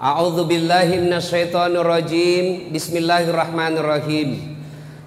A'udzu 0.00 0.48
billahi 0.48 0.96
minasyaitonir 0.96 1.84
rajim. 1.84 2.72
Bismillahirrahmanirrahim. 2.72 4.56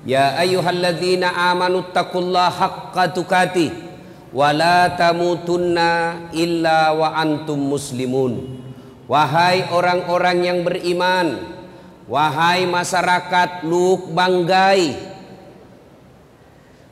Ya 0.05 0.37
ayyuhalladzina 0.37 1.33
amanu 1.49 1.89
taqullaha 1.89 2.93
haqqa 2.93 3.09
tuqatih 3.09 3.73
wa 4.29 4.53
la 4.53 4.93
tamutunna 4.93 6.29
illa 6.29 6.93
wa 6.93 7.09
antum 7.09 7.73
muslimun. 7.73 8.61
Wahai 9.09 9.65
orang-orang 9.73 10.45
yang 10.45 10.59
beriman, 10.61 11.41
wahai 12.05 12.69
masyarakat 12.69 13.65
Luk 13.65 14.13
Banggai, 14.13 14.93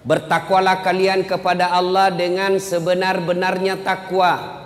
bertakwalah 0.02 0.82
kalian 0.82 1.21
kepada 1.21 1.70
Allah 1.70 2.10
dengan 2.10 2.57
sebenar-benarnya 2.57 3.86
takwa 3.86 4.65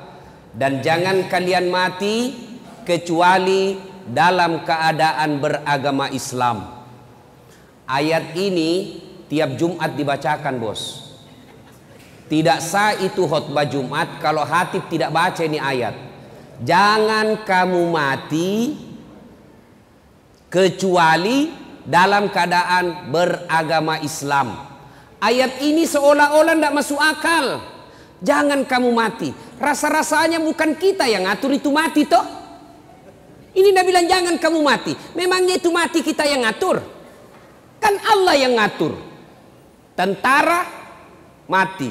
dan 0.55 0.79
jangan 0.79 1.27
kalian 1.27 1.67
mati 1.67 2.45
kecuali 2.85 3.75
dalam 4.05 4.61
keadaan 4.61 5.41
beragama 5.41 6.13
Islam. 6.13 6.85
Ayat 7.89 8.37
ini 8.37 9.01
tiap 9.25 9.57
Jumat 9.57 9.97
dibacakan, 9.97 10.61
Bos. 10.61 11.05
Tidak 12.25 12.57
sah 12.57 12.97
itu 12.97 13.29
khutbah 13.29 13.69
Jumat 13.69 14.17
kalau 14.17 14.41
hatib 14.41 14.89
tidak 14.89 15.13
baca 15.13 15.41
ini 15.45 15.61
ayat. 15.61 15.93
Jangan 16.65 17.45
kamu 17.45 17.81
mati 17.93 18.73
kecuali 20.49 21.53
dalam 21.85 22.33
keadaan 22.33 23.13
beragama 23.13 24.01
Islam. 24.01 24.57
Ayat 25.21 25.61
ini 25.61 25.85
seolah-olah 25.85 26.57
tidak 26.57 26.73
masuk 26.73 26.97
akal. 26.97 27.61
Jangan 28.25 28.65
kamu 28.65 28.89
mati. 28.89 29.29
Rasa-rasanya 29.61 30.41
bukan 30.41 30.73
kita 30.73 31.05
yang 31.05 31.29
ngatur 31.29 31.53
itu 31.53 31.69
mati 31.69 32.09
toh. 32.09 32.44
Ini 33.55 33.71
Nabi 33.71 33.87
bilang 33.87 34.07
jangan 34.11 34.35
kamu 34.35 34.59
mati. 34.59 34.91
Memangnya 35.15 35.55
itu 35.55 35.71
mati 35.71 36.03
kita 36.03 36.27
yang 36.27 36.43
ngatur. 36.43 36.83
Kan 37.79 37.95
Allah 38.03 38.35
yang 38.35 38.53
ngatur. 38.59 38.99
Tentara 39.95 40.67
mati. 41.47 41.89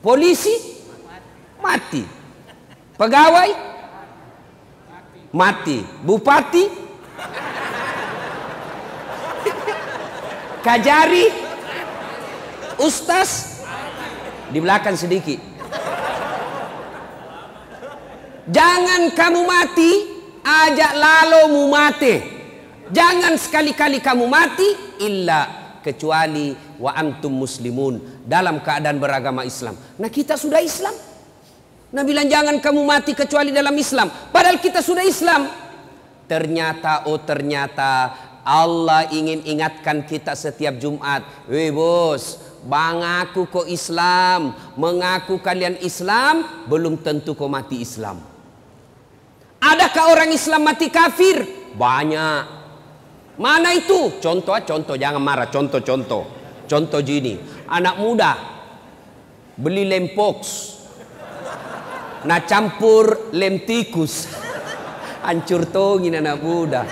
Polisi 0.00 0.56
mati. 1.60 2.00
Pegawai 2.96 3.50
mati. 5.36 5.84
Bupati 6.00 6.64
Kajari 10.64 11.30
Ustaz 12.82 13.62
di 14.50 14.58
belakang 14.58 14.98
sedikit 14.98 15.38
Jangan 18.46 19.10
kamu 19.10 19.42
mati, 19.42 20.15
ajak 20.46 20.92
mu 21.50 21.66
mati. 21.66 22.22
Jangan 22.86 23.34
sekali-kali 23.34 23.98
kamu 23.98 24.30
mati 24.30 24.68
illa 25.02 25.74
kecuali 25.82 26.54
wa 26.78 26.94
antum 26.94 27.34
muslimun 27.34 28.22
dalam 28.22 28.62
keadaan 28.62 29.02
beragama 29.02 29.42
Islam. 29.42 29.74
Nah, 29.98 30.06
kita 30.06 30.38
sudah 30.38 30.62
Islam. 30.62 30.94
Nah 31.86 32.02
bilang 32.02 32.26
jangan 32.26 32.58
kamu 32.58 32.82
mati 32.82 33.14
kecuali 33.14 33.54
dalam 33.54 33.74
Islam. 33.74 34.10
Padahal 34.34 34.58
kita 34.58 34.82
sudah 34.82 35.06
Islam. 35.06 35.46
Ternyata 36.26 37.06
oh 37.06 37.22
ternyata 37.22 38.10
Allah 38.42 39.06
ingin 39.14 39.46
ingatkan 39.46 40.02
kita 40.02 40.34
setiap 40.34 40.76
Jumat. 40.82 41.22
Weh 41.46 41.70
bos, 41.70 42.42
mengaku 42.66 43.46
kok 43.46 43.66
Islam, 43.70 44.54
mengaku 44.74 45.38
kalian 45.38 45.78
Islam, 45.80 46.66
belum 46.66 46.98
tentu 47.00 47.38
kau 47.38 47.46
mati 47.46 47.80
Islam. 47.80 48.35
Adakah 49.66 50.04
orang 50.14 50.30
Islam 50.30 50.62
mati 50.62 50.86
kafir? 50.86 51.42
Banyak. 51.74 52.42
Mana 53.36 53.74
itu? 53.74 54.22
Contoh, 54.22 54.54
contoh, 54.62 54.94
jangan 54.94 55.18
marah. 55.18 55.50
Contoh, 55.50 55.82
contoh. 55.82 56.22
Contoh 56.70 57.00
gini. 57.02 57.34
Anak 57.66 57.98
muda 57.98 58.32
beli 59.58 59.88
lem 59.88 60.14
pox. 60.14 60.38
Nah 62.26 62.40
campur 62.46 63.34
lem 63.34 63.66
tikus. 63.66 64.30
Hancur 65.26 65.66
tongin 65.66 66.22
anak 66.22 66.38
muda. 66.38 66.82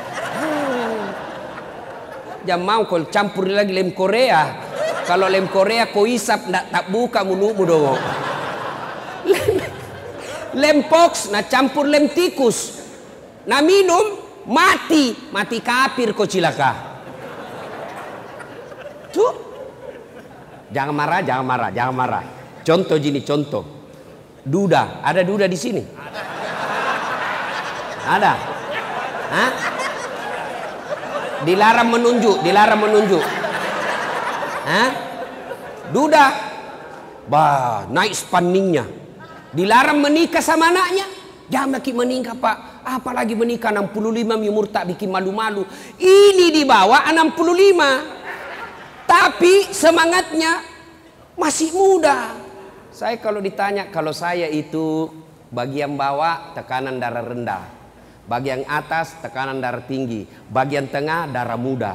Jangan 2.44 2.60
mau 2.60 2.82
kau 2.84 3.06
campur 3.09 3.49
lagi 3.49 3.70
lem 3.70 3.94
Korea. 3.94 4.66
Kalau 5.06 5.31
lem 5.31 5.47
Korea 5.47 5.88
kau 5.94 6.10
isap 6.10 6.50
tak 6.50 6.91
buka 6.91 7.22
mulutmu 7.22 7.62
dong 7.65 8.24
lem 10.54 10.87
pox 10.87 11.28
na 11.34 11.42
campur 11.44 11.84
lem 11.87 12.09
tikus. 12.10 12.81
Na 13.44 13.60
minum 13.60 14.19
mati. 14.48 15.31
Mati 15.34 15.59
kafir 15.60 16.15
kok 16.15 16.31
cilaka. 16.31 16.72
Tuh 19.10 19.34
jangan 20.75 20.94
marah 20.94 21.20
jangan 21.22 21.44
marah 21.47 21.70
jangan 21.70 21.94
marah. 21.94 22.25
Contoh 22.64 22.97
gini 22.97 23.20
contoh. 23.20 23.64
Duda. 24.44 25.04
Ada 25.04 25.22
duda 25.25 25.47
di 25.48 25.59
sini? 25.59 25.82
Ada. 28.04 28.32
Hah? 29.34 29.50
dilarang 31.44 31.93
menunjuk 31.93 32.41
dilarang 32.41 32.81
menunjuk. 32.81 33.25
Hah? 34.64 34.91
duda. 35.93 36.26
Bah 37.25 37.88
naik 37.88 38.12
spanningnya 38.12 38.84
Dilarang 39.54 40.03
menikah 40.03 40.42
sama 40.42 40.75
anaknya. 40.75 41.06
Jangan 41.47 41.78
lagi 41.78 41.94
menikah 41.94 42.34
pak. 42.34 42.82
Apalagi 42.82 43.38
menikah 43.38 43.70
65 43.70 44.50
umur 44.50 44.66
tak 44.66 44.91
bikin 44.91 45.15
malu-malu. 45.15 45.62
Ini 45.97 46.50
di 46.50 46.66
bawah 46.66 47.06
65. 47.06 49.06
Tapi 49.06 49.70
semangatnya 49.70 50.59
masih 51.38 51.70
muda. 51.70 52.34
Saya 52.91 53.14
kalau 53.22 53.38
ditanya 53.38 53.87
kalau 53.94 54.10
saya 54.10 54.50
itu 54.50 55.06
bagian 55.54 55.94
bawah 55.94 56.50
tekanan 56.59 56.98
darah 56.98 57.22
rendah. 57.22 57.62
Bagian 58.26 58.66
atas 58.66 59.14
tekanan 59.22 59.62
darah 59.62 59.87
tinggi. 59.87 60.26
Bagian 60.50 60.91
tengah 60.91 61.31
darah 61.31 61.60
muda. 61.60 61.94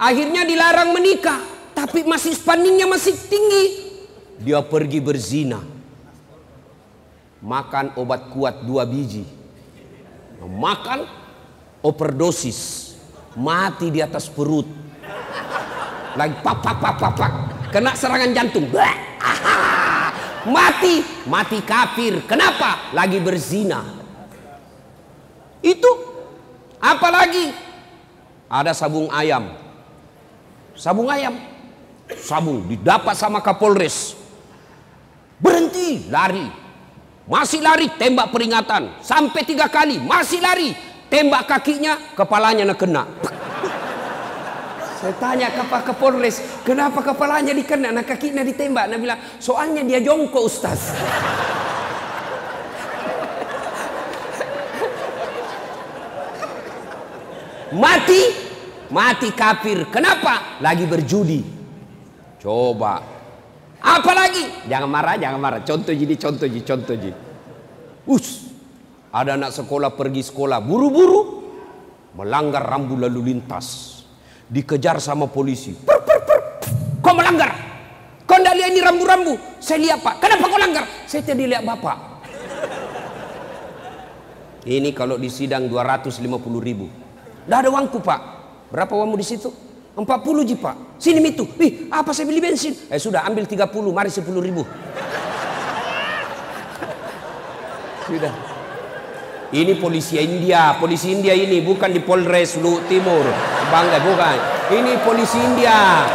Akhirnya 0.00 0.48
dilarang 0.48 0.96
menikah. 0.96 1.44
Tapi 1.76 2.08
masih 2.08 2.32
spanningnya 2.32 2.88
masih 2.88 3.12
tinggi. 3.28 3.89
Dia 4.40 4.64
pergi 4.64 5.04
berzina. 5.04 5.60
Makan 7.44 7.96
obat 8.00 8.32
kuat 8.32 8.64
dua 8.64 8.88
biji. 8.88 9.28
Makan 10.40 11.04
overdosis. 11.84 12.92
Mati 13.36 13.92
di 13.92 14.00
atas 14.00 14.32
perut. 14.32 14.64
Lagi 16.16 16.34
pak 16.40 16.56
pak 16.64 16.96
pak. 16.96 17.32
Kena 17.68 17.92
serangan 17.92 18.32
jantung. 18.32 18.64
Mati. 20.48 21.04
Mati 21.28 21.60
kafir. 21.60 22.24
Kenapa? 22.24 22.96
Lagi 22.96 23.20
berzina. 23.20 23.84
Itu. 25.60 25.92
Apalagi? 26.80 27.52
Ada 28.48 28.72
sabung 28.72 29.12
ayam. 29.12 29.52
Sabung 30.72 31.12
ayam. 31.12 31.36
Sabung 32.16 32.64
didapat 32.66 33.14
sama 33.14 33.44
Kapolres 33.44 34.19
Berhenti, 35.40 36.06
lari. 36.12 36.46
Masih 37.24 37.64
lari, 37.64 37.88
tembak 37.96 38.28
peringatan. 38.28 39.00
Sampai 39.00 39.48
tiga 39.48 39.72
kali, 39.72 39.96
masih 39.96 40.44
lari. 40.44 40.76
Tembak 41.08 41.48
kakinya, 41.48 41.96
kepalanya 42.14 42.68
nak 42.68 42.78
kena. 42.78 43.02
Saya 45.00 45.16
tanya 45.16 45.48
ke 45.48 45.64
Pak 45.64 45.82
Kapolres, 45.88 46.60
kenapa 46.60 47.00
kepalanya 47.00 47.56
dikena, 47.56 47.88
nah 47.88 48.04
kakinya 48.04 48.44
ditembak. 48.44 48.84
Nah 48.84 49.00
bilang, 49.00 49.16
soalnya 49.40 49.80
dia 49.80 50.04
jongkok 50.04 50.44
Ustaz. 50.44 50.92
mati, 57.72 58.22
mati 58.90 59.30
kafir. 59.32 59.88
Kenapa? 59.88 60.60
Lagi 60.60 60.84
berjudi. 60.84 61.40
Coba 62.40 63.19
Apalagi? 63.90 64.70
Jangan 64.70 64.86
marah, 64.86 65.16
jangan 65.18 65.40
marah. 65.42 65.60
Contoh 65.66 65.90
jadi 65.90 66.14
contoh 66.14 66.46
jadi 66.46 66.62
contoh 66.62 66.94
jadi. 66.94 67.18
Us, 68.06 68.46
ada 69.10 69.34
anak 69.34 69.50
sekolah 69.50 69.98
pergi 69.98 70.22
sekolah 70.22 70.62
buru-buru 70.62 71.42
melanggar 72.14 72.62
rambu 72.62 72.94
lalu 72.94 73.34
lintas. 73.34 73.98
Dikejar 74.50 74.98
sama 74.98 75.30
polisi. 75.30 75.74
Per, 75.74 75.98
per, 76.02 76.18
per. 76.26 76.38
Kau 77.02 77.14
melanggar? 77.14 77.54
Kau 78.26 78.38
tidak 78.38 78.54
lihat 78.58 78.70
ini 78.74 78.80
rambu-rambu? 78.82 79.34
Saya 79.62 79.78
lihat 79.78 80.02
pak. 80.02 80.18
Kenapa 80.18 80.50
kau 80.50 80.58
langgar? 80.58 80.84
Saya 81.06 81.22
tidak 81.22 81.46
lihat 81.50 81.62
bapak. 81.62 81.98
Ini 84.66 84.90
kalau 84.92 85.16
di 85.16 85.30
sidang 85.30 85.70
250 85.70 86.26
ribu. 86.58 86.86
Tidak 87.46 87.58
ada 87.58 87.70
uangku 87.70 88.02
pak. 88.02 88.20
Berapa 88.74 88.92
uangmu 88.94 89.18
di 89.18 89.26
situ? 89.26 89.50
40 89.94 90.06
ji 90.46 90.54
pak. 90.58 90.89
Sini 91.00 91.24
itu. 91.24 91.48
Ih, 91.56 91.88
apa 91.88 92.12
saya 92.12 92.28
beli 92.28 92.44
bensin? 92.44 92.76
Eh 92.92 93.00
sudah 93.00 93.24
ambil 93.24 93.48
30, 93.48 93.72
mari 93.88 94.12
10 94.12 94.20
ribu. 94.44 94.68
Sudah. 98.04 98.34
Ini 99.50 99.80
polisi 99.80 100.20
India, 100.20 100.76
polisi 100.78 101.10
India 101.10 101.34
ini 101.34 101.58
bukan 101.64 101.90
di 101.90 101.98
Polres 102.04 102.54
Lu 102.60 102.84
Timur, 102.86 103.26
bangga 103.72 103.98
bukan. 103.98 104.38
Ini 104.70 104.92
polisi 105.02 105.40
India. 105.40 106.06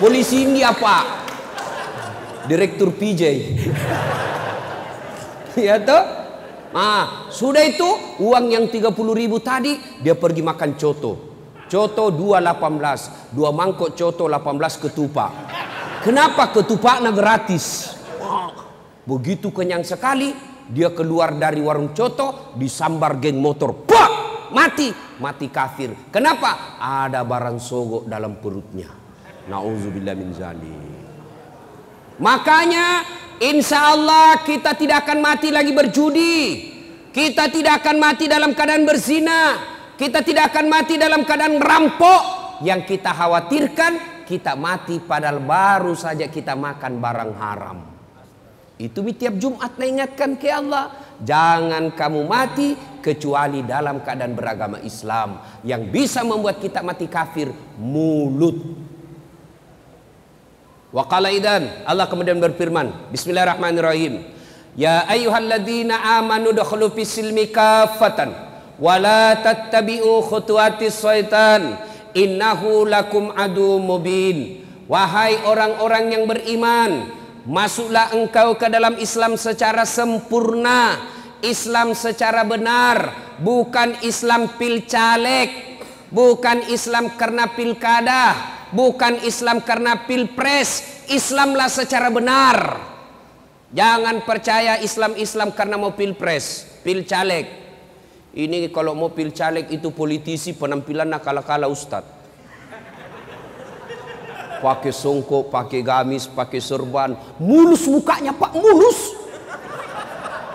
Polisi 0.00 0.48
India 0.48 0.72
Pak. 0.72 1.04
Direktur 2.48 2.94
PJ. 2.94 3.22
ya 5.66 5.76
toh? 5.82 6.02
Ah, 6.72 7.28
sudah 7.28 7.66
itu 7.66 7.86
uang 8.22 8.48
yang 8.48 8.64
30 8.70 8.94
ribu 9.12 9.42
tadi 9.44 9.76
dia 10.00 10.16
pergi 10.16 10.40
makan 10.40 10.80
coto. 10.80 11.33
Coto 11.64 12.12
218, 12.12 13.32
dua 13.32 13.50
mangkok 13.50 13.96
coto 13.96 14.28
18 14.28 14.84
ketupat. 14.84 15.32
Kenapa 16.04 16.52
ketupatnya 16.52 17.08
gratis? 17.10 17.96
Begitu 19.08 19.48
kenyang 19.48 19.84
sekali, 19.84 20.32
dia 20.68 20.92
keluar 20.92 21.36
dari 21.36 21.64
warung 21.64 21.96
coto, 21.96 22.56
disambar 22.56 23.20
geng 23.20 23.40
motor. 23.40 23.84
Pak! 23.88 24.10
Mati. 24.54 24.88
Mati 25.18 25.50
kafir. 25.50 25.92
Kenapa? 26.14 26.78
Ada 26.78 27.26
barang 27.26 27.58
sogok 27.58 28.06
dalam 28.06 28.38
perutnya. 28.38 28.86
Nauzubillah 29.50 30.14
min 30.14 30.30
zalim. 30.30 30.82
Makanya 32.22 33.02
insya 33.42 33.92
Allah 33.92 34.40
kita 34.46 34.78
tidak 34.78 35.04
akan 35.04 35.18
mati 35.18 35.50
lagi 35.50 35.74
berjudi. 35.74 36.36
Kita 37.10 37.50
tidak 37.50 37.82
akan 37.82 37.96
mati 37.98 38.30
dalam 38.30 38.54
keadaan 38.54 38.86
berzina. 38.86 39.73
Kita 39.94 40.26
tidak 40.26 40.50
akan 40.54 40.66
mati 40.66 40.94
dalam 40.98 41.22
keadaan 41.22 41.58
merampok. 41.58 42.22
Yang 42.62 42.96
kita 42.96 43.10
khawatirkan 43.10 43.92
kita 44.24 44.56
mati 44.56 45.02
padahal 45.02 45.42
baru 45.42 45.92
saja 45.92 46.30
kita 46.30 46.56
makan 46.56 46.92
barang 47.02 47.32
haram. 47.36 47.78
Itu 48.74 49.06
tiap 49.14 49.38
Jumat 49.38 49.78
ingatkan 49.78 50.34
ke 50.34 50.50
Allah. 50.50 50.90
Jangan 51.22 51.94
kamu 51.94 52.26
mati 52.26 52.74
kecuali 52.98 53.62
dalam 53.62 54.02
keadaan 54.02 54.34
beragama 54.34 54.82
Islam. 54.82 55.38
Yang 55.62 55.82
bisa 55.94 56.26
membuat 56.26 56.58
kita 56.58 56.82
mati 56.82 57.06
kafir 57.06 57.54
mulut. 57.78 58.58
Wa 60.94 61.10
qala 61.10 61.34
idan 61.34 61.82
Allah 61.90 62.06
kemudian 62.06 62.38
berfirman 62.38 63.10
Bismillahirrahmanirrahim 63.10 64.30
Ya 64.78 65.02
ayyuhalladzina 65.10 66.22
amanu 66.22 66.54
dakhulu 66.54 66.94
fis 66.94 67.18
kafatan 67.50 68.53
wa 68.78 68.94
la 68.98 69.38
tattabi'u 69.38 70.24
khutuwatis 70.24 70.98
syaitan. 70.98 71.78
Innahu 72.14 72.86
lakum 72.86 73.34
adu 73.34 73.82
mubin. 73.82 74.64
Wahai 74.84 75.40
orang-orang 75.48 76.12
yang 76.12 76.24
beriman 76.28 77.08
Masuklah 77.44 78.12
engkau 78.12 78.56
ke 78.56 78.68
dalam 78.68 79.00
Islam 79.00 79.40
secara 79.40 79.88
sempurna. 79.88 81.00
Islam 81.44 81.92
secara 81.92 82.40
benar 82.44 83.12
Bukan 83.40 84.00
Islam 84.00 84.56
pil 84.56 84.88
caleg 84.88 85.76
Bukan 86.08 86.72
Islam 86.72 87.16
karena 87.20 87.52
pilkada 87.52 88.32
Bukan 88.72 89.20
Islam 89.28 89.60
karena 89.60 90.08
pilpres 90.08 91.04
Islamlah 91.04 91.68
secara 91.68 92.08
benar. 92.08 92.80
Jangan 93.76 94.24
percaya 94.24 94.80
Islam-Islam 94.80 95.52
karena 95.52 95.76
mau 95.76 95.92
pilpres 95.92 96.64
Pil 96.80 97.04
caleg 97.04 97.63
Ini 98.34 98.66
kalau 98.74 98.98
mau 98.98 99.14
pil 99.14 99.30
caleg 99.30 99.70
itu 99.70 99.94
politisi 99.94 100.58
penampilannya 100.58 101.22
kala-kala 101.22 101.70
ustadz 101.70 102.24
pakai 104.64 104.96
songkok, 104.96 105.52
pakai 105.52 105.84
gamis, 105.84 106.24
pakai 106.24 106.56
serban, 106.56 107.12
mulus 107.36 107.84
mukanya 107.84 108.32
pak, 108.32 108.56
mulus. 108.56 109.12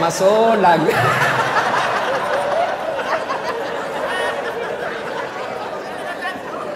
Masuk 0.00 0.56
lagi. 0.56 0.88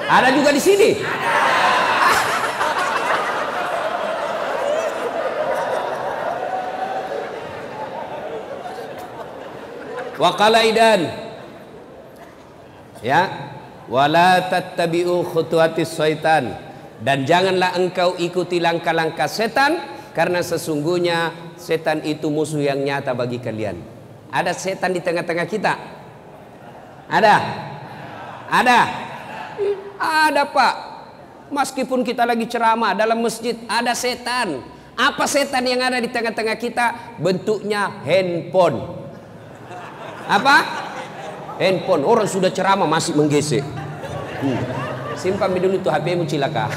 Ada 0.05 0.29
juga 0.37 0.53
di 0.53 0.61
sini. 0.61 0.91
Waqalaidan. 10.21 11.01
Ya. 13.01 13.23
Wala 13.89 14.45
tattabi'u 14.53 15.25
khutuwatis 15.25 15.97
syaitan. 15.97 16.74
Dan 17.05 17.29
janganlah 17.29 17.77
engkau 17.77 18.17
ikuti 18.17 18.65
langkah-langkah 18.65 19.29
setan 19.29 19.77
karena 20.17 20.41
sesungguhnya 20.41 21.37
setan 21.61 22.01
itu 22.01 22.33
musuh 22.33 22.65
yang 22.65 22.81
nyata 22.81 23.13
bagi 23.13 23.45
kalian. 23.45 23.77
Ada 24.33 24.57
setan 24.57 24.97
di 24.97 25.05
tengah-tengah 25.05 25.45
kita? 25.45 25.77
Ada? 27.13 27.37
Ada? 28.49 28.81
Ada 30.01 30.43
pak. 30.49 30.75
Meskipun 31.53 32.09
kita 32.09 32.25
lagi 32.25 32.49
ceramah 32.49 32.97
dalam 32.97 33.21
masjid 33.21 33.53
ada 33.69 33.93
setan. 33.93 34.65
Apa 34.97 35.29
setan 35.29 35.69
yang 35.69 35.85
ada 35.85 36.01
di 36.01 36.09
tengah-tengah 36.09 36.57
kita? 36.57 37.21
Bentuknya 37.21 38.01
handphone. 38.01 38.81
Apa? 40.25 40.57
Handphone. 41.61 42.01
Orang 42.01 42.25
sudah 42.25 42.49
ceramah 42.49 42.89
masih 42.89 43.13
menggesek. 43.13 43.61
Hmm. 44.41 44.94
Simpan 45.25 45.57
dulu 45.57 45.81
tuh 45.81 45.89
HPmu 45.89 46.29
cilaka. 46.29 46.69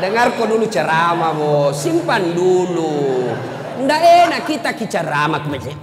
Dengar 0.00 0.32
kok 0.32 0.48
dulu 0.48 0.64
ceramah, 0.64 1.36
Bo. 1.36 1.68
Simpan 1.76 2.32
dulu. 2.32 3.28
Ndak 3.84 4.00
enak 4.00 4.48
kita 4.48 4.72
masjid. 5.44 5.76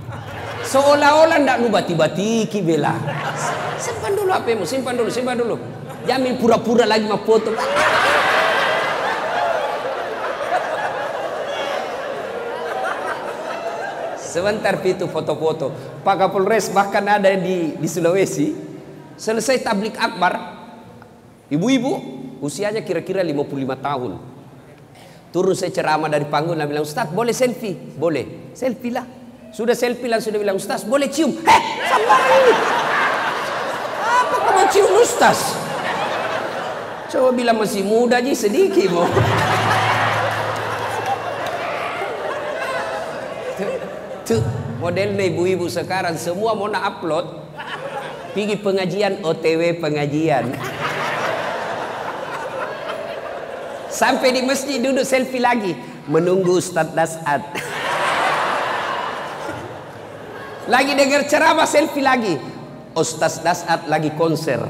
Seolah-olah 0.65 1.38
ndak 1.38 1.62
lu 1.62 1.70
bati-bati 1.70 2.50
bela. 2.65 2.98
Simpan 3.77 4.18
dulu 4.18 4.34
HPmu, 4.34 4.65
simpan 4.65 4.98
dulu, 4.98 5.10
simpan 5.13 5.38
dulu. 5.38 5.56
Jamin 6.10 6.41
pura-pura 6.41 6.89
lagi 6.89 7.06
mau 7.06 7.22
foto. 7.22 7.53
Sebentar 14.31 14.79
itu 14.88 15.11
foto-foto. 15.11 15.75
Pak 16.07 16.15
Kapolres 16.15 16.71
bahkan 16.71 17.03
ada 17.03 17.27
di 17.35 17.75
di 17.75 17.88
Sulawesi. 17.91 18.55
Selesai 19.19 19.59
tablik 19.59 20.00
akbar, 20.00 20.33
ibu-ibu 21.51 22.00
usianya 22.39 22.79
kira-kira 22.79 23.19
55 23.19 23.75
tahun. 23.83 24.11
Turun 25.35 25.55
saya 25.55 25.71
ceramah 25.71 26.07
dari 26.07 26.27
panggung 26.27 26.55
dan 26.55 26.67
bilang, 26.67 26.88
Ustaz 26.88 27.11
boleh 27.11 27.35
selfie? 27.35 27.75
Boleh. 27.75 28.51
Selfie 28.55 28.91
lah. 28.91 29.03
Sudah 29.51 29.75
selfie 29.75 30.07
langsung 30.07 30.31
dia 30.31 30.39
bilang, 30.39 30.55
Ustaz 30.55 30.88
boleh 30.88 31.11
cium. 31.11 31.31
Heh, 31.31 31.63
sama 31.88 32.15
ini. 32.39 32.53
Apa 34.00 34.35
kamu 34.47 34.63
cium 34.71 34.91
Ustaz? 35.00 35.59
Coba 37.11 37.35
bilang 37.35 37.59
masih 37.59 37.83
muda 37.83 38.23
aja 38.23 38.31
sedikit 38.31 38.88
mau. 38.91 39.07
Tuh, 44.22 44.42
modelnya 44.78 45.25
ibu-ibu 45.25 45.66
sekarang 45.66 46.13
semua 46.18 46.54
mau 46.54 46.70
nak 46.70 46.98
upload. 46.98 47.25
Pergi 48.32 48.56
pengajian 48.63 49.25
OTW 49.25 49.82
pengajian. 49.82 50.56
Sampai 53.92 54.32
di 54.32 54.42
masjid 54.48 54.80
duduk 54.80 55.04
selfie 55.04 55.44
lagi. 55.44 55.75
Menunggu 56.08 56.58
Ustaz 56.58 56.96
Dasat. 56.96 57.44
Lagi 60.72 60.96
dengar 60.96 61.28
ceramah 61.28 61.68
selfie 61.68 62.00
lagi. 62.06 62.40
Ustaz 62.96 63.44
Dasat 63.44 63.92
lagi 63.92 64.16
konser. 64.16 64.63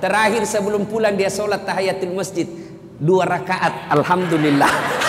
Terakhir 0.00 0.48
sebelum 0.48 0.88
pulang 0.88 1.12
dia 1.12 1.28
sholat 1.28 1.68
tahiyatul 1.68 2.16
masjid 2.16 2.48
dua 2.96 3.28
rakaat. 3.28 3.92
Alhamdulillah. 3.92 5.03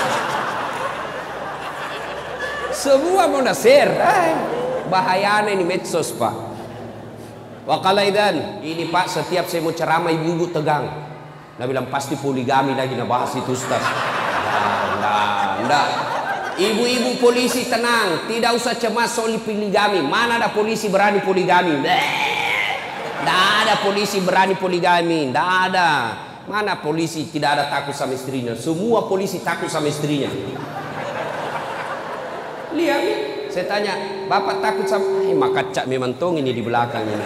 Semua 2.86 3.26
mau 3.26 3.42
nasir. 3.42 3.90
Bahayanya 4.94 5.50
ini 5.58 5.66
medsos 5.66 6.14
pak. 6.14 6.54
Wakalaidan 7.66 8.62
ini 8.62 8.94
pak 8.94 9.10
setiap 9.10 9.50
saya 9.50 9.66
mau 9.66 9.74
ceramah 9.74 10.14
ibu-ibu 10.14 10.54
tegang. 10.54 10.86
Nah 11.58 11.66
bilang 11.66 11.90
pasti 11.90 12.14
poligami 12.14 12.78
lagi 12.78 12.94
nah 12.94 13.10
bahas 13.10 13.34
itu 13.34 13.58
Ustaz. 13.58 13.82
Ibu-ibu 16.56 17.20
polisi 17.20 17.68
tenang, 17.68 18.30
tidak 18.32 18.54
usah 18.54 18.78
cemas 18.78 19.12
soal 19.12 19.34
poligami. 19.42 20.06
Mana 20.06 20.38
ada 20.38 20.54
polisi 20.54 20.86
berani 20.88 21.26
poligami? 21.26 21.82
Tidak 21.82 23.44
ada 23.66 23.82
polisi 23.82 24.22
berani 24.22 24.54
poligami, 24.54 25.34
tidak 25.34 25.50
ada. 25.74 25.90
Mana 26.46 26.78
polisi 26.78 27.26
tidak 27.34 27.58
ada 27.58 27.66
takut 27.66 27.98
sama 27.98 28.14
istrinya? 28.14 28.54
Semua 28.54 29.10
polisi 29.10 29.42
takut 29.42 29.74
sama 29.74 29.90
istrinya. 29.90 30.30
Lihat 32.76 33.02
saya 33.50 33.66
tanya, 33.72 33.94
bapak 34.28 34.60
takut 34.60 34.84
sama? 34.84 35.24
Eh, 35.24 35.32
maka 35.32 35.64
cak 35.72 35.88
memang 35.88 36.20
tong 36.20 36.36
ini 36.36 36.52
di 36.52 36.60
belakang 36.60 37.08
ini. 37.08 37.26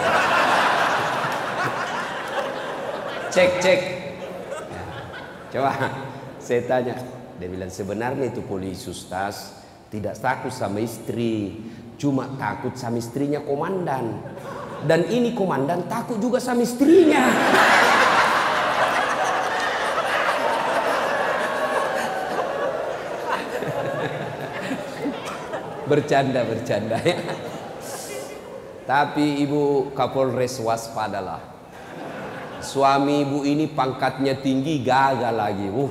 Cek 3.34 3.50
cek. 3.62 3.80
Coba 5.50 5.74
saya 6.38 6.62
tanya, 6.66 6.94
dia 7.38 7.48
bilang 7.50 7.70
sebenarnya 7.70 8.30
itu 8.30 8.42
polisi 8.46 8.90
Ustaz 8.90 9.58
tidak 9.90 10.14
takut 10.22 10.54
sama 10.54 10.78
istri, 10.78 11.58
cuma 11.98 12.30
takut 12.38 12.78
sama 12.78 13.02
istrinya 13.02 13.42
komandan. 13.42 14.22
Dan 14.86 15.10
ini 15.10 15.34
komandan 15.34 15.90
takut 15.90 16.22
juga 16.22 16.38
sama 16.38 16.62
istrinya. 16.62 17.26
Bercanda 25.90 26.46
bercanda 26.46 27.02
ya. 27.02 27.18
Tapi 28.86 29.42
ibu 29.42 29.90
Kapolres 29.90 30.62
waspadalah. 30.62 31.50
Suami 32.62 33.26
ibu 33.26 33.42
ini 33.42 33.66
pangkatnya 33.66 34.38
tinggi 34.38 34.84
gagal 34.86 35.34
lagi. 35.34 35.66
Uh, 35.66 35.90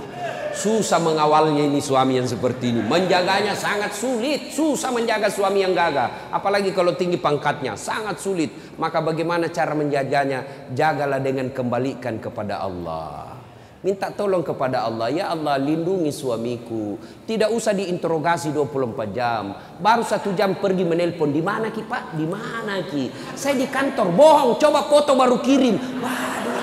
Susah 0.59 0.99
mengawalnya 0.99 1.63
ini 1.63 1.79
suami 1.79 2.19
yang 2.19 2.27
seperti 2.27 2.75
ini. 2.75 2.81
Menjaganya 2.83 3.55
sangat 3.55 3.95
sulit. 3.95 4.51
Susah 4.51 4.91
menjaga 4.91 5.31
suami 5.31 5.63
yang 5.63 5.71
gagah. 5.71 6.33
Apalagi 6.35 6.75
kalau 6.75 6.91
tinggi 6.99 7.15
pangkatnya. 7.15 7.79
Sangat 7.79 8.19
sulit. 8.19 8.75
Maka 8.75 8.99
bagaimana 8.99 9.47
cara 9.47 9.71
menjaganya? 9.71 10.67
Jagalah 10.75 11.23
dengan 11.23 11.47
kembalikan 11.55 12.19
kepada 12.19 12.59
Allah. 12.59 13.38
Minta 13.79 14.11
tolong 14.11 14.43
kepada 14.43 14.83
Allah. 14.83 15.07
Ya 15.07 15.31
Allah 15.31 15.55
lindungi 15.55 16.11
suamiku. 16.11 16.99
Tidak 17.23 17.47
usah 17.47 17.71
diinterogasi 17.71 18.51
24 18.51 19.15
jam. 19.15 19.55
Baru 19.79 20.03
satu 20.03 20.35
jam 20.35 20.59
pergi 20.59 20.83
menelpon. 20.83 21.31
Di 21.31 21.39
mana 21.39 21.71
ki 21.71 21.87
pak? 21.87 22.11
Di 22.19 22.27
mana 22.27 22.83
ki? 22.83 23.07
Saya 23.39 23.55
di 23.55 23.71
kantor. 23.71 24.11
Bohong. 24.11 24.59
Coba 24.59 24.83
foto 24.83 25.15
baru 25.15 25.39
kirim. 25.39 25.79
Waduh. 25.79 26.59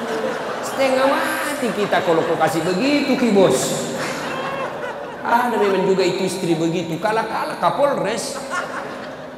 Setengah 0.61 1.09
mati 1.09 1.69
kita 1.73 2.05
kalau 2.05 2.21
kau 2.21 2.37
kasih 2.37 2.61
begitu 2.61 3.17
ki 3.17 3.33
bos. 3.33 3.59
Ada 5.25 5.57
memang 5.57 5.89
juga 5.89 6.05
itu 6.05 6.21
istri 6.29 6.53
begitu. 6.53 7.01
Kalah-kalah 7.01 7.57
Kapolres. 7.57 8.37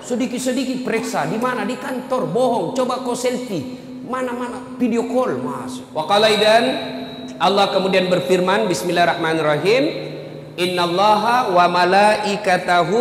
Sedikit-sedikit 0.03 0.83
periksa. 0.83 1.31
Di 1.31 1.39
mana? 1.39 1.63
Di 1.63 1.79
kantor. 1.79 2.27
Bohong. 2.27 2.67
Coba 2.75 3.07
kau 3.07 3.15
selfie. 3.15 3.79
Mana-mana 4.03 4.67
video 4.83 5.07
call. 5.07 5.39
Mas. 5.39 5.79
Wakalaidan. 5.95 6.99
Allah 7.39 7.71
kemudian 7.71 8.11
berfirman. 8.11 8.67
Bismillahirrahmanirrahim. 8.67 10.11
Inna 10.59 10.91
allaha 10.91 11.55
wa 11.55 11.71
malaikatahu 11.71 12.99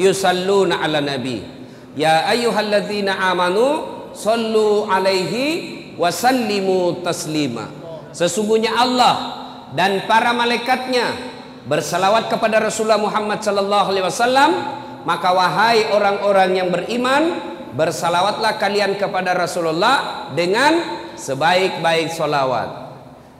yusalluna 0.00 0.80
ala 0.80 1.04
nabi. 1.04 1.44
Ya 1.92 2.24
ayyuhalladzina 2.32 3.12
amanu. 3.28 3.92
Sallu 4.16 4.88
alaihi 4.88 5.92
wasallimu 6.00 7.04
taslima. 7.04 7.68
Sesungguhnya 8.14 8.72
Allah 8.72 9.14
dan 9.76 10.06
para 10.08 10.32
malaikatnya 10.32 11.12
bersalawat 11.66 12.30
kepada 12.30 12.62
Rasulullah 12.62 13.02
Muhammad 13.02 13.42
sallallahu 13.42 13.90
alaihi 13.90 14.06
wasallam 14.06 14.50
maka 15.02 15.34
wahai 15.34 15.90
orang-orang 15.90 16.50
yang 16.54 16.68
beriman 16.70 17.42
bersalawatlah 17.74 18.54
kalian 18.62 18.94
kepada 18.94 19.34
Rasulullah 19.34 20.30
dengan 20.30 20.78
sebaik-baik 21.18 22.14
solawat 22.14 22.83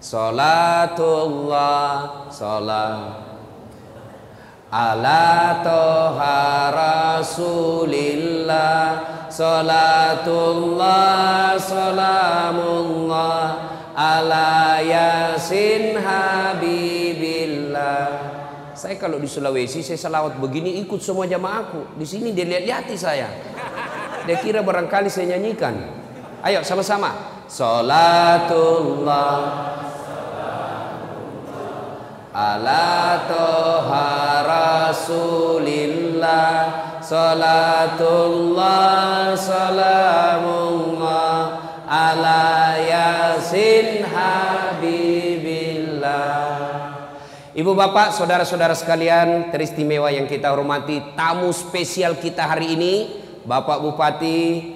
salatullah 0.05 1.89
salam. 2.29 3.25
Ala 4.69 5.65
toha 5.65 6.69
rasulillah 7.25 8.85
salatullah 9.33 10.77
salamullah. 11.57 13.47
Ala 13.95 14.83
yasin 14.85 15.97
habibillah. 15.97 16.77
Saya 18.75 18.99
kalau 19.01 19.23
di 19.23 19.31
Sulawesi 19.31 19.81
saya 19.87 19.97
salawat 19.97 20.37
begini 20.37 20.83
ikut 20.85 20.99
semua 21.01 21.25
jamaahku 21.31 21.97
di 21.97 22.05
sini 22.05 22.37
dia 22.37 22.45
lihat-lihati 22.45 22.99
saya. 22.99 23.31
Dia 24.29 24.37
kira 24.43 24.61
barangkali 24.61 25.09
saya 25.09 25.39
nyanyikan. 25.39 25.79
Ayo 26.45 26.61
sama-sama. 26.67 27.33
Salatullah 27.47 29.39
ala 32.35 33.31
toha 33.31 34.43
rasulillah 34.91 36.51
salatullah 36.99 38.83
salamullah 39.39 41.39
ala 41.87 42.75
yasin 42.83 44.03
habibillah. 44.03 46.03
Ibu 47.55 47.71
bapak 47.71 48.19
saudara-saudara 48.19 48.75
sekalian 48.75 49.55
teristimewa 49.55 50.11
yang 50.11 50.27
kita 50.27 50.51
hormati 50.51 51.15
tamu 51.15 51.55
spesial 51.55 52.19
kita 52.19 52.51
hari 52.51 52.75
ini 52.75 53.23
Bapak 53.47 53.79
Bupati 53.79 54.75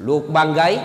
Luk 0.00 0.32
Banggai 0.32 0.80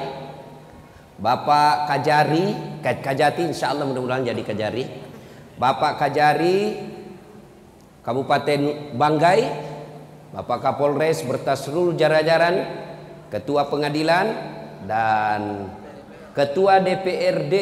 Bapak 1.16 1.88
Kajari 1.88 2.76
Kajati 2.84 3.48
insya 3.48 3.72
Allah 3.72 3.88
mudah-mudahan 3.88 4.28
jadi 4.28 4.44
Kajari 4.44 5.07
Bapak 5.58 5.98
Kajari 5.98 6.78
Kabupaten 8.06 8.94
Banggai 8.94 9.42
Bapak 10.32 10.62
Kapolres 10.62 11.26
berta 11.26 11.58
seluruh 11.58 11.98
jajaran 11.98 12.62
Ketua 13.34 13.66
Pengadilan 13.66 14.28
dan 14.86 15.68
Ketua 16.38 16.78
DPRD 16.80 17.56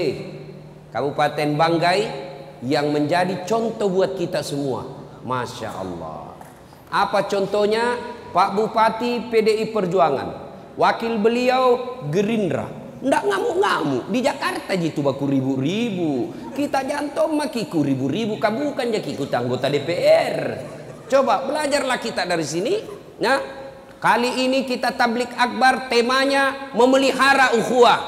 Kabupaten 0.92 1.50
Banggai 1.56 2.00
yang 2.64 2.92
menjadi 2.92 3.44
contoh 3.48 3.92
buat 3.92 4.16
kita 4.16 4.40
semua. 4.44 4.88
Masya 5.24 5.70
Allah. 5.72 6.36
Apa 6.92 7.28
contohnya? 7.28 7.96
Pak 8.36 8.52
Bupati 8.52 9.32
PDI 9.32 9.72
Perjuangan. 9.72 10.30
Wakil 10.76 11.24
beliau 11.24 11.64
Gerindra. 12.12 12.68
Nggak 13.02 13.24
ngamuk-ngamuk. 13.28 14.04
Di 14.14 14.20
Jakarta 14.24 14.72
gitu 14.80 15.04
baku 15.04 15.28
ribu-ribu. 15.28 16.32
Kita 16.56 16.84
jantung 16.88 17.36
makiku 17.36 17.84
ribu-ribu. 17.84 18.40
Kamu 18.40 18.76
bukan 18.76 18.88
jadi 18.96 19.10
ikut 19.12 19.32
anggota 19.32 19.68
DPR. 19.68 20.36
Coba 21.12 21.44
belajarlah 21.44 22.00
kita 22.00 22.24
dari 22.24 22.46
sini. 22.48 22.74
Nah, 23.16 23.66
Kali 24.06 24.46
ini 24.46 24.70
kita 24.70 24.94
tablik 24.94 25.34
akbar 25.34 25.90
temanya 25.90 26.70
memelihara 26.78 27.58
ukhuwah, 27.58 28.00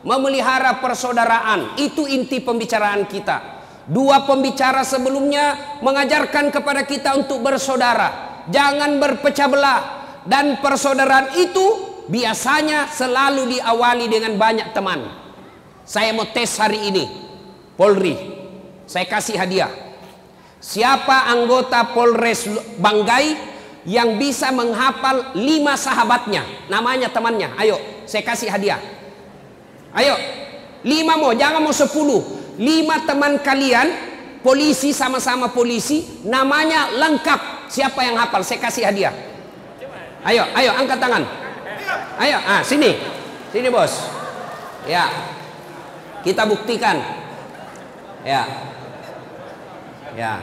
memelihara 0.00 0.80
persaudaraan. 0.80 1.76
Itu 1.76 2.08
inti 2.08 2.40
pembicaraan 2.40 3.04
kita. 3.04 3.52
Dua 3.84 4.24
pembicara 4.24 4.80
sebelumnya 4.80 5.76
mengajarkan 5.84 6.48
kepada 6.48 6.88
kita 6.88 7.12
untuk 7.20 7.44
bersaudara, 7.44 8.40
jangan 8.48 8.96
berpecah 8.96 9.48
belah 9.52 9.80
dan 10.24 10.56
persaudaraan 10.64 11.36
itu 11.36 11.92
biasanya 12.08 12.88
selalu 12.90 13.58
diawali 13.58 14.06
dengan 14.08 14.36
banyak 14.36 14.76
teman. 14.76 15.04
Saya 15.84 16.16
mau 16.16 16.28
tes 16.28 16.56
hari 16.56 16.88
ini. 16.88 17.04
Polri, 17.74 18.14
saya 18.86 19.04
kasih 19.04 19.36
hadiah. 19.36 19.68
Siapa 20.62 21.28
anggota 21.28 21.92
Polres 21.92 22.48
Banggai 22.80 23.36
yang 23.84 24.16
bisa 24.16 24.48
menghafal 24.54 25.36
lima 25.36 25.76
sahabatnya? 25.76 26.70
Namanya 26.72 27.12
temannya. 27.12 27.52
Ayo 27.60 27.76
saya 28.08 28.24
kasih 28.24 28.48
hadiah. 28.48 28.80
Ayo 29.92 30.16
lima 30.86 31.20
mau 31.20 31.36
jangan 31.36 31.60
mau 31.60 31.74
sepuluh. 31.74 32.22
Lima 32.56 33.02
teman 33.02 33.42
kalian 33.42 33.90
polisi 34.40 34.94
sama-sama 34.94 35.50
polisi 35.52 36.24
namanya 36.24 36.94
lengkap. 36.94 37.68
Siapa 37.68 38.00
yang 38.06 38.16
hafal? 38.16 38.46
Saya 38.46 38.62
kasih 38.62 38.86
hadiah. 38.88 39.12
Ayo 40.24 40.48
ayo 40.56 40.72
angkat 40.72 40.96
tangan 40.96 41.43
ayo 42.20 42.38
ah 42.44 42.60
sini 42.64 42.98
sini 43.52 43.68
bos 43.70 44.10
ya 44.84 45.34
Kita 46.24 46.48
buktikan. 46.48 46.96
Ya. 48.24 48.48
Ya. 50.16 50.40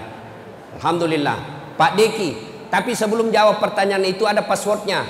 Alhamdulillah. 0.78 1.42
Pak 1.74 1.98
Deki. 1.98 2.38
Tapi 2.70 2.94
sebelum 2.94 3.34
jawab 3.34 3.58
pertanyaan 3.58 4.06
itu 4.06 4.30
ada 4.30 4.46
passwordnya. 4.46 5.02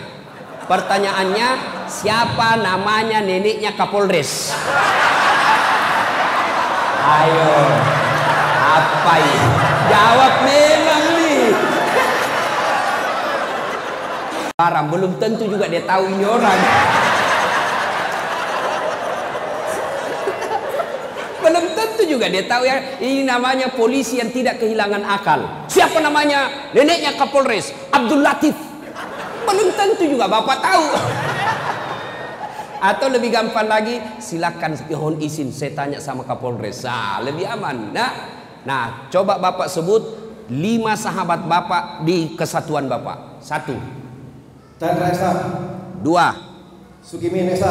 Pertanyaannya 0.72 1.48
siapa 1.92 2.56
namanya 2.64 3.20
neneknya 3.20 3.76
Kapolres? 3.76 4.56
Ayo. 7.04 7.52
Apa 8.72 9.14
ini? 9.20 9.40
Jawab 9.92 10.34
nih. 10.48 10.71
Barang 14.62 14.94
belum 14.94 15.18
tentu 15.18 15.50
juga 15.50 15.66
dia 15.66 15.82
tahu 15.82 16.06
ini 16.06 16.22
orang. 16.22 16.60
belum 21.42 21.66
tentu 21.74 22.06
juga 22.06 22.30
dia 22.30 22.46
tahu 22.46 22.70
ya 22.70 23.02
ini 23.02 23.26
namanya 23.26 23.74
polisi 23.74 24.22
yang 24.22 24.30
tidak 24.30 24.62
kehilangan 24.62 25.02
akal. 25.02 25.66
Siapa 25.66 25.98
namanya? 25.98 26.70
Neneknya 26.78 27.18
Kapolres 27.18 27.74
Abdul 27.90 28.22
Latif. 28.22 28.54
Belum 29.50 29.74
tentu 29.74 30.06
juga 30.06 30.30
Bapak 30.30 30.62
tahu. 30.62 30.86
Atau 32.86 33.10
lebih 33.10 33.34
gampang 33.34 33.66
lagi, 33.66 33.98
silakan 34.22 34.78
mohon 34.94 35.18
izin 35.18 35.50
saya 35.50 35.74
tanya 35.74 35.98
sama 35.98 36.22
Kapolres. 36.22 36.86
Nah, 36.86 37.18
lebih 37.26 37.50
aman. 37.50 37.90
Nah, 37.90 38.12
nah 38.62 39.10
coba 39.10 39.42
Bapak 39.42 39.66
sebut 39.66 40.06
lima 40.54 40.94
sahabat 40.94 41.50
Bapak 41.50 42.06
di 42.06 42.38
kesatuan 42.38 42.86
Bapak. 42.86 43.42
Satu. 43.42 44.01
Chandra 44.82 45.14
Esa. 45.14 45.30
Dua. 46.02 46.34
Sugimin 47.06 47.54
Esa. 47.54 47.70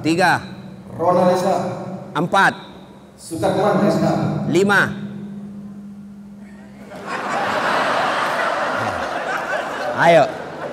Tiga. 0.00 0.40
Ronald 0.96 1.36
Esa. 1.36 1.54
Empat. 2.16 2.56
Sukarman 3.20 3.84
Esa. 3.84 4.12
Lima. 4.48 4.88
Ayo. 10.00 10.24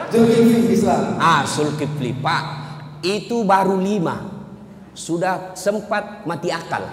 Zulkifli 0.07 0.71
Islam. 0.71 1.19
Ah, 1.19 1.43
Sulkifli 1.43 2.15
Pak, 2.15 2.43
itu 3.03 3.43
baru 3.43 3.75
lima. 3.75 4.23
Sudah 4.95 5.51
sempat 5.59 6.23
mati 6.23 6.47
akal. 6.47 6.87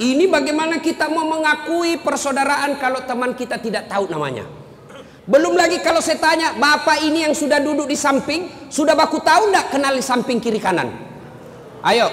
Ini 0.00 0.24
bagaimana 0.32 0.80
kita 0.80 1.12
mau 1.12 1.28
mengakui 1.28 2.00
persaudaraan 2.00 2.80
kalau 2.80 3.04
teman 3.04 3.36
kita 3.36 3.60
tidak 3.60 3.92
tahu 3.92 4.08
namanya. 4.08 4.65
Belum 5.26 5.58
lagi 5.58 5.82
kalau 5.82 5.98
saya 5.98 6.22
tanya, 6.22 6.54
Bapak 6.54 7.02
ini 7.02 7.26
yang 7.26 7.34
sudah 7.34 7.58
duduk 7.58 7.90
di 7.90 7.98
samping, 7.98 8.70
sudah 8.70 8.94
baku 8.94 9.18
tahu 9.18 9.50
enggak 9.50 9.74
kenal 9.74 9.90
di 9.90 9.98
samping 9.98 10.38
kiri 10.38 10.62
kanan? 10.62 10.86
Ayo, 11.82 12.06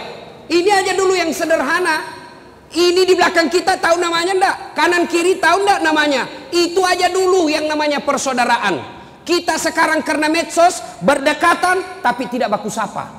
ini 0.49 0.69
aja 0.73 0.97
dulu 0.97 1.13
yang 1.13 1.29
sederhana. 1.29 2.25
Ini 2.73 3.05
di 3.05 3.13
belakang 3.13 3.53
kita 3.53 3.77
tahu 3.77 4.01
namanya 4.01 4.33
enggak? 4.33 4.55
Kanan 4.73 5.05
kiri 5.05 5.37
tahu 5.37 5.61
enggak 5.61 5.85
namanya? 5.85 6.25
Itu 6.49 6.81
aja 6.81 7.05
dulu 7.13 7.53
yang 7.53 7.69
namanya 7.69 8.01
persaudaraan. 8.01 8.81
Kita 9.21 9.61
sekarang 9.61 10.01
karena 10.01 10.25
medsos 10.25 10.81
berdekatan 11.05 12.01
tapi 12.01 12.25
tidak 12.33 12.49
baku 12.57 12.73
sapa. 12.73 13.13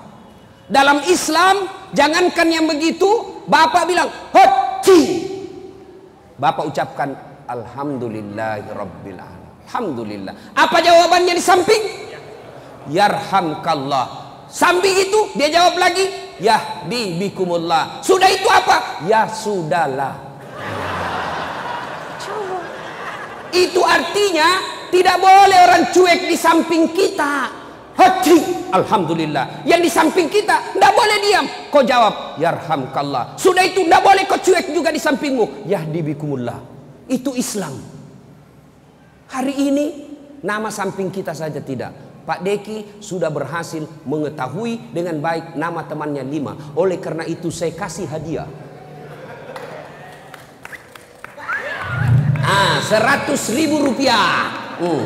Dalam 0.67 1.07
Islam 1.07 1.71
jangankan 1.95 2.51
yang 2.51 2.67
begitu, 2.67 3.47
Bapak 3.47 3.87
bilang 3.87 4.11
hoti. 4.35 5.23
Bapak 6.35 6.67
ucapkan 6.67 7.15
alhamdulillahirabbil 7.47 9.23
alamin. 9.23 9.44
Alhamdulillah. 9.65 10.55
Apa 10.55 10.79
jawabannya 10.85 11.35
di 11.35 11.43
samping? 11.43 11.83
Yarhamkallah. 12.93 14.07
Samping 14.47 14.95
itu 15.09 15.35
dia 15.35 15.51
jawab 15.51 15.81
lagi, 15.81 16.07
Yahdi 16.39 17.19
bikumullah. 17.19 17.99
Sudah 18.05 18.31
itu 18.31 18.47
apa? 18.47 19.03
Ya 19.09 19.27
sudahlah. 19.27 20.15
Itu 23.55 23.83
artinya 23.83 24.63
tidak 24.91 25.17
boleh 25.19 25.59
orang 25.59 25.85
cuek 25.91 26.27
di 26.31 26.37
samping 26.39 26.91
kita. 26.95 27.63
Hati, 27.95 28.71
Alhamdulillah. 28.75 29.63
Yang 29.63 29.81
di 29.87 29.91
samping 29.91 30.27
kita, 30.27 30.75
tidak 30.75 30.93
boleh 30.99 31.19
diam. 31.23 31.47
Kau 31.71 31.87
jawab, 31.87 32.35
Yarhamkallah. 32.43 33.39
Sudah 33.39 33.63
itu, 33.63 33.87
tidak 33.87 34.03
boleh 34.03 34.27
kau 34.27 34.35
cuek 34.35 34.75
juga 34.75 34.91
di 34.91 34.99
sampingmu. 34.99 35.71
Yahdi 35.71 36.03
bikumullah. 36.03 36.59
Itu 37.07 37.39
Islam. 37.39 37.94
Hari 39.31 39.55
ini, 39.57 39.87
nama 40.45 40.69
samping 40.69 41.09
kita 41.09 41.33
saja 41.33 41.61
tidak. 41.65 41.93
Pak 42.25 42.41
Deki 42.41 43.05
sudah 43.05 43.29
berhasil 43.29 43.85
mengetahui 44.09 44.97
dengan 44.97 45.21
baik 45.21 45.61
nama 45.61 45.85
temannya 45.85 46.25
lima. 46.25 46.57
Oleh 46.73 46.97
karena 46.97 47.29
itu 47.29 47.53
saya 47.53 47.77
kasih 47.77 48.09
hadiah. 48.09 48.49
Ah, 52.41 52.81
seratus 52.81 53.53
ribu 53.53 53.85
rupiah. 53.85 54.53
Hmm. 54.81 55.05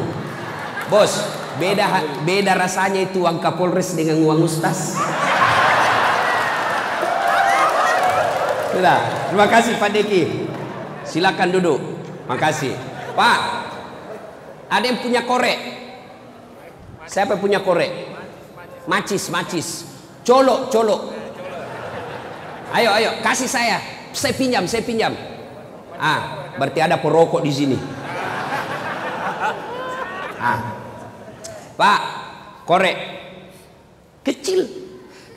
Bos, 0.87 1.11
beda 1.59 2.23
beda 2.23 2.55
rasanya 2.55 3.03
itu 3.11 3.27
uang 3.27 3.43
Kapolres 3.43 3.99
dengan 3.99 4.23
uang 4.23 4.47
Ustaz. 4.47 4.95
Sudah, 8.71 8.99
terima 9.27 9.47
kasih 9.51 9.75
Pak 9.75 9.91
Deki. 9.91 10.23
Silakan 11.03 11.51
duduk. 11.51 11.83
Makasih. 12.31 12.79
Pak, 13.19 13.39
ada 14.69 14.85
yang 14.85 15.01
punya 15.01 15.25
korek? 15.25 15.59
Siapa 17.09 17.37
yang 17.37 17.41
punya 17.41 17.61
korek? 17.65 17.93
Macis, 18.85 19.33
macis. 19.33 19.69
Colok, 20.25 20.69
colok. 20.69 21.03
Ayo, 22.77 22.93
ayo, 22.93 23.11
kasih 23.25 23.49
saya. 23.49 23.81
Saya 24.13 24.37
pinjam, 24.37 24.69
saya 24.69 24.85
pinjam. 24.85 25.17
Ah, 25.97 26.53
berarti 26.61 26.85
ada 26.85 27.01
perokok 27.01 27.41
di 27.41 27.53
sini. 27.53 27.79
Ah. 30.39 30.61
Pak, 31.75 32.01
korek. 32.69 32.99
Kecil. 34.23 34.61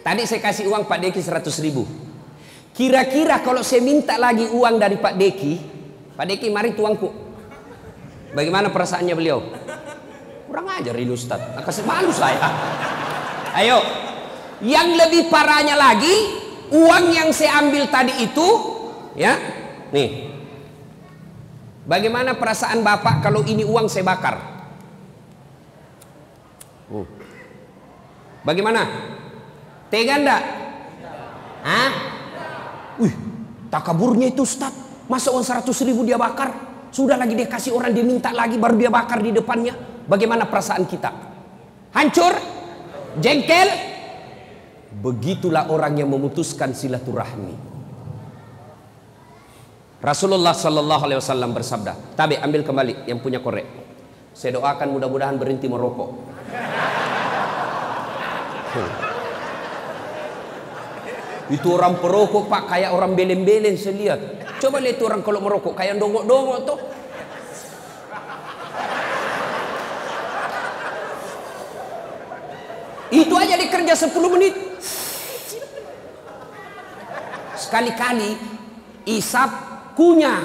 Tadi 0.01 0.25
saya 0.25 0.41
kasih 0.41 0.67
uang 0.67 0.89
Pak 0.89 0.97
Deki 0.97 1.21
100 1.21 1.65
ribu. 1.65 1.85
Kira-kira 2.73 3.39
kalau 3.45 3.61
saya 3.61 3.85
minta 3.85 4.17
lagi 4.17 4.49
uang 4.49 4.81
dari 4.81 4.97
Pak 4.97 5.13
Deki, 5.13 5.53
Pak 6.17 6.25
Deki 6.25 6.47
mari 6.49 6.73
tuangku. 6.73 7.20
Bagaimana 8.31 8.71
perasaannya 8.71 9.15
beliau? 9.15 9.43
Kurang 10.47 10.67
ajar 10.71 10.95
ini 10.95 11.11
Ustaz. 11.11 11.39
Kasih 11.63 11.83
malu 11.83 12.11
saya. 12.15 12.39
Ayo. 13.55 13.79
Yang 14.61 14.89
lebih 14.93 15.21
parahnya 15.27 15.73
lagi, 15.73 16.13
uang 16.69 17.05
yang 17.11 17.29
saya 17.33 17.59
ambil 17.65 17.89
tadi 17.89 18.13
itu, 18.21 18.47
ya, 19.17 19.33
nih. 19.89 20.29
Bagaimana 21.81 22.37
perasaan 22.37 22.85
Bapak 22.85 23.25
kalau 23.25 23.41
ini 23.41 23.65
uang 23.65 23.89
saya 23.89 24.05
bakar? 24.05 24.37
Hmm. 26.93 27.09
Bagaimana? 28.45 28.85
Tega 29.89 30.15
enggak? 30.21 30.43
Hah? 31.65 31.91
Wih, 33.01 33.13
takaburnya 33.73 34.29
itu 34.29 34.45
Ustaz. 34.45 34.71
Masa 35.09 35.33
uang 35.33 35.43
100 35.43 35.67
ribu 35.83 36.05
dia 36.05 36.21
bakar? 36.21 36.70
Sudah 36.91 37.15
lagi 37.15 37.39
dia 37.39 37.47
kasih 37.47 37.71
orang 37.71 37.95
dia 37.95 38.03
minta 38.03 38.35
lagi 38.35 38.59
baru 38.59 38.75
dia 38.75 38.91
bakar 38.91 39.23
di 39.23 39.31
depannya. 39.31 39.71
Bagaimana 40.05 40.43
perasaan 40.43 40.83
kita? 40.83 41.11
Hancur? 41.95 42.35
Jengkel? 43.15 43.69
Begitulah 44.99 45.71
orang 45.71 46.03
yang 46.03 46.11
memutuskan 46.11 46.75
silaturahmi. 46.75 47.71
Rasulullah 50.03 50.51
Sallallahu 50.51 51.03
Alaihi 51.07 51.19
Wasallam 51.21 51.55
bersabda, 51.55 52.17
Tabi 52.17 52.35
ambil 52.41 52.65
kembali 52.67 52.93
yang 53.07 53.23
punya 53.23 53.39
korek. 53.39 53.69
Saya 54.35 54.59
doakan 54.59 54.97
mudah-mudahan 54.97 55.37
berhenti 55.39 55.71
merokok. 55.71 56.09
Hmm. 58.71 59.10
Itu 61.51 61.75
orang 61.75 61.99
perokok 61.99 62.47
pak 62.47 62.63
kayak 62.71 62.95
orang 62.95 63.11
belen-belen 63.11 63.75
saya. 63.75 64.15
Coba 64.55 64.79
lihat 64.79 64.95
itu 64.95 65.03
orang 65.03 65.19
kalau 65.19 65.43
merokok 65.43 65.75
kayak 65.75 65.99
dongok-dongok 65.99 66.59
tuh. 66.63 66.79
Itu 73.11 73.35
aja 73.35 73.59
dikerja 73.59 73.91
10 73.91 74.15
menit. 74.31 74.55
Sekali-kali 77.59 78.31
isap 79.11 79.51
kunyah. 79.99 80.39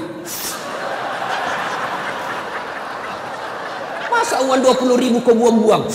Masa 4.11 4.42
uang 4.42 4.59
20 4.59 4.99
ribu 4.99 5.23
kau 5.23 5.38
buang-buang? 5.38 5.87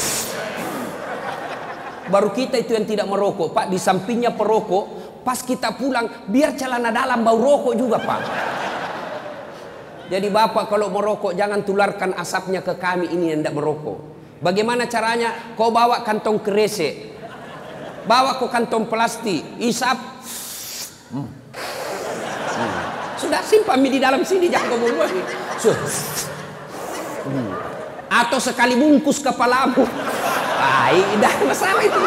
Baru 2.12 2.36
kita 2.36 2.60
itu 2.60 2.76
yang 2.76 2.84
tidak 2.84 3.08
merokok. 3.08 3.56
Pak, 3.56 3.72
di 3.72 3.80
sampingnya 3.80 4.36
perokok, 4.36 5.01
pas 5.22 5.40
kita 5.42 5.74
pulang, 5.78 6.28
biar 6.28 6.58
celana 6.58 6.90
dalam 6.90 7.22
bau 7.22 7.38
rokok 7.38 7.74
juga, 7.78 7.98
Pak. 8.02 8.22
Jadi 10.12 10.28
Bapak 10.28 10.68
kalau 10.68 10.92
merokok, 10.92 11.32
jangan 11.32 11.64
tularkan 11.64 12.12
asapnya 12.20 12.60
ke 12.60 12.76
kami 12.76 13.08
ini 13.16 13.32
yang 13.32 13.40
tidak 13.48 13.56
merokok. 13.56 13.96
Bagaimana 14.44 14.84
caranya? 14.84 15.56
Kau 15.56 15.72
bawa 15.72 16.04
kantong 16.04 16.44
kresek. 16.44 17.16
Bawa 18.04 18.36
ke 18.36 18.44
kantong 18.52 18.92
plastik, 18.92 19.40
isap. 19.64 19.96
Hmm. 21.16 21.32
Hmm. 22.60 22.76
Sudah 23.16 23.40
simpan 23.46 23.80
mie 23.80 23.94
di 23.96 24.00
dalam 24.04 24.26
sini 24.28 24.52
jangan 24.52 24.76
ngomong 24.76 25.00
lagi. 25.00 25.22
Hmm. 27.24 27.50
Atau 28.12 28.44
sekali 28.44 28.76
bungkus 28.76 29.24
kepalamu. 29.24 29.88
Ah, 30.60 30.92
tidak 30.92 31.34
masalah 31.48 31.84
itu. 31.88 32.02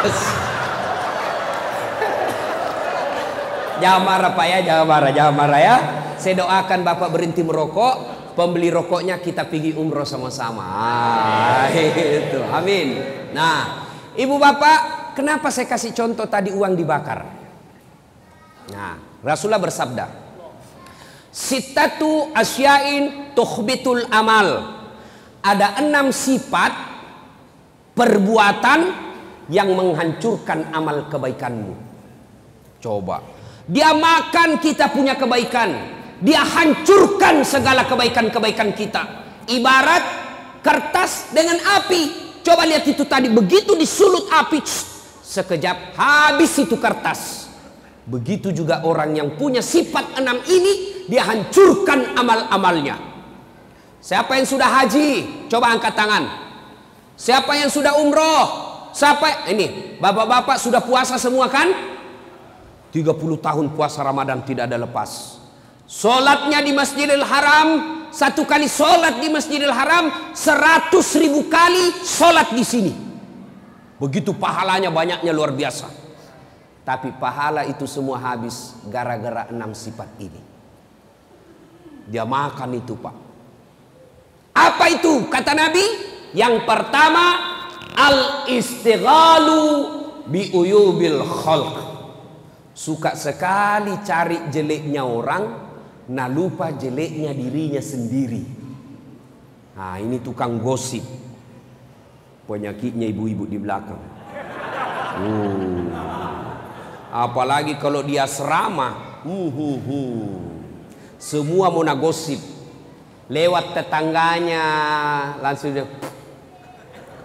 Jangan 3.79 4.01
marah 4.03 4.31
Pak 4.33 4.45
ya, 4.47 4.59
jangan 4.63 4.85
marah, 4.87 5.11
jangan 5.11 5.33
marah 5.35 5.61
ya. 5.61 5.75
Saya 6.15 6.43
doakan 6.43 6.79
Bapak 6.87 7.09
berhenti 7.11 7.43
merokok, 7.43 7.95
pembeli 8.35 8.71
rokoknya 8.71 9.19
kita 9.19 9.47
pergi 9.47 9.75
umroh 9.75 10.07
sama-sama. 10.07 10.67
Itu. 11.71 12.39
Amin. 12.51 12.99
Nah, 13.35 13.87
Ibu 14.15 14.35
Bapak, 14.39 15.11
kenapa 15.15 15.51
saya 15.51 15.67
kasih 15.67 15.91
contoh 15.91 16.27
tadi 16.27 16.55
uang 16.55 16.73
dibakar? 16.75 17.19
Nah, 18.71 18.95
Rasulullah 19.21 19.61
bersabda, 19.61 20.05
Sitatu 21.35 22.31
asyain 22.31 23.35
tuhbitul 23.35 24.07
amal. 24.07 24.71
Ada 25.43 25.83
enam 25.83 26.15
sifat 26.15 26.71
perbuatan 27.91 28.79
yang 29.51 29.75
menghancurkan 29.75 30.71
amal 30.71 31.11
kebaikanmu. 31.11 31.75
Coba. 32.79 33.34
Dia 33.65 33.97
makan 33.97 34.61
kita 34.61 34.93
punya 34.93 35.17
kebaikan. 35.17 35.73
Dia 36.21 36.45
hancurkan 36.45 37.41
segala 37.41 37.89
kebaikan-kebaikan 37.89 38.71
kita. 38.77 39.03
Ibarat 39.49 40.03
kertas 40.61 41.33
dengan 41.33 41.57
api. 41.81 42.25
Coba 42.45 42.65
lihat 42.69 42.85
itu 42.85 43.01
tadi. 43.09 43.29
Begitu 43.29 43.73
disulut 43.73 44.29
api. 44.29 44.61
Sekejap 45.25 45.97
habis 45.97 46.53
itu 46.61 46.77
kertas. 46.77 47.49
Begitu 48.05 48.53
juga 48.53 48.85
orang 48.85 49.17
yang 49.17 49.33
punya 49.33 49.65
sifat 49.65 50.21
enam 50.21 50.37
ini. 50.45 51.05
Dia 51.09 51.25
hancurkan 51.25 52.13
amal-amalnya. 52.13 53.01
Siapa 53.97 54.37
yang 54.37 54.45
sudah 54.45 54.69
haji? 54.69 55.09
Coba 55.49 55.73
angkat 55.73 55.97
tangan. 55.97 56.23
Siapa 57.17 57.57
yang 57.57 57.73
sudah 57.73 57.97
umroh? 57.97 58.45
Siapa? 58.93 59.49
Ini, 59.49 59.97
bapak-bapak 59.97 60.61
sudah 60.61 60.85
puasa 60.85 61.17
semua 61.17 61.49
kan? 61.49 61.94
30 62.95 63.11
tahun 63.43 63.75
puasa 63.75 63.99
Ramadan 64.07 64.39
tidak 64.47 64.71
ada 64.71 64.79
lepas. 64.79 65.43
Solatnya 65.83 66.63
di 66.63 66.71
Masjidil 66.71 67.27
Haram, 67.27 67.67
satu 68.07 68.47
kali 68.47 68.71
solat 68.71 69.19
di 69.19 69.27
Masjidil 69.27 69.75
Haram, 69.75 70.31
seratus 70.31 71.19
ribu 71.19 71.51
kali 71.51 71.91
solat 71.99 72.55
di 72.55 72.63
sini. 72.63 72.93
Begitu 73.99 74.31
pahalanya 74.31 74.87
banyaknya 74.95 75.35
luar 75.35 75.51
biasa. 75.51 75.91
Tapi 76.87 77.11
pahala 77.19 77.67
itu 77.67 77.83
semua 77.83 78.15
habis 78.15 78.79
gara-gara 78.87 79.51
enam 79.51 79.75
sifat 79.75 80.07
ini. 80.23 80.39
Dia 82.07 82.23
makan 82.23 82.79
itu 82.79 82.95
pak. 82.95 83.15
Apa 84.55 84.85
itu 84.87 85.27
kata 85.27 85.51
Nabi? 85.51 85.83
Yang 86.31 86.63
pertama 86.63 87.25
al 87.91 88.47
istighalu 88.47 89.63
bi 90.31 90.47
uyubil 90.55 91.19
khalq. 91.25 91.84
Suka 92.75 93.15
sekali 93.15 94.03
cari 94.03 94.51
jeleknya 94.51 95.07
orang, 95.07 95.43
nah 96.11 96.27
lupa 96.27 96.75
jeleknya 96.75 97.31
dirinya 97.31 97.79
sendiri. 97.79 98.43
Nah 99.79 99.95
ini 99.95 100.19
tukang 100.19 100.59
gosip. 100.59 101.07
Penyakitnya 102.43 103.07
ibu-ibu 103.15 103.47
di 103.47 103.55
belakang. 103.55 104.03
Uh. 105.23 105.87
Apalagi 107.15 107.79
kalau 107.79 108.03
dia 108.03 108.27
serama, 108.27 109.23
uh, 109.23 109.49
uh, 109.55 109.79
uh. 109.79 110.35
semua 111.15 111.71
mau 111.71 111.87
gosip 111.95 112.43
lewat 113.31 113.73
tetangganya 113.73 114.63
langsung 115.41 115.73
dia 115.73 115.87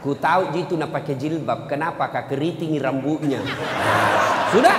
ku 0.01 0.17
tahu 0.17 0.57
jitu 0.57 0.81
nak 0.81 0.97
pakai 0.97 1.13
jilbab 1.13 1.69
kenapa 1.69 2.09
kak 2.09 2.33
keriting 2.33 2.73
rambutnya 2.81 3.45
sudah 4.49 4.77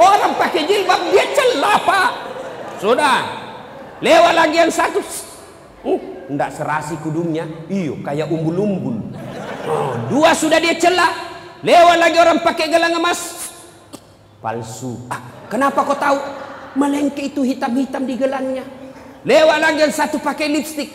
orang 0.00 0.32
pakai 0.40 0.64
jilbab 0.64 1.00
dia 1.12 1.24
celah 1.36 1.76
pak 1.84 2.10
sudah 2.80 3.18
lewat 4.00 4.32
lagi 4.32 4.56
yang 4.56 4.72
satu 4.72 5.04
uh, 5.84 6.00
serasi 6.48 6.96
kudungnya 7.04 7.44
iyo 7.68 8.00
kayak 8.00 8.32
umbul-umbul 8.32 8.96
oh, 9.68 9.92
dua 10.08 10.32
sudah 10.32 10.56
dia 10.56 10.72
celah 10.80 11.12
lewat 11.60 11.96
lagi 12.00 12.16
orang 12.16 12.40
pakai 12.40 12.72
gelang 12.72 12.96
emas 12.96 13.52
palsu 14.40 14.96
ah, 15.12 15.20
kenapa 15.52 15.84
kau 15.84 15.94
tahu 15.94 16.18
melengke 16.80 17.28
itu 17.28 17.44
hitam-hitam 17.44 18.08
di 18.08 18.16
gelangnya 18.16 18.80
Lewat 19.20 19.58
lagi 19.60 19.84
yang 19.84 19.92
satu 19.92 20.16
pakai 20.16 20.48
lipstick. 20.48 20.88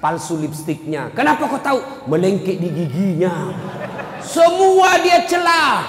Palsu 0.00 0.40
lipstiknya. 0.40 1.12
Kenapa 1.12 1.44
kau 1.44 1.60
tahu? 1.60 1.80
Melengkek 2.08 2.56
di 2.56 2.68
giginya. 2.72 3.52
Semua 4.24 4.96
dia 5.04 5.28
celah. 5.28 5.84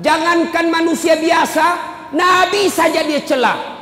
Jangankan 0.00 0.72
manusia 0.72 1.18
biasa, 1.18 1.97
Nabi 2.12 2.68
saja 2.72 3.04
dia 3.04 3.20
celah. 3.24 3.80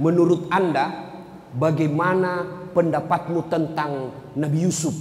Menurut 0.00 0.48
anda, 0.48 1.12
bagaimana 1.56 2.44
pendapatmu 2.72 3.48
tentang 3.52 4.12
Nabi 4.36 4.58
Yusuf? 4.64 4.92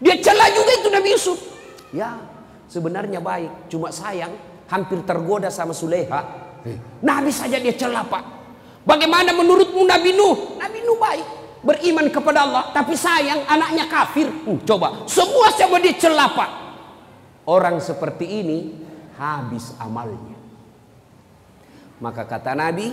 Dia 0.00 0.20
celah 0.20 0.48
juga 0.52 0.72
itu 0.76 0.88
Nabi 0.92 1.08
Yusuf. 1.12 1.38
Ya, 1.94 2.20
sebenarnya 2.68 3.20
baik. 3.20 3.72
Cuma 3.72 3.88
sayang, 3.88 4.32
hampir 4.68 5.00
tergoda 5.04 5.48
sama 5.48 5.72
Suleha. 5.72 6.20
Nabi 7.04 7.28
saja 7.28 7.60
dia 7.60 7.76
celah 7.76 8.04
pak. 8.08 8.24
Bagaimana 8.84 9.32
menurutmu 9.32 9.84
Nabi 9.88 10.12
Nuh? 10.12 10.60
Nabi 10.60 10.84
Nuh 10.84 11.00
baik, 11.00 11.26
beriman 11.64 12.06
kepada 12.12 12.44
Allah, 12.44 12.68
tapi 12.76 12.92
sayang 12.92 13.48
anaknya 13.48 13.88
kafir. 13.88 14.28
Hmm, 14.28 14.60
coba, 14.68 15.08
semua 15.08 15.48
sama 15.56 15.80
dia 15.80 15.96
celah 15.96 16.28
Pak. 16.36 16.50
Orang 17.48 17.80
seperti 17.80 18.44
ini 18.44 18.76
habis 19.16 19.72
amalnya. 19.80 20.33
Maka 22.04 22.28
kata 22.28 22.52
Nabi, 22.52 22.92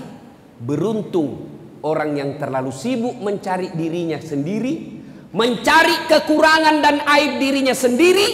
beruntung 0.56 1.52
orang 1.84 2.16
yang 2.16 2.40
terlalu 2.40 2.72
sibuk 2.72 3.20
mencari 3.20 3.76
dirinya 3.76 4.16
sendiri, 4.24 5.04
mencari 5.36 6.08
kekurangan 6.08 6.80
dan 6.80 7.04
aib 7.04 7.36
dirinya 7.36 7.76
sendiri, 7.76 8.28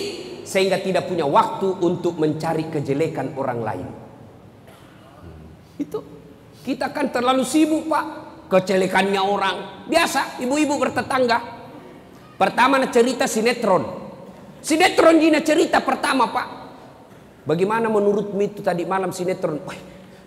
sehingga 0.46 0.78
tidak 0.78 1.10
punya 1.10 1.26
waktu 1.26 1.82
untuk 1.82 2.22
mencari 2.22 2.70
kejelekan 2.70 3.34
orang 3.42 3.60
lain. 3.66 3.88
Hmm, 5.26 5.82
itu 5.82 5.98
kita 6.62 6.94
kan 6.94 7.10
terlalu 7.10 7.42
sibuk 7.42 7.90
pak. 7.90 8.06
Kecelekannya 8.48 9.20
orang. 9.20 9.58
Biasa 9.92 10.40
ibu-ibu 10.46 10.78
bertetangga. 10.78 11.42
Pertama 12.38 12.80
cerita 12.88 13.26
sinetron. 13.26 13.84
Sinetron 14.62 15.18
Gina 15.18 15.42
cerita 15.42 15.82
pertama 15.82 16.30
pak. 16.30 16.48
Bagaimana 17.44 17.90
menurutmu 17.92 18.40
itu 18.40 18.60
tadi 18.64 18.88
malam 18.88 19.12
sinetron? 19.12 19.60
Wah, 19.68 19.80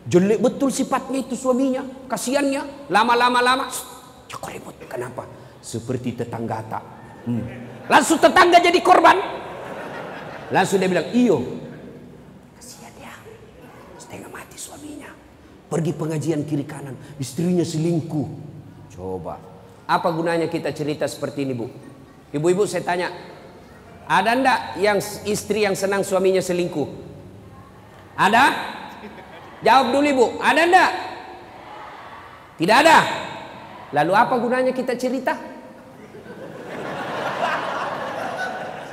Jelek 0.09 0.41
betul 0.41 0.73
sifatnya 0.73 1.21
itu 1.21 1.37
suaminya 1.37 1.85
Kasiannya 2.09 2.89
Lama-lama 2.89 3.41
lama 3.45 3.65
Cok 4.31 4.47
ribut 4.49 4.77
Kenapa? 4.89 5.29
Seperti 5.61 6.17
tetangga 6.17 6.65
tak 6.65 6.85
hmm. 7.29 7.45
Langsung 7.91 8.17
tetangga 8.17 8.65
jadi 8.65 8.81
korban 8.81 9.21
Langsung 10.49 10.81
dia 10.81 10.89
bilang 10.89 11.09
iyo 11.13 11.61
Pergi 15.71 15.95
pengajian 15.95 16.43
kiri 16.43 16.67
kanan, 16.67 16.99
istrinya 17.23 17.63
selingkuh. 17.63 18.27
Coba. 18.91 19.39
Apa 19.87 20.11
gunanya 20.11 20.51
kita 20.51 20.75
cerita 20.75 21.07
seperti 21.07 21.47
ini, 21.47 21.55
Bu? 21.55 21.71
Ibu-ibu 22.35 22.67
saya 22.67 22.83
tanya, 22.83 23.15
ada 24.11 24.35
ndak 24.35 24.83
yang 24.83 24.99
istri 25.31 25.63
yang 25.63 25.79
senang 25.79 26.03
suaminya 26.03 26.43
selingkuh? 26.43 26.91
Ada? 28.19 28.45
Jawab 29.61 29.87
dulu 29.93 30.07
Ibu, 30.09 30.27
ada 30.41 30.63
ndak? 30.65 30.93
Tidak 32.57 32.77
ada. 32.77 32.99
Lalu 33.93 34.13
apa 34.17 34.35
gunanya 34.41 34.73
kita 34.73 34.97
cerita? 34.97 35.37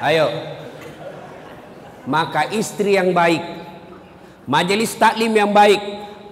Ayo. 0.04 0.28
Maka 2.08 2.48
istri 2.56 2.96
yang 2.96 3.12
baik, 3.12 3.44
majelis 4.48 4.96
taklim 4.96 5.36
yang 5.36 5.52
baik, 5.52 5.80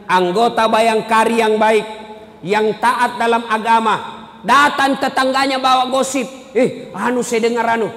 anggota 0.08 0.72
bayangkari 0.72 1.44
yang 1.44 1.60
baik, 1.60 1.84
yang 2.48 2.80
taat 2.80 3.20
dalam 3.20 3.44
agama, 3.52 3.96
datang 4.40 4.96
tetangganya 4.96 5.60
bawa 5.60 5.92
gosip, 5.92 6.24
eh 6.56 6.96
anu 6.96 7.20
saya 7.20 7.52
dengar 7.52 7.68
anu. 7.76 7.92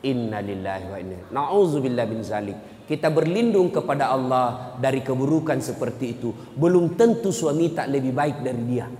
Innalillahi 0.00 0.86
wa 0.86 0.98
inna 1.02 1.18
Na'udzubillah 1.34 2.06
bin 2.06 2.22
zalik. 2.22 2.69
Kita 2.90 3.06
berlindung 3.06 3.70
kepada 3.70 4.10
Allah 4.10 4.74
dari 4.74 4.98
keburukan 4.98 5.62
seperti 5.62 6.18
itu. 6.18 6.34
Belum 6.58 6.98
tentu 6.98 7.30
suami 7.30 7.70
tak 7.70 7.86
lebih 7.86 8.10
baik 8.10 8.42
dari 8.42 8.62
dia. 8.66 8.90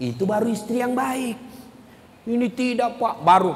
Itu 0.00 0.24
baru 0.24 0.48
istri 0.48 0.80
yang 0.80 0.96
baik. 0.96 1.36
Ini 2.24 2.48
tidak 2.56 2.96
pak, 2.96 3.20
baru. 3.20 3.52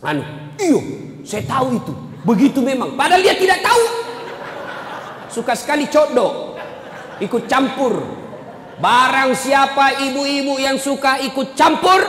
Anu, 0.00 0.24
iyo, 0.56 0.80
saya 1.20 1.44
tahu 1.44 1.76
itu. 1.76 1.92
Begitu 2.24 2.64
memang. 2.64 2.96
Padahal 2.96 3.20
dia 3.20 3.36
tidak 3.36 3.60
tahu. 3.60 3.84
Suka 5.28 5.52
sekali 5.52 5.84
codo. 5.92 6.56
ikut 7.20 7.44
campur. 7.44 8.00
Barang 8.80 9.36
siapa 9.36 10.00
ibu-ibu 10.00 10.56
yang 10.56 10.80
suka 10.80 11.20
ikut 11.20 11.52
campur, 11.52 12.00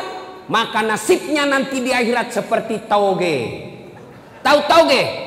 maka 0.48 0.80
nasibnya 0.80 1.44
nanti 1.44 1.84
di 1.84 1.92
akhirat 1.92 2.32
seperti 2.32 2.88
tauge. 2.88 3.38
Tahu 4.40 4.60
tauge? 4.64 5.27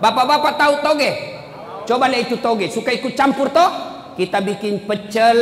Bapak-bapak 0.00 0.56
tahu 0.56 0.74
tauge? 0.80 1.12
Coba 1.84 2.08
lihat 2.08 2.32
itu 2.32 2.40
tauge. 2.40 2.72
Suka 2.72 2.88
ikut 2.88 3.12
campur 3.12 3.52
toh? 3.52 3.68
Kita 4.16 4.40
bikin 4.40 4.88
pecel 4.88 5.36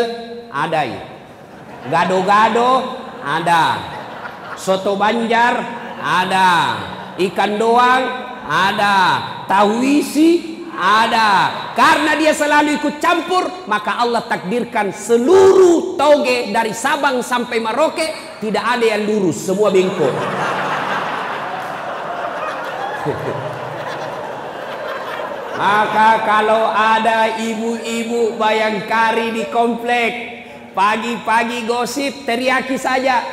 ada 0.51 0.83
ya. 0.83 1.03
Gado-gado 1.87 2.99
ada. 3.23 3.79
Soto 4.59 4.99
Banjar 4.99 5.55
ada. 6.03 6.51
Ikan 7.15 7.55
doang 7.55 8.03
ada. 8.51 8.97
Tahu 9.47 9.79
isi 9.87 10.59
ada. 10.75 11.31
Karena 11.75 12.19
dia 12.19 12.35
selalu 12.35 12.83
ikut 12.83 12.99
campur, 12.99 13.67
maka 13.71 13.99
Allah 14.03 14.27
takdirkan 14.27 14.91
seluruh 14.95 15.95
toge 15.95 16.51
dari 16.51 16.75
Sabang 16.75 17.23
sampai 17.23 17.63
Maroke 17.63 18.39
tidak 18.43 18.63
ada 18.79 18.87
yang 18.87 19.07
lurus, 19.07 19.39
semua 19.43 19.71
bengkok. 19.71 20.15
Maka 25.59 26.23
kalau 26.23 26.71
ada 26.71 27.35
ibu-ibu 27.43 28.39
bayangkari 28.39 29.35
di 29.35 29.51
komplek, 29.51 30.13
pagi-pagi 30.71 31.67
gosip 31.67 32.23
teriaki 32.23 32.79
saja. 32.79 33.27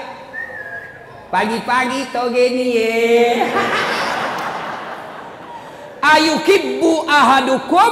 Pagi-pagi 1.29 2.09
toge 2.09 2.43
ini 2.49 2.65
ye. 2.73 3.45
Ayukibbu 6.17 7.05
ahadukum 7.05 7.91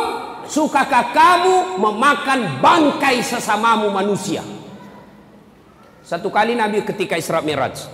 sukakah 0.49 1.13
kamu 1.13 1.77
memakan 1.77 2.57
bangkai 2.57 3.21
sesamamu 3.21 3.93
manusia? 3.93 4.41
Satu 6.01 6.33
kali 6.33 6.57
Nabi 6.57 6.81
ketika 6.81 7.21
Isra 7.21 7.45
Miraj. 7.45 7.85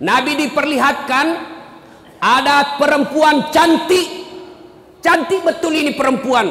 Nabi 0.00 0.40
diperlihatkan 0.40 1.26
ada 2.16 2.80
perempuan 2.80 3.52
cantik. 3.52 4.23
Cantik 5.04 5.44
betul 5.44 5.76
ini 5.76 5.92
perempuan. 5.92 6.48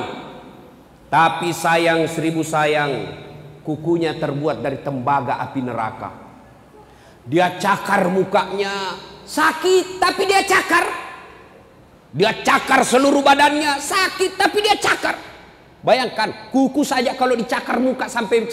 Tapi 1.09 1.49
sayang 1.49 2.05
seribu 2.05 2.45
sayang, 2.45 3.09
kukunya 3.65 4.13
terbuat 4.13 4.61
dari 4.61 4.77
tembaga 4.85 5.41
api 5.41 5.61
neraka. 5.65 6.13
Dia 7.25 7.57
cakar 7.57 8.13
mukanya, 8.13 8.93
sakit 9.25 9.97
tapi 9.97 10.29
dia 10.29 10.45
cakar. 10.45 10.85
Dia 12.13 12.45
cakar 12.45 12.85
seluruh 12.85 13.25
badannya, 13.25 13.81
sakit 13.81 14.37
tapi 14.37 14.61
dia 14.61 14.77
cakar. 14.77 15.17
Bayangkan, 15.81 16.53
kuku 16.53 16.85
saja 16.85 17.17
kalau 17.17 17.33
dicakar 17.33 17.81
muka 17.81 18.05
sampai 18.05 18.45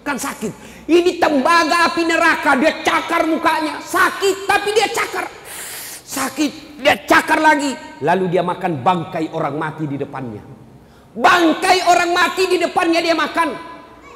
kan 0.00 0.16
sakit. 0.16 0.50
Ini 0.88 1.20
tembaga 1.20 1.92
api 1.92 2.08
neraka, 2.08 2.56
dia 2.56 2.80
cakar 2.80 3.28
mukanya, 3.28 3.84
sakit 3.84 4.48
tapi 4.48 4.72
dia 4.72 4.88
cakar. 4.88 5.28
Sakit, 6.02 6.52
dia 6.80 6.94
cakar 7.04 7.42
lagi. 7.42 7.72
Lalu 8.00 8.32
dia 8.32 8.42
makan 8.46 8.80
bangkai 8.80 9.30
orang 9.34 9.54
mati 9.58 9.84
di 9.84 9.96
depannya. 10.00 10.42
Bangkai 11.12 11.92
orang 11.92 12.10
mati 12.16 12.48
di 12.48 12.56
depannya 12.56 13.00
dia 13.04 13.12
makan. 13.12 13.48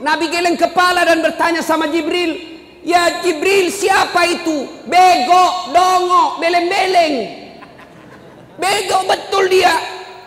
Nabi 0.01 0.29
geleng 0.29 0.57
kepala 0.57 1.05
dan 1.05 1.21
bertanya 1.25 1.61
sama 1.65 1.89
Jibril, 1.89 2.37
"Ya 2.85 3.21
Jibril, 3.25 3.73
siapa 3.73 4.29
itu? 4.29 4.85
Bego, 4.89 5.73
dongo, 5.73 6.41
beleng-beleng." 6.41 7.15
Bego 8.57 8.99
betul 9.05 9.53
dia. 9.53 9.73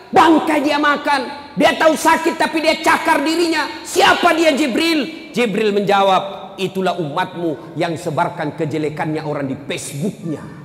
Bangkai 0.09 0.61
dia 0.65 0.81
makan. 0.81 1.53
Dia 1.53 1.77
tahu 1.77 1.93
sakit 1.93 2.37
tapi 2.37 2.65
dia 2.65 2.81
cakar 2.81 3.21
dirinya. 3.21 3.67
Siapa 3.85 4.33
dia 4.33 4.53
Jibril? 4.53 5.29
Jibril 5.33 5.69
menjawab, 5.69 6.55
itulah 6.57 6.97
umatmu 6.97 7.77
yang 7.77 7.93
sebarkan 7.93 8.57
kejelekannya 8.57 9.21
orang 9.21 9.45
di 9.45 9.57
Facebooknya. 9.57 10.58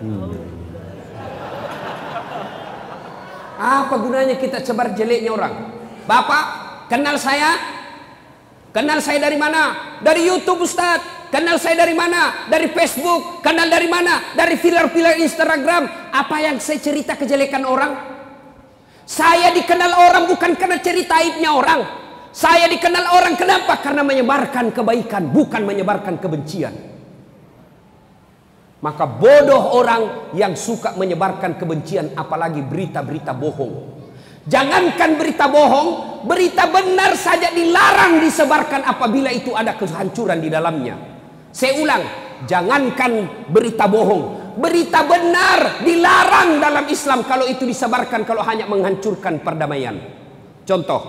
Hmm. 0.00 0.32
Apa 3.60 3.94
gunanya 4.00 4.40
kita 4.40 4.64
sebar 4.64 4.96
jeleknya 4.96 5.36
orang? 5.36 5.54
Bapak, 6.08 6.44
kenal 6.88 7.20
saya? 7.20 7.60
Kenal 8.72 9.04
saya 9.04 9.20
dari 9.20 9.36
mana? 9.36 9.96
Dari 10.00 10.24
YouTube 10.24 10.64
Ustadz. 10.64 11.28
Kenal 11.28 11.60
saya 11.60 11.84
dari 11.84 11.92
mana? 11.92 12.48
Dari 12.48 12.72
Facebook. 12.72 13.44
Kenal 13.44 13.68
dari 13.68 13.86
mana? 13.92 14.32
Dari 14.32 14.56
filer-filer 14.56 15.20
Instagram. 15.20 16.10
Apa 16.10 16.36
yang 16.40 16.56
saya 16.56 16.80
cerita 16.80 17.20
kejelekan 17.20 17.68
orang? 17.68 17.92
Saya 19.04 19.52
dikenal 19.52 19.92
orang 20.00 20.24
bukan 20.24 20.56
karena 20.56 20.80
cerita 20.80 21.20
aibnya 21.20 21.52
orang. 21.52 21.84
Saya 22.32 22.70
dikenal 22.72 23.12
orang 23.12 23.34
kenapa? 23.36 23.76
Karena 23.84 24.00
menyebarkan 24.06 24.72
kebaikan, 24.72 25.28
bukan 25.28 25.66
menyebarkan 25.66 26.16
kebencian. 26.16 26.89
Maka 28.80 29.04
bodoh 29.04 29.76
orang 29.76 30.32
yang 30.32 30.56
suka 30.56 30.96
menyebarkan 30.96 31.60
kebencian 31.60 32.16
apalagi 32.16 32.64
berita-berita 32.64 33.36
bohong. 33.36 34.00
Jangankan 34.48 35.20
berita 35.20 35.52
bohong, 35.52 36.24
berita 36.24 36.64
benar 36.64 37.12
saja 37.12 37.52
dilarang 37.52 38.24
disebarkan 38.24 38.88
apabila 38.88 39.28
itu 39.28 39.52
ada 39.52 39.76
kehancuran 39.76 40.40
di 40.40 40.48
dalamnya. 40.48 40.96
Saya 41.52 41.76
ulang, 41.76 42.02
jangankan 42.48 43.46
berita 43.52 43.84
bohong, 43.84 44.56
berita 44.56 45.04
benar 45.04 45.84
dilarang 45.84 46.56
dalam 46.56 46.88
Islam 46.88 47.20
kalau 47.28 47.44
itu 47.44 47.68
disebarkan 47.68 48.24
kalau 48.24 48.40
hanya 48.48 48.64
menghancurkan 48.64 49.44
perdamaian. 49.44 50.00
Contoh, 50.64 51.02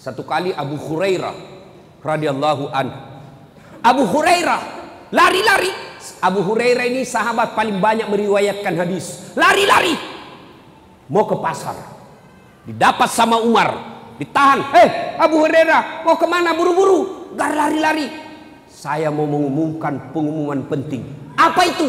satu 0.00 0.24
kali 0.24 0.56
Abu 0.56 0.80
Hurairah 0.80 1.36
radhiyallahu 2.00 2.64
an. 2.72 2.88
Abu 3.84 4.08
Hurairah 4.08 4.73
lari-lari. 5.14 5.70
Abu 6.18 6.42
Hurairah 6.42 6.84
ini 6.90 7.06
sahabat 7.06 7.54
paling 7.54 7.78
banyak 7.78 8.10
meriwayatkan 8.10 8.74
hadis. 8.74 9.32
Lari-lari. 9.38 9.94
Mau 11.06 11.24
ke 11.24 11.36
pasar. 11.38 11.78
Didapat 12.66 13.08
sama 13.08 13.38
Umar. 13.38 13.94
Ditahan. 14.18 14.60
Hei 14.74 14.88
Abu 15.20 15.38
Hurairah 15.38 16.02
mau 16.02 16.18
ke 16.18 16.26
mana 16.26 16.52
buru-buru? 16.56 17.30
Gar 17.38 17.54
lari-lari. 17.54 18.10
Saya 18.68 19.08
mau 19.08 19.24
mengumumkan 19.24 20.12
pengumuman 20.12 20.66
penting. 20.68 21.08
Apa 21.38 21.62
itu? 21.64 21.88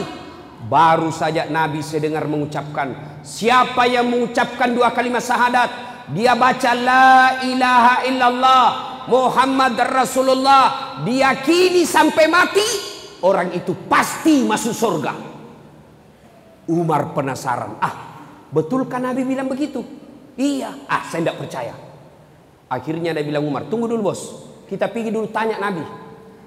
Baru 0.66 1.12
saja 1.12 1.46
Nabi 1.48 1.84
sedengar 1.84 2.26
mengucapkan. 2.26 3.20
Siapa 3.22 3.86
yang 3.86 4.08
mengucapkan 4.08 4.72
dua 4.72 4.96
kalimat 4.96 5.22
syahadat. 5.22 5.70
Dia 6.12 6.38
baca 6.38 6.72
la 6.76 7.44
ilaha 7.44 7.96
illallah. 8.08 8.68
Muhammad 9.12 9.76
Rasulullah. 9.86 10.98
Diyakini 11.04 11.84
sampai 11.84 12.26
mati. 12.32 12.95
Orang 13.24 13.56
itu 13.56 13.72
pasti 13.88 14.44
masuk 14.44 14.74
surga. 14.76 15.14
Umar 16.66 17.14
penasaran. 17.14 17.78
Ah 17.80 17.96
betulkah 18.50 18.98
Nabi 18.98 19.22
bilang 19.24 19.46
begitu? 19.46 19.86
Iya. 20.36 20.88
Ah 20.90 21.06
saya 21.08 21.30
tidak 21.30 21.38
percaya. 21.46 21.76
Akhirnya 22.68 23.14
dia 23.14 23.24
bilang 23.24 23.46
Umar. 23.46 23.70
Tunggu 23.70 23.86
dulu 23.86 24.12
bos. 24.12 24.22
Kita 24.66 24.90
pergi 24.90 25.14
dulu 25.14 25.30
tanya 25.30 25.62
Nabi. 25.62 25.86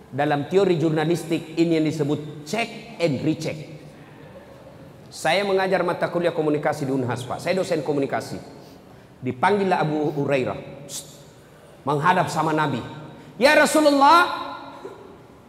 Dalam 0.09 0.49
teori 0.49 0.81
jurnalistik 0.81 1.55
ini 1.55 1.79
yang 1.79 1.87
disebut 1.87 2.43
check 2.49 2.99
and 2.99 3.23
recheck. 3.23 3.57
Saya 5.09 5.41
mengajar 5.45 5.81
mata 5.85 6.09
kuliah 6.13 6.37
komunikasi 6.37 6.85
di 6.85 6.93
Unhas 6.93 7.25
Pak. 7.25 7.41
Saya 7.41 7.57
dosen 7.57 7.81
komunikasi. 7.81 8.37
Dipanggillah 9.25 9.81
Abu 9.81 10.13
Hurairah. 10.13 10.59
Menghadap 11.87 12.29
sama 12.29 12.53
Nabi. 12.53 12.83
Ya 13.41 13.57
Rasulullah. 13.57 14.48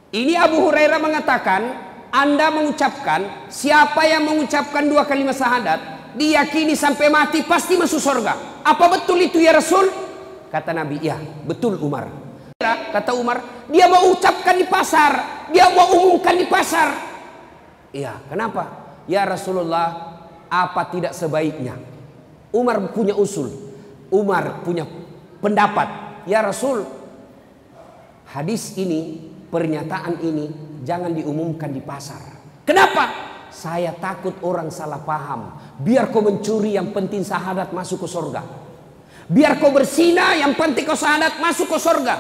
Ini 0.10 0.34
Abu 0.38 0.70
Hurairah 0.70 1.00
mengatakan. 1.02 1.62
Anda 2.10 2.50
mengucapkan. 2.50 3.50
Siapa 3.54 4.02
yang 4.10 4.26
mengucapkan 4.26 4.82
dua 4.90 5.06
kalimat 5.06 5.38
syahadat. 5.38 5.80
Diyakini 6.18 6.74
sampai 6.74 7.06
mati 7.14 7.46
pasti 7.46 7.78
masuk 7.78 8.02
surga. 8.02 8.66
Apa 8.66 8.90
betul 8.90 9.22
itu 9.22 9.38
ya 9.38 9.54
Rasul? 9.54 9.86
Kata 10.50 10.74
Nabi. 10.74 11.06
Ya 11.06 11.22
betul 11.46 11.78
Umar. 11.78 12.10
Kata 12.58 13.14
Umar. 13.14 13.70
Dia 13.70 13.86
mau 13.86 14.10
ucapkan 14.10 14.58
di 14.58 14.66
pasar. 14.66 15.46
Dia 15.54 15.70
mau 15.70 15.94
umumkan 15.94 16.34
di 16.34 16.50
pasar. 16.50 16.90
Iya 17.94 18.18
kenapa? 18.30 18.90
Ya 19.10 19.26
Rasulullah, 19.26 20.18
apa 20.50 20.82
tidak 20.94 21.14
sebaiknya? 21.14 21.78
Umar 22.54 22.82
punya 22.94 23.14
usul. 23.14 23.50
Umar 24.10 24.66
punya 24.66 24.86
pendapat. 25.42 25.90
Ya 26.30 26.42
Rasul, 26.46 26.86
hadis 28.30 28.74
ini, 28.78 29.29
pernyataan 29.50 30.22
ini 30.22 30.46
jangan 30.86 31.12
diumumkan 31.12 31.74
di 31.74 31.82
pasar. 31.82 32.22
Kenapa? 32.64 33.30
Saya 33.50 33.92
takut 33.98 34.38
orang 34.46 34.70
salah 34.70 35.02
paham. 35.02 35.58
Biar 35.82 36.14
kau 36.14 36.22
mencuri 36.22 36.78
yang 36.78 36.94
penting 36.94 37.26
sahadat 37.26 37.74
masuk 37.74 38.06
ke 38.06 38.08
surga. 38.08 38.42
Biar 39.30 39.58
kau 39.58 39.74
bersina 39.74 40.38
yang 40.38 40.54
penting 40.54 40.86
kau 40.86 40.98
sahadat 40.98 41.42
masuk 41.42 41.70
ke 41.70 41.78
surga. 41.82 42.16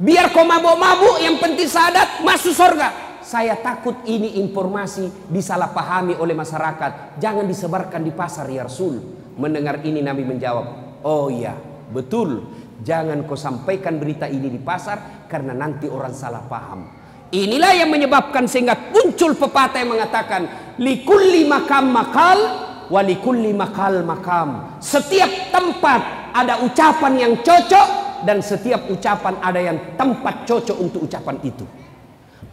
Biar 0.00 0.32
kau 0.32 0.44
mabuk-mabuk 0.44 1.20
yang 1.20 1.36
penting 1.40 1.68
sahadat 1.68 2.24
masuk 2.24 2.56
surga. 2.56 3.20
Saya 3.20 3.58
takut 3.58 4.06
ini 4.06 4.38
informasi 4.38 5.28
disalahpahami 5.28 6.16
oleh 6.16 6.32
masyarakat. 6.36 7.18
Jangan 7.20 7.44
disebarkan 7.44 8.00
di 8.04 8.12
pasar 8.14 8.46
ya 8.48 8.64
Rasul. 8.64 9.02
Mendengar 9.36 9.82
ini 9.82 10.00
Nabi 10.00 10.22
menjawab, 10.22 10.66
"Oh 11.04 11.26
iya, 11.28 11.52
betul. 11.90 12.46
Jangan 12.82 13.24
kau 13.24 13.38
sampaikan 13.38 13.96
berita 13.96 14.28
ini 14.28 14.52
di 14.52 14.60
pasar 14.60 15.28
karena 15.30 15.56
nanti 15.56 15.88
orang 15.88 16.12
salah 16.12 16.44
paham." 16.44 17.06
Inilah 17.34 17.74
yang 17.74 17.90
menyebabkan 17.90 18.46
sehingga 18.46 18.94
muncul 18.94 19.34
pepatah 19.34 19.82
yang 19.82 19.98
mengatakan, 19.98 20.46
"Likulli 20.78 21.42
makam 21.42 21.90
makal, 21.90 22.38
walikulli 22.86 23.50
makal 23.50 24.06
makam." 24.06 24.78
Setiap 24.78 25.50
tempat 25.50 26.30
ada 26.30 26.62
ucapan 26.62 27.12
yang 27.18 27.32
cocok 27.42 27.88
dan 28.22 28.38
setiap 28.40 28.86
ucapan 28.86 29.42
ada 29.42 29.58
yang 29.58 29.78
tempat 29.98 30.46
cocok 30.46 30.76
untuk 30.78 31.02
ucapan 31.02 31.36
itu. 31.42 31.66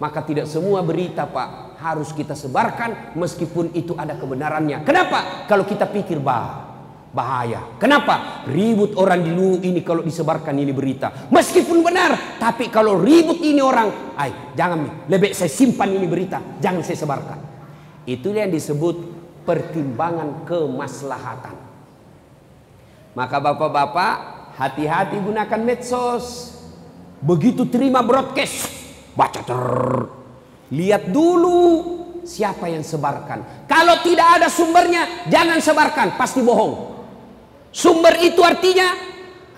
Maka 0.02 0.26
tidak 0.26 0.50
semua 0.50 0.82
berita 0.82 1.30
Pak 1.30 1.78
harus 1.78 2.10
kita 2.12 2.34
sebarkan 2.34 3.14
meskipun 3.14 3.78
itu 3.78 3.94
ada 3.94 4.18
kebenarannya. 4.18 4.82
Kenapa? 4.82 5.46
Kalau 5.46 5.70
kita 5.70 5.86
pikir 5.86 6.18
bah 6.18 6.73
bahaya. 7.14 7.78
Kenapa? 7.78 8.44
Ribut 8.50 8.98
orang 8.98 9.22
di 9.22 9.32
lu 9.32 9.62
ini 9.62 9.86
kalau 9.86 10.02
disebarkan 10.02 10.58
ini 10.58 10.74
berita. 10.74 11.30
Meskipun 11.30 11.86
benar, 11.86 12.42
tapi 12.42 12.68
kalau 12.74 12.98
ribut 12.98 13.38
ini 13.40 13.62
orang, 13.62 14.18
ay 14.18 14.58
jangan 14.58 15.06
lebih 15.06 15.32
saya 15.32 15.48
simpan 15.48 15.94
ini 15.94 16.10
berita, 16.10 16.42
jangan 16.58 16.82
saya 16.82 16.98
sebarkan. 16.98 17.40
Itu 18.10 18.34
yang 18.34 18.50
disebut 18.50 18.96
pertimbangan 19.46 20.44
kemaslahatan. 20.44 21.56
Maka 23.14 23.38
bapak-bapak 23.38 24.14
hati-hati 24.58 25.22
gunakan 25.22 25.62
medsos. 25.62 26.58
Begitu 27.24 27.70
terima 27.72 28.04
broadcast, 28.04 28.68
baca 29.16 29.40
ter 29.40 29.64
lihat 30.74 31.14
dulu 31.14 32.02
siapa 32.26 32.66
yang 32.66 32.82
sebarkan 32.82 33.68
kalau 33.70 34.02
tidak 34.02 34.42
ada 34.42 34.48
sumbernya 34.50 35.30
jangan 35.30 35.62
sebarkan 35.62 36.18
pasti 36.18 36.42
bohong 36.42 36.93
sumber 37.74 38.22
itu 38.22 38.40
artinya 38.46 38.94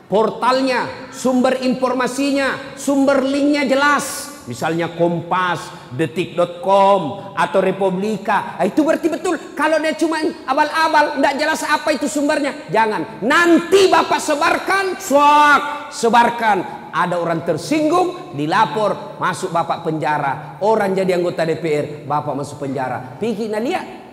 portalnya 0.08 1.12
sumber 1.12 1.60
informasinya 1.62 2.80
sumber 2.80 3.20
linknya 3.22 3.68
jelas 3.68 4.32
misalnya 4.46 4.94
Kompas, 4.94 5.90
Detik.com 5.92 7.34
atau 7.36 7.60
Republika 7.60 8.56
nah, 8.56 8.66
itu 8.66 8.86
berarti 8.86 9.12
betul 9.12 9.36
kalau 9.58 9.82
dia 9.82 9.98
cuma 9.98 10.22
abal-abal 10.48 11.20
tidak 11.20 11.34
jelas 11.36 11.62
apa 11.66 11.90
itu 11.92 12.08
sumbernya 12.08 12.70
jangan 12.72 13.26
nanti 13.26 13.92
bapak 13.92 14.22
sebarkan 14.22 14.96
swak 15.02 15.92
sebarkan 15.92 16.86
ada 16.96 17.20
orang 17.20 17.44
tersinggung, 17.44 18.32
dilapor, 18.32 19.20
masuk 19.20 19.52
bapak 19.52 19.84
penjara. 19.84 20.56
Orang 20.64 20.96
jadi 20.96 21.20
anggota 21.20 21.44
DPR, 21.44 22.08
bapak 22.08 22.40
masuk 22.40 22.64
penjara. 22.64 23.20
Pikir 23.20 23.52
nah 23.52 23.60
lihat. 23.60 24.05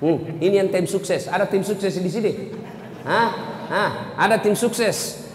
Hmm, 0.00 0.40
ini 0.40 0.56
yang 0.56 0.72
tim 0.72 0.88
sukses. 0.88 1.28
Ada 1.28 1.44
tim 1.44 1.60
sukses 1.60 1.92
di 1.92 2.10
sini. 2.10 2.32
Hah? 3.04 3.28
Hah? 3.68 3.90
Ada 4.16 4.40
tim 4.40 4.56
sukses. 4.56 5.28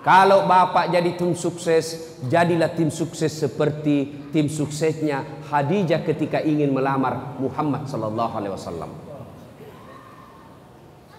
Kalau 0.00 0.48
bapak 0.48 0.88
jadi 0.88 1.20
tim 1.20 1.36
sukses, 1.36 2.16
jadilah 2.32 2.72
tim 2.72 2.88
sukses 2.88 3.28
seperti 3.28 4.28
tim 4.32 4.48
suksesnya 4.48 5.44
Khadijah 5.52 6.00
ketika 6.00 6.40
ingin 6.40 6.72
melamar 6.72 7.36
Muhammad 7.36 7.84
sallallahu 7.84 8.32
alaihi 8.32 8.54
wasallam. 8.56 8.90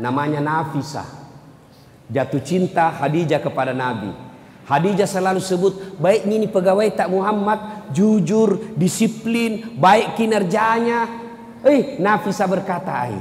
Namanya 0.01 0.41
Nafisah 0.41 1.05
jatuh 2.09 2.41
cinta 2.41 2.89
Khadijah 2.97 3.43
kepada 3.45 3.77
Nabi. 3.77 4.09
Khadijah 4.65 5.05
selalu 5.05 5.41
sebut 5.41 6.01
baik 6.01 6.25
ini 6.25 6.49
pegawai 6.49 6.89
tak 6.93 7.13
Muhammad 7.13 7.89
jujur, 7.93 8.73
disiplin, 8.73 9.77
baik 9.77 10.17
kinerjanya. 10.17 11.28
Eh, 11.65 11.99
Nafisa 11.99 12.47
berkata, 12.47 13.07
"Ai, 13.09 13.19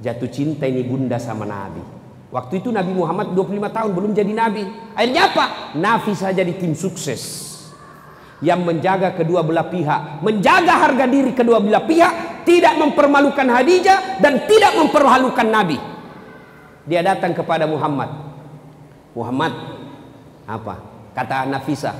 jatuh 0.00 0.30
cinta 0.32 0.64
ini 0.64 0.80
bunda 0.84 1.20
sama 1.20 1.44
Nabi." 1.44 2.00
Waktu 2.30 2.62
itu 2.62 2.70
Nabi 2.70 2.94
Muhammad 2.94 3.34
25 3.34 3.66
tahun 3.74 3.90
belum 3.90 4.14
jadi 4.14 4.30
nabi. 4.30 4.62
Akhirnya 4.94 5.34
apa? 5.34 5.44
Nafisa 5.74 6.30
jadi 6.30 6.54
tim 6.54 6.78
sukses 6.78 7.50
yang 8.38 8.62
menjaga 8.62 9.18
kedua 9.18 9.42
belah 9.42 9.66
pihak, 9.66 10.22
menjaga 10.22 10.78
harga 10.78 11.10
diri 11.10 11.34
kedua 11.34 11.58
belah 11.58 11.82
pihak, 11.82 12.46
tidak 12.46 12.78
mempermalukan 12.78 13.50
Khadijah 13.50 14.22
dan 14.22 14.46
tidak 14.46 14.78
mempermalukan 14.78 15.48
Nabi. 15.50 15.78
Dia 16.86 17.02
datang 17.02 17.34
kepada 17.34 17.66
Muhammad. 17.66 18.14
Muhammad, 19.10 19.52
apa? 20.46 20.74
Kata 21.10 21.50
Nafisa, 21.50 21.92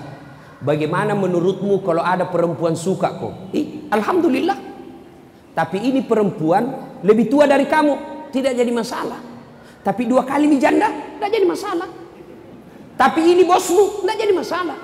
bagaimana 0.62 1.18
menurutmu 1.18 1.82
kalau 1.82 2.06
ada 2.06 2.22
perempuan 2.30 2.78
suka 2.78 3.18
kok? 3.18 3.50
Ih, 3.50 3.90
Alhamdulillah. 3.90 4.69
Tapi 5.54 5.78
ini 5.82 6.00
perempuan 6.06 6.96
lebih 7.02 7.26
tua 7.26 7.44
dari 7.48 7.66
kamu, 7.66 8.26
tidak 8.30 8.54
jadi 8.54 8.72
masalah. 8.72 9.20
Tapi 9.80 10.02
dua 10.04 10.28
kali 10.28 10.46
janda, 10.60 10.88
tidak 11.16 11.30
jadi 11.32 11.46
masalah. 11.48 11.88
Tapi 13.00 13.20
ini 13.32 13.42
bosmu, 13.48 14.04
tidak 14.04 14.16
jadi 14.20 14.32
masalah. 14.36 14.78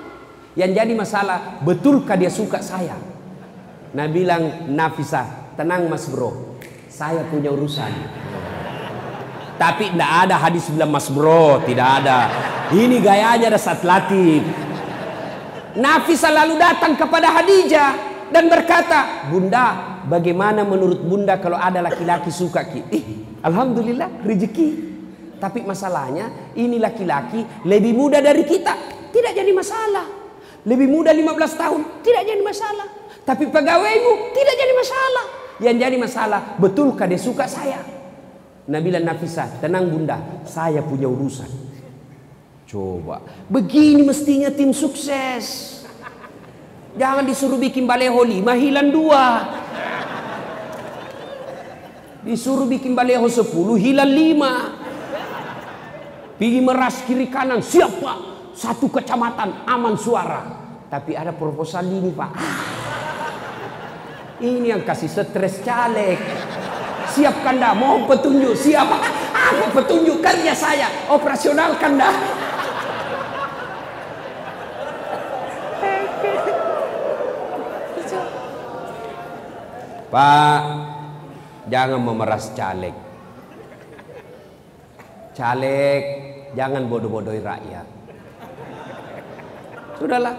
Yang 0.57 0.71
jadi 0.73 0.93
masalah, 0.97 1.37
betulkah 1.61 2.17
dia 2.17 2.33
suka 2.33 2.65
saya? 2.65 2.97
Nah 3.93 4.05
bilang 4.09 4.73
Nafisa, 4.73 5.53
tenang 5.53 5.85
mas 5.85 6.09
bro, 6.09 6.57
saya 6.89 7.21
punya 7.29 7.53
urusan. 7.53 7.93
Tapi 9.57 9.93
tidak 9.93 10.11
ada 10.25 10.35
hadis 10.37 10.65
bilang 10.73 10.89
mas 10.89 11.07
bro, 11.13 11.61
tidak 11.61 12.01
ada. 12.01 12.19
Ini 12.73 12.97
gayanya 12.99 13.53
ada 13.53 13.59
saat 13.61 13.85
latih. 13.85 14.41
Nafisa 15.77 16.33
lalu 16.33 16.57
datang 16.57 16.97
kepada 16.97 17.29
Hadijah 17.37 17.93
dan 18.33 18.49
berkata, 18.49 19.29
Bunda, 19.29 19.96
bagaimana 20.07 20.63
menurut 20.63 21.03
Bunda 21.03 21.37
kalau 21.37 21.59
ada 21.59 21.83
laki-laki 21.83 22.31
suka 22.31 22.63
ki? 22.65 22.81
Eh, 22.89 23.03
Alhamdulillah 23.43 24.23
rezeki. 24.25 24.87
Tapi 25.37 25.61
masalahnya 25.61 26.55
ini 26.57 26.81
laki-laki 26.81 27.45
lebih 27.67 27.93
muda 27.93 28.17
dari 28.17 28.41
kita. 28.41 28.73
Tidak 29.13 29.33
jadi 29.37 29.51
masalah. 29.53 30.07
Lebih 30.65 30.87
muda 30.89 31.13
15 31.13 31.53
tahun. 31.53 31.81
Tidak 32.01 32.23
jadi 32.25 32.41
masalah. 32.41 32.87
Tapi 33.27 33.45
pegawaimu 33.51 34.33
tidak 34.33 34.55
jadi 34.55 34.73
masalah. 34.73 35.25
Yang 35.57 35.77
jadi 35.83 35.97
masalah, 35.97 36.41
betulkah 36.61 37.09
dia 37.09 37.19
suka 37.19 37.49
saya? 37.49 37.81
Nabila 38.67 38.99
Nafisa, 38.99 39.47
tenang 39.59 39.89
bunda, 39.89 40.43
saya 40.45 40.83
punya 40.83 41.07
urusan. 41.07 41.49
Coba, 42.67 43.23
begini 43.47 44.03
mestinya 44.03 44.51
tim 44.51 44.75
sukses. 44.75 45.76
Jangan 46.97 47.23
disuruh 47.29 47.61
bikin 47.61 47.85
baleho 47.85 48.25
lima, 48.25 48.57
hilang 48.57 48.89
dua. 48.89 49.25
Disuruh 52.25 52.65
bikin 52.65 52.97
baleho 52.97 53.29
sepuluh, 53.29 53.77
hilang 53.77 54.09
lima. 54.09 54.73
Pergi 56.41 56.59
meras 56.61 57.05
kiri 57.05 57.29
kanan, 57.29 57.61
siapa? 57.61 58.17
Satu 58.57 58.89
kecamatan, 58.89 59.69
aman 59.69 59.93
suara. 59.93 60.41
Tapi 60.89 61.13
ada 61.13 61.33
proposal 61.37 61.85
ini 61.85 62.09
pak. 62.09 62.31
Ini 64.41 64.65
yang 64.73 64.81
kasih 64.81 65.09
stres 65.09 65.61
caleg. 65.61 66.17
Siapkan 67.13 67.57
dah, 67.57 67.73
mau 67.73 68.05
petunjuk, 68.05 68.53
siapa? 68.53 69.01
Aku 69.33 69.73
petunjuk 69.81 70.21
kerja 70.21 70.53
saya, 70.53 70.89
operasionalkan 71.09 71.97
dah. 71.97 72.13
Pak, 80.07 80.61
jangan 81.67 81.99
memeras 81.99 82.55
caleg. 82.55 82.95
Caleg, 85.35 86.03
jangan 86.55 86.87
bodoh-bodohi 86.87 87.43
rakyat. 87.43 87.87
Sudahlah. 89.99 90.35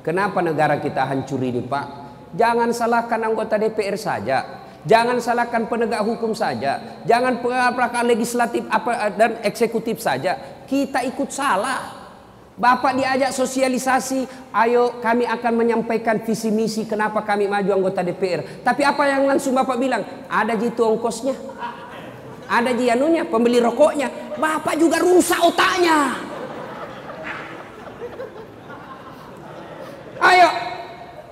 Kenapa 0.00 0.40
negara 0.40 0.80
kita 0.80 1.04
hancur 1.04 1.44
ini, 1.44 1.60
Pak? 1.60 1.86
Jangan 2.32 2.72
salahkan 2.72 3.20
anggota 3.20 3.60
DPR 3.60 4.00
saja. 4.00 4.64
Jangan 4.80 5.20
salahkan 5.20 5.68
penegak 5.68 6.00
hukum 6.08 6.32
saja, 6.32 7.04
jangan 7.04 7.44
perkara 7.44 8.00
legislatif 8.00 8.64
apa 8.72 9.12
dan 9.12 9.36
eksekutif 9.44 10.00
saja. 10.00 10.64
Kita 10.64 11.04
ikut 11.04 11.28
salah. 11.28 11.99
Bapak 12.60 12.92
diajak 12.92 13.32
sosialisasi, 13.32 14.28
ayo 14.52 15.00
kami 15.00 15.24
akan 15.24 15.52
menyampaikan 15.64 16.20
visi 16.20 16.52
misi 16.52 16.84
kenapa 16.84 17.24
kami 17.24 17.48
maju 17.48 17.72
anggota 17.72 18.04
DPR. 18.04 18.60
Tapi 18.60 18.84
apa 18.84 19.08
yang 19.08 19.24
langsung 19.24 19.56
Bapak 19.56 19.80
bilang? 19.80 20.04
Ada 20.28 20.60
jitu 20.60 20.84
ongkosnya. 20.84 21.32
Ada 22.44 22.76
jianunya, 22.76 23.24
pembeli 23.24 23.64
rokoknya. 23.64 24.36
Bapak 24.36 24.76
juga 24.76 25.00
rusak 25.00 25.40
otaknya. 25.40 26.20
Ayo, 30.20 30.48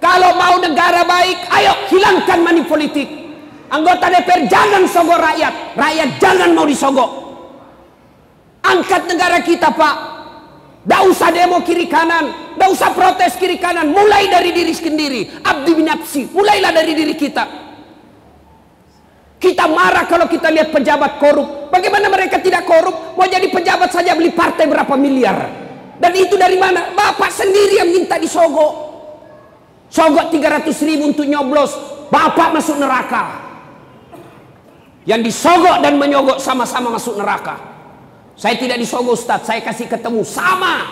kalau 0.01 0.33
mau 0.33 0.57
negara 0.65 1.05
baik, 1.05 1.45
ayo 1.61 1.77
hilangkan 1.93 2.41
money 2.41 2.65
politik. 2.65 3.09
Anggota 3.69 4.09
DPR 4.09 4.49
jangan 4.49 4.89
sogok 4.89 5.21
rakyat. 5.21 5.77
Rakyat 5.77 6.11
jangan 6.17 6.57
mau 6.57 6.65
disogok. 6.65 7.11
Angkat 8.65 9.13
negara 9.13 9.45
kita 9.45 9.77
pak. 9.77 10.08
Tidak 10.85 11.03
usah 11.11 11.29
demo 11.35 11.61
kiri 11.67 11.91
kanan. 11.91 12.55
Tidak 12.55 12.69
usah 12.71 12.95
protes 12.95 13.35
kiri 13.37 13.59
kanan. 13.59 13.91
Mulai 13.91 14.31
dari 14.31 14.51
diri 14.55 14.73
sendiri. 14.73 15.43
Abdi 15.43 15.73
binapsi. 15.75 16.31
Mulailah 16.31 16.71
dari 16.71 16.93
diri 16.95 17.15
kita. 17.19 17.45
Kita 19.39 19.71
marah 19.71 20.07
kalau 20.11 20.27
kita 20.27 20.51
lihat 20.51 20.75
pejabat 20.75 21.23
korup. 21.23 21.71
Bagaimana 21.71 22.11
mereka 22.11 22.43
tidak 22.43 22.67
korup? 22.67 23.15
Mau 23.15 23.27
jadi 23.27 23.47
pejabat 23.47 23.95
saja 23.95 24.19
beli 24.19 24.35
partai 24.35 24.67
berapa 24.67 24.95
miliar. 24.99 25.47
Dan 25.99 26.13
itu 26.15 26.35
dari 26.35 26.59
mana? 26.59 26.91
Bapak 26.95 27.31
sendiri 27.31 27.79
yang 27.79 27.91
minta 27.91 28.19
disogok. 28.19 28.89
Sogok 29.89 30.31
300 30.35 30.69
ribu 30.87 31.11
untuk 31.11 31.27
nyoblos. 31.27 31.75
Bapak 32.09 32.57
masuk 32.57 32.81
neraka. 32.81 33.45
Yang 35.05 35.33
disogok 35.33 35.85
dan 35.85 36.01
menyogok 36.01 36.41
sama-sama 36.41 36.97
masuk 36.97 37.17
neraka. 37.17 37.68
Saya 38.39 38.55
tidak 38.55 38.79
disogok 38.79 39.19
Ustaz, 39.19 39.51
saya 39.51 39.59
kasih 39.59 39.91
ketemu 39.91 40.23
sama. 40.23 40.87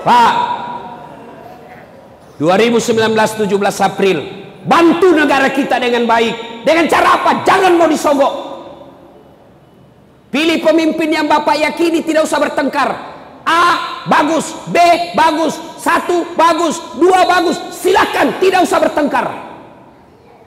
Pak, 0.00 0.34
2019 2.40 3.12
17 3.12 3.52
April, 3.84 4.18
bantu 4.64 5.12
negara 5.12 5.52
kita 5.52 5.76
dengan 5.76 6.08
baik. 6.08 6.64
Dengan 6.64 6.88
cara 6.88 7.20
apa? 7.20 7.44
Jangan 7.44 7.76
mau 7.76 7.92
disogok. 7.92 8.34
Pilih 10.32 10.64
pemimpin 10.64 11.12
yang 11.12 11.28
Bapak 11.28 11.60
yakini 11.60 12.00
tidak 12.00 12.24
usah 12.24 12.40
bertengkar. 12.40 12.88
A 13.44 13.62
bagus, 14.08 14.56
B 14.72 14.80
bagus, 15.12 15.60
satu 15.76 16.24
bagus, 16.32 16.80
dua 16.96 17.28
bagus. 17.28 17.60
Silakan, 17.76 18.40
tidak 18.40 18.64
usah 18.64 18.80
bertengkar. 18.80 19.45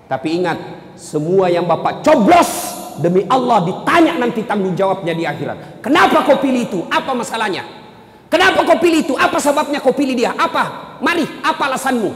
Tapi 0.09 0.41
ingat, 0.41 0.57
semua 0.97 1.53
yang 1.53 1.69
Bapak 1.69 2.01
coblos 2.01 2.49
demi 2.97 3.23
Allah 3.29 3.61
ditanya 3.61 4.17
nanti 4.17 4.41
tanggung 4.41 4.73
jawabnya 4.73 5.13
di 5.13 5.23
akhirat. 5.23 5.85
Kenapa 5.85 6.25
kau 6.25 6.41
pilih 6.41 6.65
itu? 6.65 6.81
Apa 6.89 7.13
masalahnya? 7.13 7.63
Kenapa 8.27 8.65
kau 8.65 8.81
pilih 8.81 9.05
itu? 9.05 9.13
Apa 9.13 9.37
sebabnya 9.37 9.77
kau 9.77 9.93
pilih 9.93 10.17
dia? 10.17 10.33
Apa? 10.33 10.97
Mari, 10.99 11.23
apa 11.45 11.63
alasanmu? 11.69 12.11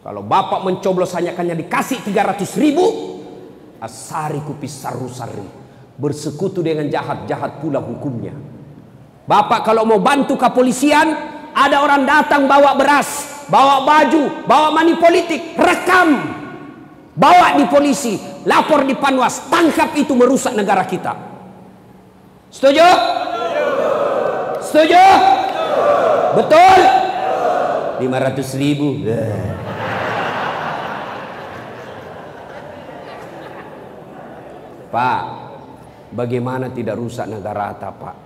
Kalau 0.00 0.24
Bapak 0.24 0.64
mencoblos 0.64 1.12
hanya 1.12 1.36
hanya 1.36 1.52
dikasih 1.52 2.00
300 2.08 2.56
ribu, 2.56 2.84
asari 3.84 4.40
kupis 4.40 4.80
saru-sari. 4.80 5.60
Bersekutu 6.00 6.64
dengan 6.64 6.88
jahat-jahat 6.88 7.60
pula 7.60 7.84
hukumnya. 7.84 8.32
Bapak 9.28 9.60
kalau 9.68 9.84
mau 9.84 10.00
bantu 10.00 10.40
kepolisian, 10.40 11.12
ada 11.52 11.84
orang 11.84 12.08
datang 12.08 12.48
bawa 12.48 12.72
beras, 12.80 13.39
bawa 13.50 13.82
baju, 13.82 14.46
bawa 14.46 14.70
money 14.70 14.94
politik, 14.96 15.58
rekam, 15.58 16.22
bawa 17.18 17.58
di 17.58 17.66
polisi, 17.66 18.14
lapor 18.46 18.86
di 18.86 18.94
Panwas, 18.94 19.50
tangkap 19.50 19.90
itu 19.98 20.14
merusak 20.14 20.54
negara 20.54 20.86
kita. 20.86 21.12
Setuju? 22.54 22.86
Setuju? 24.62 25.04
Betul? 26.38 26.78
500 28.06 28.62
ribu. 28.62 28.88
Pak, 34.94 35.22
bagaimana 36.10 36.70
tidak 36.74 36.98
rusak 36.98 37.26
negara 37.30 37.74
kita, 37.74 37.90
Pak? 37.94 38.16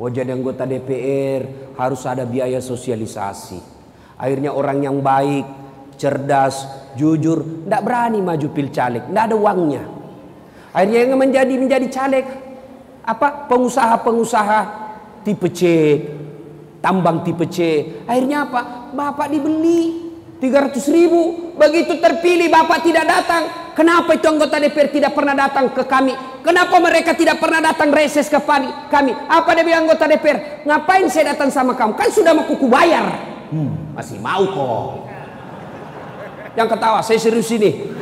Mau 0.00 0.08
jadi 0.08 0.32
anggota 0.32 0.64
DPR 0.64 1.74
harus 1.76 2.08
ada 2.08 2.24
biaya 2.24 2.56
sosialisasi. 2.56 3.79
Akhirnya 4.20 4.52
orang 4.52 4.84
yang 4.84 5.00
baik, 5.00 5.48
cerdas, 5.96 6.68
jujur, 6.92 7.64
tidak 7.64 7.80
berani 7.80 8.20
maju 8.20 8.46
pil 8.52 8.68
caleg, 8.68 9.08
tidak 9.08 9.24
ada 9.32 9.36
uangnya. 9.40 9.82
Akhirnya 10.76 10.98
yang 11.08 11.16
menjadi 11.16 11.54
menjadi 11.56 11.86
caleg, 11.88 12.26
apa 13.00 13.48
pengusaha-pengusaha 13.48 14.60
tipe 15.24 15.48
C, 15.56 15.60
tambang 16.84 17.24
tipe 17.24 17.48
C. 17.48 17.88
Akhirnya 18.04 18.44
apa? 18.44 18.92
Bapak 18.92 19.32
dibeli 19.32 20.10
300 20.40 20.76
ribu. 20.92 21.52
Begitu 21.56 22.00
terpilih 22.00 22.48
Bapak 22.48 22.84
tidak 22.84 23.04
datang. 23.08 23.42
Kenapa 23.76 24.12
itu 24.12 24.26
anggota 24.28 24.60
DPR 24.60 24.92
tidak 24.92 25.12
pernah 25.16 25.32
datang 25.32 25.72
ke 25.72 25.88
kami? 25.88 26.12
Kenapa 26.44 26.76
mereka 26.80 27.16
tidak 27.16 27.40
pernah 27.40 27.64
datang 27.64 27.88
reses 27.92 28.28
ke 28.28 28.36
kami? 28.92 29.12
Apa 29.24 29.56
dia 29.56 29.64
bilang 29.64 29.88
anggota 29.88 30.04
DPR? 30.04 30.66
Ngapain 30.68 31.08
saya 31.08 31.32
datang 31.32 31.48
sama 31.48 31.72
kamu? 31.72 31.96
Kan 31.96 32.08
sudah 32.12 32.36
mau 32.36 32.44
kuku 32.44 32.66
bayar. 32.68 33.08
Hmm, 33.48 33.79
masih 34.00 34.16
mau 34.16 34.48
kok. 34.48 34.88
Yang 36.56 36.68
ketawa, 36.72 37.04
saya 37.04 37.20
serius 37.20 37.52
ini. 37.52 37.92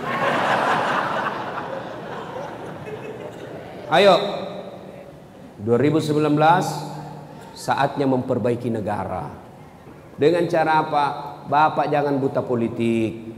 Ayo, 3.91 4.15
2019 5.59 6.15
saatnya 7.59 8.07
memperbaiki 8.07 8.71
negara. 8.71 9.27
Dengan 10.15 10.47
cara 10.47 10.87
apa? 10.87 11.05
Bapak 11.51 11.91
jangan 11.91 12.15
buta 12.23 12.47
politik. 12.47 13.35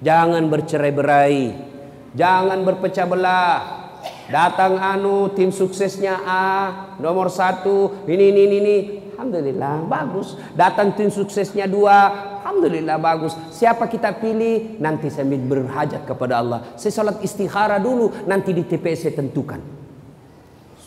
Jangan 0.00 0.48
bercerai-berai. 0.48 1.52
Jangan 2.16 2.64
berpecah 2.64 3.04
belah. 3.04 3.58
Datang 4.30 4.78
anu 4.78 5.28
tim 5.34 5.50
suksesnya 5.50 6.22
A 6.22 6.48
nomor 7.02 7.28
satu 7.28 8.06
ini 8.06 8.30
ini 8.30 8.42
ini 8.46 8.76
Alhamdulillah 9.20 9.84
bagus. 9.84 10.32
Datang 10.56 10.96
tim 10.96 11.12
suksesnya 11.12 11.68
dua, 11.68 12.08
Alhamdulillah 12.40 12.96
bagus. 12.96 13.36
Siapa 13.52 13.84
kita 13.84 14.16
pilih 14.16 14.80
nanti 14.80 15.12
sambil 15.12 15.36
berhajat 15.44 16.08
kepada 16.08 16.40
Allah. 16.40 16.72
Saya 16.80 16.88
sholat 16.88 17.20
istikhara 17.20 17.76
dulu, 17.76 18.24
nanti 18.24 18.56
di 18.56 18.64
TPS 18.64 19.04
saya 19.04 19.20
tentukan. 19.20 19.60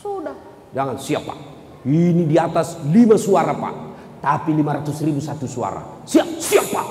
Sudah. 0.01 0.33
Jangan 0.73 0.97
siapa. 0.97 1.37
Ini 1.85 2.25
di 2.25 2.33
atas 2.33 2.81
lima 2.89 3.21
suara 3.21 3.53
pak, 3.53 3.73
tapi 4.17 4.49
lima 4.57 4.81
ratus 4.81 5.05
ribu 5.05 5.21
satu 5.21 5.45
suara. 5.45 6.01
Siap, 6.01 6.41
siapa? 6.41 6.81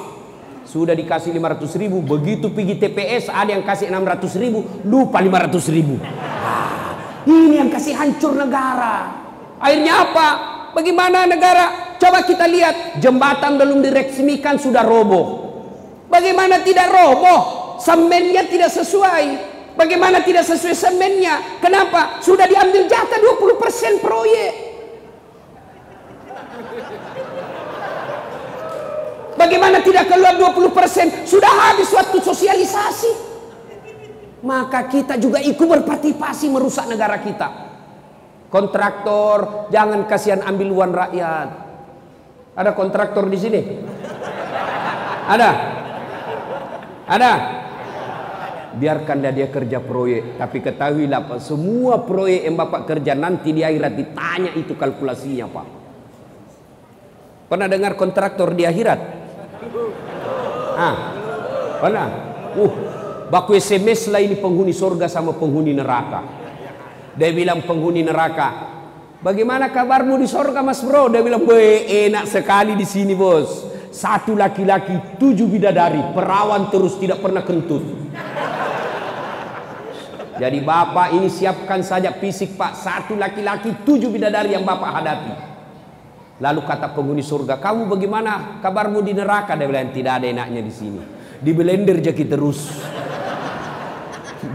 Sudah 0.63 0.95
dikasih 0.95 1.35
lima 1.35 1.59
ratus 1.59 1.75
ribu, 1.75 2.07
begitu 2.07 2.55
pergi 2.55 2.79
TPS 2.79 3.35
ada 3.35 3.51
yang 3.51 3.67
kasih 3.67 3.91
enam 3.91 4.07
ratus 4.07 4.39
ribu, 4.39 4.63
lupa 4.87 5.19
lima 5.19 5.43
ratus 5.43 5.75
ribu. 5.75 5.99
Ah, 6.23 6.95
ini 7.27 7.59
yang 7.59 7.67
kasih 7.67 7.99
hancur 7.99 8.31
negara. 8.31 9.11
Akhirnya 9.59 10.07
apa? 10.07 10.52
Bagaimana 10.73 11.29
negara? 11.29 11.97
Coba 12.01 12.25
kita 12.25 12.49
lihat 12.49 12.99
jembatan 12.99 13.61
belum 13.61 13.85
diresmikan 13.85 14.57
sudah 14.57 14.83
roboh. 14.83 15.53
Bagaimana 16.09 16.65
tidak 16.65 16.89
roboh? 16.89 17.77
Semennya 17.79 18.49
tidak 18.49 18.73
sesuai. 18.73 19.53
Bagaimana 19.77 20.21
tidak 20.21 20.45
sesuai 20.45 20.77
semennya? 20.77 21.61
Kenapa? 21.61 22.21
Sudah 22.21 22.45
diambil 22.45 22.89
jatah 22.89 23.17
20% 23.17 24.05
proyek. 24.05 24.53
Bagaimana 29.37 29.81
tidak 29.81 30.07
keluar 30.13 30.37
20%? 30.37 31.25
Sudah 31.25 31.53
habis 31.71 31.89
waktu 31.91 32.19
sosialisasi. 32.21 33.13
Maka 34.43 34.91
kita 34.91 35.17
juga 35.17 35.39
ikut 35.39 35.65
berpartisipasi 35.65 36.51
merusak 36.51 36.91
negara 36.91 37.17
kita. 37.23 37.72
Kontraktor, 38.53 39.73
jangan 39.73 40.05
kasihan 40.05 40.45
ambil 40.45 40.69
uang 40.77 40.93
rakyat. 40.93 41.49
Ada 42.53 42.77
kontraktor 42.77 43.25
di 43.33 43.39
sini? 43.41 43.61
Ada? 45.25 45.51
Ada? 47.09 47.33
Biarkan 48.77 49.25
dia, 49.25 49.33
dia 49.33 49.49
kerja 49.49 49.81
proyek, 49.81 50.37
tapi 50.37 50.61
ketahuilah 50.61 51.33
Pak, 51.33 51.41
semua 51.41 52.05
proyek 52.05 52.45
yang 52.45 52.57
Bapak 52.61 52.85
kerja 52.85 53.17
nanti 53.17 53.57
di 53.57 53.65
akhirat 53.65 53.93
ditanya 53.97 54.53
itu 54.53 54.77
kalkulasinya 54.77 55.49
Pak. 55.49 55.67
Pernah 57.49 57.69
dengar 57.73 57.97
kontraktor 57.97 58.53
di 58.53 58.69
akhirat? 58.69 59.01
Ah, 60.77 60.97
pernah? 61.81 62.09
Uh, 62.53 62.73
baku 63.33 63.57
SMS 63.57 64.13
lah 64.13 64.21
ini 64.21 64.37
penghuni 64.37 64.77
surga 64.77 65.09
sama 65.09 65.33
penghuni 65.37 65.73
neraka. 65.73 66.42
Dia 67.17 67.31
bilang 67.33 67.61
penghuni 67.65 68.01
neraka. 68.01 68.73
Bagaimana 69.23 69.71
kabarmu 69.71 70.19
di 70.19 70.27
sorga 70.27 70.65
mas 70.67 70.83
bro? 70.83 71.07
Dia 71.13 71.23
bilang, 71.23 71.47
enak 71.47 72.27
sekali 72.27 72.75
di 72.75 72.83
sini 72.83 73.15
bos. 73.15 73.71
Satu 73.93 74.33
laki-laki, 74.33 75.21
tujuh 75.21 75.47
bidadari, 75.47 76.01
perawan 76.17 76.73
terus 76.73 76.97
tidak 76.97 77.21
pernah 77.21 77.45
kentut. 77.45 77.85
Jadi 80.41 80.59
bapak 80.65 81.13
ini 81.13 81.29
siapkan 81.29 81.85
saja 81.85 82.17
fisik 82.17 82.57
pak, 82.57 82.75
satu 82.75 83.15
laki-laki, 83.15 83.85
tujuh 83.85 84.09
bidadari 84.09 84.57
yang 84.57 84.65
bapak 84.65 84.91
hadapi. 84.91 85.33
Lalu 86.43 86.61
kata 86.67 86.91
penghuni 86.91 87.23
surga, 87.23 87.61
kamu 87.63 87.87
bagaimana 87.87 88.59
kabarmu 88.59 89.05
di 89.07 89.13
neraka? 89.15 89.55
Dia 89.55 89.69
bilang, 89.71 89.95
tidak 89.95 90.19
ada 90.19 90.27
enaknya 90.27 90.61
di 90.65 90.73
sini. 90.73 91.01
Di 91.39 91.53
blender 91.55 92.03
jadi 92.03 92.25
terus. 92.27 92.75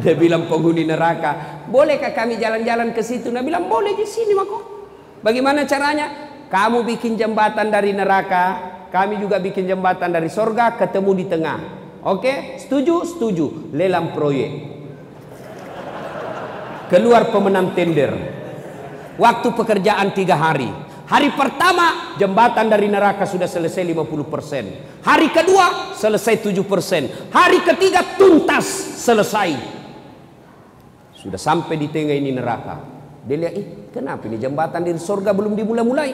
Dia 0.04 0.18
bilang 0.18 0.52
penghuni 0.52 0.84
neraka, 0.84 1.57
bolehkah 1.68 2.16
kami 2.16 2.40
jalan-jalan 2.40 2.96
ke 2.96 3.04
situ? 3.04 3.30
Nah 3.30 3.44
bilang 3.44 3.68
boleh 3.68 3.94
di 3.94 4.08
sini 4.08 4.34
mako. 4.34 4.60
Bagaimana 5.22 5.68
caranya? 5.68 6.08
Kamu 6.48 6.88
bikin 6.88 7.20
jembatan 7.20 7.68
dari 7.68 7.92
neraka, 7.92 8.78
kami 8.88 9.20
juga 9.20 9.36
bikin 9.36 9.68
jembatan 9.68 10.16
dari 10.16 10.32
sorga, 10.32 10.80
ketemu 10.80 11.12
di 11.20 11.26
tengah. 11.28 11.60
Oke, 12.08 12.56
setuju? 12.56 13.04
Setuju. 13.04 13.76
Lelang 13.76 14.16
proyek. 14.16 14.80
keluar 16.88 17.28
pemenang 17.28 17.76
tender. 17.76 18.16
Waktu 19.20 19.48
pekerjaan 19.52 20.16
tiga 20.16 20.40
hari. 20.40 20.72
Hari 21.08 21.36
pertama 21.36 22.16
jembatan 22.16 22.68
dari 22.72 22.88
neraka 22.88 23.28
sudah 23.28 23.48
selesai 23.48 23.84
50%. 23.92 25.04
Hari 25.04 25.28
kedua 25.36 25.96
selesai 25.96 26.40
7%. 26.40 27.32
Hari 27.32 27.60
ketiga 27.64 28.04
tuntas 28.16 28.68
selesai. 29.04 29.77
Sudah 31.18 31.42
sampai 31.42 31.82
di 31.82 31.90
tengah 31.90 32.14
ini 32.14 32.30
neraka. 32.30 32.78
Dia 33.26 33.36
lihat, 33.42 33.54
ih 33.58 33.68
kenapa 33.90 34.30
ini 34.30 34.38
jembatan 34.38 34.86
dari 34.86 35.02
surga 35.02 35.34
belum 35.34 35.58
dimulai-mulai? 35.58 36.12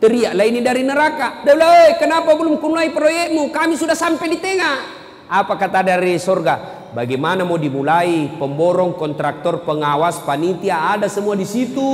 Teriaklah 0.00 0.46
ini 0.48 0.64
dari 0.64 0.82
neraka. 0.82 1.44
Dia 1.44 1.54
bilang, 1.54 1.72
eh 1.86 1.94
kenapa 2.00 2.34
belum 2.34 2.58
mulai 2.58 2.90
proyekmu? 2.90 3.52
Kami 3.52 3.76
sudah 3.76 3.94
sampai 3.94 4.26
di 4.32 4.38
tengah. 4.40 4.76
Apa 5.28 5.54
kata 5.54 5.84
dari 5.84 6.16
surga? 6.18 6.82
Bagaimana 6.96 7.44
mau 7.44 7.60
dimulai? 7.60 8.32
Pemborong, 8.40 8.96
kontraktor, 8.96 9.62
pengawas, 9.62 10.18
panitia 10.24 10.96
ada 10.96 11.06
semua 11.06 11.38
di 11.38 11.46
situ. 11.46 11.88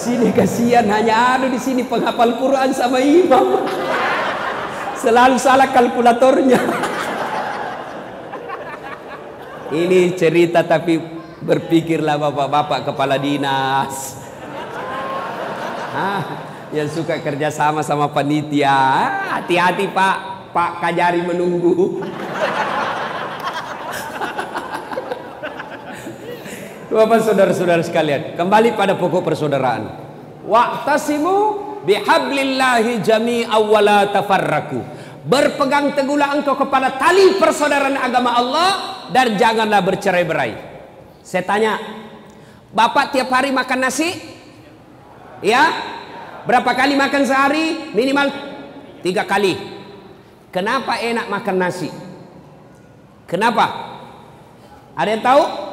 Sini 0.00 0.32
kasihan 0.32 0.88
hanya 0.88 1.36
ada 1.36 1.46
di 1.52 1.60
sini 1.60 1.84
penghafal 1.84 2.40
Quran 2.40 2.72
sama 2.72 2.96
imam. 3.04 3.68
Selalu 4.96 5.36
salah 5.36 5.68
kalkulatornya. 5.68 6.60
Ini 9.70 10.16
cerita 10.16 10.64
tapi 10.64 10.98
berpikirlah 11.44 12.16
bapak-bapak 12.16 12.90
kepala 12.90 13.20
dinas. 13.20 14.18
Ah, 15.90 16.22
yang 16.72 16.88
suka 16.90 17.20
kerja 17.20 17.52
sama 17.52 17.84
sama 17.84 18.10
panitia. 18.10 18.72
Hati-hati 19.38 19.90
Pak, 19.92 20.16
Pak 20.50 20.70
Kajari 20.82 21.22
menunggu. 21.22 22.02
Bapak 26.90 27.22
saudara-saudara 27.22 27.86
sekalian, 27.86 28.34
kembali 28.34 28.74
pada 28.74 28.98
pokok 28.98 29.22
persaudaraan. 29.22 29.86
Wa'tasimu 30.42 31.34
bihablillahi 31.86 32.98
jami'a 32.98 33.54
wa 33.62 33.78
la 33.78 34.10
tafarraku. 34.10 34.82
Berpegang 35.22 35.94
teguhlah 35.94 36.34
engkau 36.34 36.58
kepada 36.58 36.98
tali 36.98 37.38
persaudaraan 37.38 37.94
agama 37.94 38.34
Allah 38.34 38.70
dan 39.14 39.38
janganlah 39.38 39.78
bercerai-berai. 39.86 40.52
Saya 41.22 41.46
tanya, 41.46 41.78
Bapak 42.74 43.14
tiap 43.14 43.30
hari 43.30 43.54
makan 43.54 43.86
nasi? 43.86 44.10
Ya? 45.46 45.70
Berapa 46.42 46.74
kali 46.74 46.98
makan 46.98 47.22
sehari? 47.22 47.94
Minimal 47.94 48.34
tiga 49.06 49.22
kali. 49.22 49.54
Kenapa 50.50 50.98
enak 50.98 51.30
makan 51.30 51.54
nasi? 51.54 51.86
Kenapa? 53.30 53.94
Ada 54.98 55.10
yang 55.14 55.22
tahu? 55.22 55.69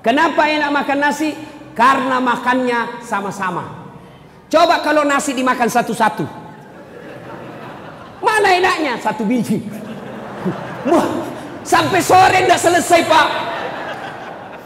Kenapa 0.00 0.48
enak 0.48 0.70
makan 0.72 0.98
nasi? 0.98 1.36
Karena 1.76 2.20
makannya 2.20 3.04
sama-sama. 3.04 3.80
Coba 4.50 4.82
kalau 4.82 5.04
nasi 5.06 5.36
dimakan 5.36 5.68
satu-satu. 5.70 6.24
Mana 8.20 8.48
enaknya? 8.56 8.98
Satu 9.00 9.24
biji. 9.24 9.60
Wah, 10.88 11.08
sampai 11.62 12.00
sore 12.00 12.44
tidak 12.44 12.60
selesai 12.60 13.00
pak. 13.04 13.28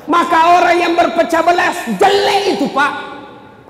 Maka 0.06 0.60
orang 0.60 0.76
yang 0.78 0.92
berpecah 0.94 1.42
belas 1.42 1.76
jelek 1.98 2.58
itu 2.58 2.66
pak. 2.70 2.92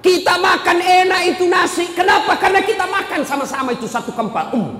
Kita 0.05 0.37
makan 0.37 0.79
enak 0.85 1.23
itu 1.33 1.49
nasi. 1.49 1.89
Kenapa? 1.97 2.37
Karena 2.37 2.61
kita 2.61 2.85
makan 2.85 3.25
sama-sama 3.25 3.73
itu 3.73 3.89
satu 3.89 4.13
kempal. 4.13 4.53
Um. 4.53 4.77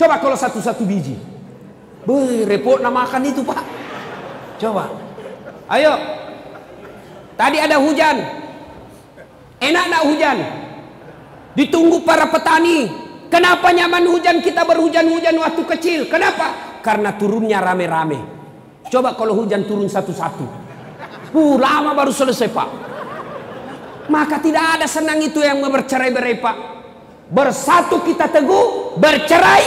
Coba 0.00 0.16
kalau 0.16 0.32
satu-satu 0.32 0.80
biji. 0.88 1.12
Beuh, 2.08 2.48
repot 2.48 2.80
nak 2.80 2.96
makan 3.04 3.20
itu 3.28 3.44
pak. 3.44 3.60
Coba. 4.56 5.09
Ayo. 5.70 5.94
Tadi 7.38 7.56
ada 7.62 7.78
hujan. 7.78 8.16
Enak 9.62 9.84
nak 9.86 10.02
hujan? 10.10 10.38
Ditunggu 11.54 12.02
para 12.02 12.26
petani. 12.26 12.90
Kenapa 13.30 13.70
nyaman 13.70 14.10
hujan 14.10 14.42
kita 14.42 14.66
berhujan-hujan 14.66 15.38
waktu 15.38 15.62
kecil? 15.62 16.00
Kenapa? 16.10 16.78
Karena 16.82 17.14
turunnya 17.14 17.62
rame-rame. 17.62 18.18
Coba 18.90 19.14
kalau 19.14 19.38
hujan 19.38 19.62
turun 19.70 19.86
satu-satu. 19.86 20.44
Uh, 21.30 21.54
lama 21.54 21.94
baru 21.94 22.10
selesai 22.10 22.50
pak. 22.50 22.68
Maka 24.10 24.42
tidak 24.42 24.82
ada 24.82 24.90
senang 24.90 25.22
itu 25.22 25.38
yang 25.38 25.62
bercerai-berai 25.62 26.42
pak. 26.42 26.56
Bersatu 27.30 28.02
kita 28.02 28.26
teguh, 28.26 28.98
bercerai, 28.98 29.64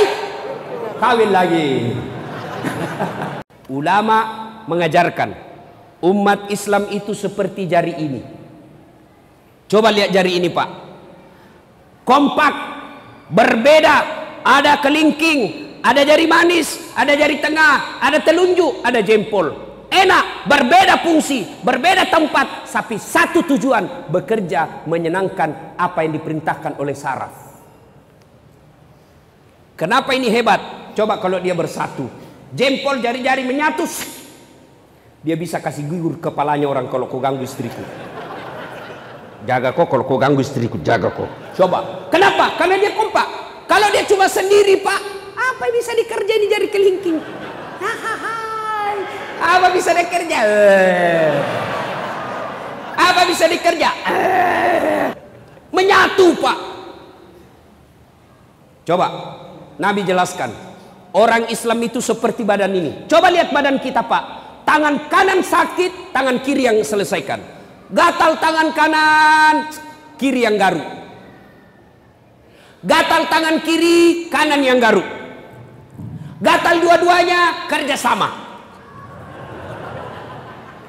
kawin 0.99 1.31
lagi. 1.31 1.95
Ulama 3.79 4.17
mengajarkan 4.67 5.52
Umat 6.03 6.51
Islam 6.51 6.91
itu 6.91 7.15
seperti 7.15 7.63
jari 7.63 7.95
ini. 7.95 8.21
Coba 9.71 9.87
lihat 9.87 10.11
jari 10.11 10.35
ini, 10.35 10.51
Pak. 10.51 10.69
Kompak, 12.03 12.55
berbeda, 13.31 13.95
ada 14.43 14.83
kelingking, 14.83 15.71
ada 15.79 16.03
jari 16.03 16.27
manis, 16.27 16.91
ada 16.91 17.15
jari 17.15 17.39
tengah, 17.39 18.03
ada 18.03 18.19
telunjuk, 18.19 18.83
ada 18.83 18.99
jempol. 18.99 19.71
Enak, 19.87 20.49
berbeda 20.49 20.99
fungsi, 20.99 21.47
berbeda 21.63 22.11
tempat, 22.11 22.67
tapi 22.67 22.99
satu 22.99 23.45
tujuan, 23.55 24.11
bekerja 24.11 24.83
menyenangkan 24.89 25.79
apa 25.79 26.03
yang 26.03 26.19
diperintahkan 26.19 26.75
oleh 26.83 26.97
saraf. 26.97 27.31
Kenapa 29.79 30.11
ini 30.11 30.27
hebat? 30.27 30.91
Coba 30.97 31.17
kalau 31.23 31.39
dia 31.39 31.55
bersatu. 31.55 32.09
Jempol 32.53 33.01
jari-jari 33.01 33.45
menyatu, 33.47 33.85
dia 35.23 35.39
bisa 35.39 35.63
kasih 35.63 35.87
gugur 35.87 36.19
kepalanya 36.19 36.67
orang 36.67 36.91
kalau 36.91 37.07
kau 37.07 37.23
ganggu 37.23 37.47
istriku. 37.47 37.79
Jaga 39.47 39.71
kok 39.71 39.87
kalau 39.87 40.03
kau 40.03 40.19
ganggu 40.19 40.43
istriku, 40.43 40.75
jaga 40.83 41.15
kok. 41.15 41.31
Coba. 41.55 42.11
Kenapa? 42.11 42.59
Karena 42.59 42.75
dia 42.75 42.91
kompak. 42.91 43.23
Kalau 43.63 43.87
dia 43.95 44.03
cuma 44.03 44.27
sendiri, 44.27 44.83
Pak, 44.83 44.99
apa 45.31 45.63
yang 45.63 45.75
bisa 45.79 45.91
dikerja 45.95 46.33
di 46.35 46.47
jari 46.51 46.67
kelingking? 46.67 47.17
Apa 49.43 49.67
bisa 49.71 49.95
dikerja? 49.95 50.39
Apa 52.99 53.21
bisa 53.23 53.45
dikerja? 53.47 53.89
Menyatu, 55.71 56.35
Pak. 56.35 56.57
Coba, 58.83 59.07
Nabi 59.79 60.03
jelaskan. 60.03 60.51
Orang 61.15 61.47
Islam 61.47 61.79
itu 61.79 62.03
seperti 62.03 62.43
badan 62.43 62.75
ini. 62.75 63.07
Coba 63.07 63.31
lihat 63.31 63.55
badan 63.55 63.79
kita, 63.79 64.03
Pak 64.03 64.42
tangan 64.63 65.07
kanan 65.07 65.39
sakit, 65.43 66.11
tangan 66.15 66.41
kiri 66.43 66.67
yang 66.67 66.79
selesaikan. 66.81 67.39
Gatal 67.93 68.41
tangan 68.41 68.69
kanan, 68.73 69.55
kiri 70.17 70.43
yang 70.43 70.57
garuk. 70.57 70.87
Gatal 72.83 73.31
tangan 73.31 73.63
kiri, 73.63 74.27
kanan 74.27 74.59
yang 74.59 74.81
garuk. 74.81 75.05
Gatal 76.43 76.83
dua-duanya 76.83 77.71
kerja 77.71 77.95
sama. 77.95 78.27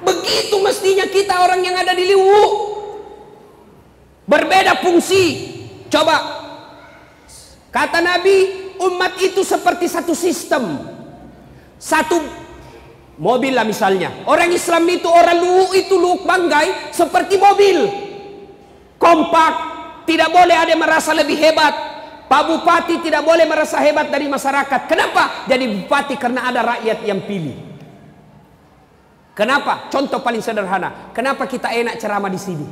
Begitu 0.03 0.57
mestinya 0.59 1.07
kita 1.07 1.47
orang 1.47 1.63
yang 1.63 1.79
ada 1.79 1.95
di 1.95 2.11
Liwu. 2.11 2.45
Berbeda 4.27 4.83
fungsi. 4.83 5.55
Coba. 5.87 6.43
Kata 7.71 8.03
Nabi, 8.03 8.71
umat 8.83 9.15
itu 9.23 9.47
seperti 9.47 9.87
satu 9.87 10.15
sistem. 10.15 10.83
Satu 11.79 12.44
Mobil 13.15 13.55
lah 13.55 13.63
misalnya. 13.63 14.27
Orang 14.27 14.51
Islam 14.51 14.83
itu 14.91 15.07
orang 15.07 15.39
lu 15.39 15.71
itu 15.71 15.95
lu 15.95 16.27
banggai 16.27 16.91
seperti 16.91 17.39
mobil. 17.39 17.79
Kompak, 18.99 19.53
tidak 20.09 20.35
boleh 20.35 20.57
ada 20.57 20.75
merasa 20.75 21.15
lebih 21.15 21.39
hebat. 21.39 21.75
Pak 22.25 22.43
Bupati 22.51 23.05
tidak 23.05 23.23
boleh 23.23 23.47
merasa 23.47 23.79
hebat 23.79 24.11
dari 24.11 24.27
masyarakat. 24.27 24.91
Kenapa? 24.91 25.45
Jadi 25.47 25.65
bupati 25.71 26.17
karena 26.17 26.49
ada 26.49 26.65
rakyat 26.65 27.05
yang 27.05 27.21
pilih. 27.23 27.55
Kenapa? 29.37 29.87
Contoh 29.93 30.19
paling 30.19 30.41
sederhana. 30.41 31.13
Kenapa 31.15 31.45
kita 31.45 31.71
enak 31.71 32.01
ceramah 32.01 32.33
di 32.33 32.41
sini? 32.41 32.67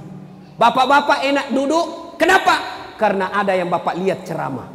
Bapak-bapak 0.57 1.27
enak 1.27 1.47
duduk. 1.55 2.17
Kenapa? 2.19 2.55
Karena 2.97 3.35
ada 3.35 3.53
yang 3.55 3.71
bapak 3.71 3.95
lihat 3.99 4.27
ceramah. 4.27 4.67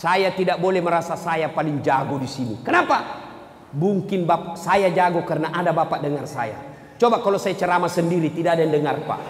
Saya 0.00 0.32
tidak 0.32 0.56
boleh 0.56 0.80
merasa 0.80 1.12
saya 1.14 1.52
paling 1.52 1.84
jago 1.84 2.16
di 2.16 2.30
sini. 2.30 2.64
Kenapa? 2.64 3.29
Mungkin 3.70 4.26
bapak, 4.26 4.58
saya 4.58 4.90
jago 4.90 5.22
karena 5.22 5.54
ada 5.54 5.70
bapak 5.70 6.02
dengar 6.02 6.26
saya. 6.26 6.58
Coba 6.98 7.22
kalau 7.22 7.38
saya 7.38 7.54
ceramah 7.54 7.88
sendiri 7.88 8.34
tidak 8.34 8.58
ada 8.58 8.66
yang 8.66 8.74
dengar 8.82 8.98
pak. 9.06 9.20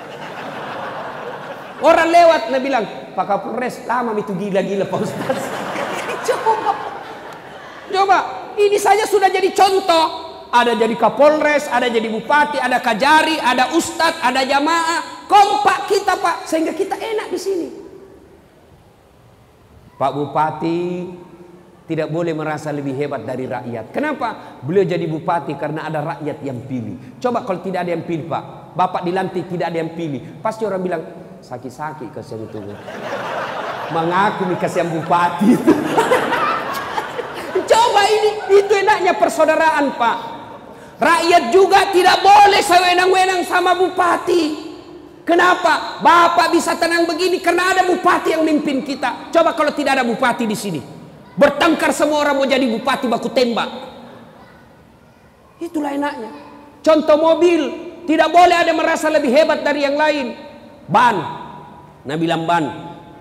Orang 1.80 2.09
lewat 2.12 2.53
nah 2.53 2.61
bilang, 2.61 2.84
Pak 3.16 3.24
Kapolres 3.24 3.88
lama 3.88 4.12
itu 4.16 4.36
gila-gila 4.36 4.84
Pak 4.84 5.01
Ustaz. 5.01 5.41
Coba. 6.28 6.72
Coba, 7.88 8.18
ini 8.61 8.76
saja 8.76 9.09
sudah 9.09 9.32
jadi 9.32 9.49
contoh. 9.57 10.28
Ada 10.51 10.76
jadi 10.76 10.95
Kapolres, 10.99 11.70
ada 11.70 11.86
jadi 11.86 12.11
Bupati, 12.11 12.59
ada 12.59 12.82
Kajari, 12.82 13.38
ada 13.38 13.72
Ustadz, 13.72 14.18
ada 14.20 14.43
jamaah. 14.45 15.24
Kompak 15.30 15.86
kita 15.86 16.18
Pak, 16.18 16.45
sehingga 16.45 16.74
kita 16.74 16.99
enak 16.99 17.30
di 17.30 17.38
sini. 17.38 17.68
Pak 19.95 20.11
Bupati 20.11 20.80
tidak 21.91 22.07
boleh 22.07 22.30
merasa 22.30 22.70
lebih 22.70 22.95
hebat 22.95 23.26
dari 23.26 23.51
rakyat. 23.51 23.91
Kenapa? 23.91 24.62
Beliau 24.62 24.86
jadi 24.86 25.11
bupati 25.11 25.59
karena 25.59 25.91
ada 25.91 26.14
rakyat 26.14 26.38
yang 26.47 26.62
pilih. 26.62 27.18
Coba 27.18 27.43
kalau 27.43 27.59
tidak 27.66 27.82
ada 27.82 27.99
yang 27.99 28.07
pilih, 28.07 28.30
Pak. 28.30 28.45
Bapak 28.78 29.03
dilantik 29.03 29.51
tidak 29.51 29.74
ada 29.74 29.82
yang 29.82 29.99
pilih. 29.99 30.38
Pasti 30.38 30.62
orang 30.62 30.86
bilang, 30.86 31.03
sakit-sakit 31.43 32.14
kasihan 32.14 32.47
itu. 32.47 32.62
Mengaku 33.91 34.55
kasihan 34.62 34.86
bupati. 34.86 35.51
Coba 37.74 38.03
ini, 38.07 38.30
itu 38.55 38.70
enaknya 38.70 39.18
persaudaraan, 39.18 39.91
Pak. 39.99 40.16
Rakyat 40.95 41.51
juga 41.51 41.91
tidak 41.91 42.22
boleh 42.22 42.62
sewenang-wenang 42.62 43.43
sama 43.51 43.74
bupati. 43.74 44.70
Kenapa? 45.26 45.99
Bapak 45.99 46.55
bisa 46.55 46.78
tenang 46.78 47.03
begini 47.11 47.43
karena 47.43 47.74
ada 47.74 47.82
bupati 47.82 48.38
yang 48.38 48.47
mimpin 48.47 48.86
kita. 48.86 49.34
Coba 49.34 49.59
kalau 49.59 49.74
tidak 49.74 49.99
ada 49.99 50.07
bupati 50.07 50.47
di 50.47 50.55
sini. 50.55 50.99
Bertengkar 51.41 51.97
semua 51.97 52.20
orang 52.20 52.36
mau 52.36 52.45
jadi 52.45 52.68
bupati 52.68 53.09
baku 53.09 53.32
tembak. 53.32 53.70
Itulah 55.57 55.97
enaknya. 55.97 56.28
Contoh 56.84 57.16
mobil, 57.16 57.61
tidak 58.05 58.28
boleh 58.28 58.57
ada 58.61 58.72
merasa 58.76 59.09
lebih 59.09 59.32
hebat 59.32 59.64
dari 59.64 59.88
yang 59.88 59.97
lain. 59.97 60.36
Ban. 60.84 61.16
Nah 62.05 62.16
bilang 62.20 62.45
ban, 62.45 62.64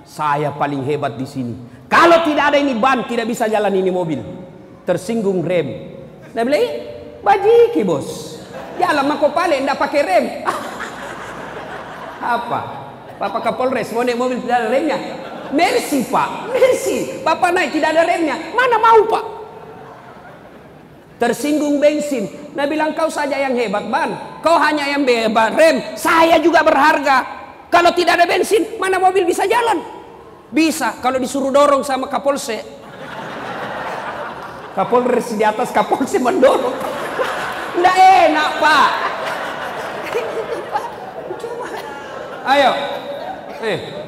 saya 0.04 0.52
paling 0.52 0.84
hebat 0.84 1.16
di 1.16 1.24
sini. 1.24 1.56
Kalau 1.88 2.28
tidak 2.28 2.52
ada 2.52 2.58
ini 2.60 2.76
ban, 2.76 3.08
tidak 3.08 3.24
bisa 3.24 3.48
jalan 3.48 3.72
ini 3.72 3.88
mobil. 3.88 4.20
Tersinggung 4.84 5.40
rem. 5.40 5.96
Nah 6.36 6.44
bilang, 6.44 6.68
bajiki 7.24 7.88
bos. 7.88 8.36
Jalan 8.76 9.16
mako 9.16 9.32
pale, 9.32 9.64
tidak 9.64 9.80
pakai 9.80 10.02
rem. 10.04 10.26
Apa? 12.36 12.62
Bapak 13.20 13.48
Kapolres 13.48 13.92
mau 13.92 14.04
naik 14.04 14.16
mobil 14.16 14.40
tidak 14.44 14.64
ada 14.64 14.68
remnya? 14.72 15.00
Mercy 15.50 16.06
pak, 16.06 16.54
mercy. 16.54 17.26
Bapak 17.26 17.50
naik 17.50 17.74
tidak 17.74 17.98
ada 17.98 18.06
remnya. 18.06 18.38
Mana 18.54 18.78
mau 18.78 19.02
pak? 19.10 19.26
Tersinggung 21.20 21.84
bensin. 21.84 22.32
Nah 22.56 22.64
bilang 22.64 22.96
kau 22.96 23.12
saja 23.12 23.36
yang 23.36 23.52
hebat 23.52 23.84
ban. 23.92 24.40
Kau 24.40 24.56
hanya 24.56 24.88
yang 24.88 25.04
hebat 25.04 25.52
rem. 25.52 25.84
Saya 26.00 26.40
juga 26.40 26.64
berharga. 26.64 27.28
Kalau 27.68 27.92
tidak 27.92 28.18
ada 28.18 28.26
bensin, 28.26 28.80
mana 28.80 28.98
mobil 28.98 29.28
bisa 29.28 29.44
jalan? 29.44 29.84
Bisa 30.50 30.98
kalau 31.04 31.20
disuruh 31.20 31.52
dorong 31.52 31.84
sama 31.84 32.08
Kapolse. 32.08 32.64
Kapolres 34.80 35.36
di 35.36 35.44
atas 35.44 35.76
Kapolse 35.76 36.18
mendorong. 36.18 36.74
Tidak 37.78 37.98
enak 38.00 38.50
pak. 38.58 38.90
Ayo. 42.56 42.72
Eh. 43.60 43.99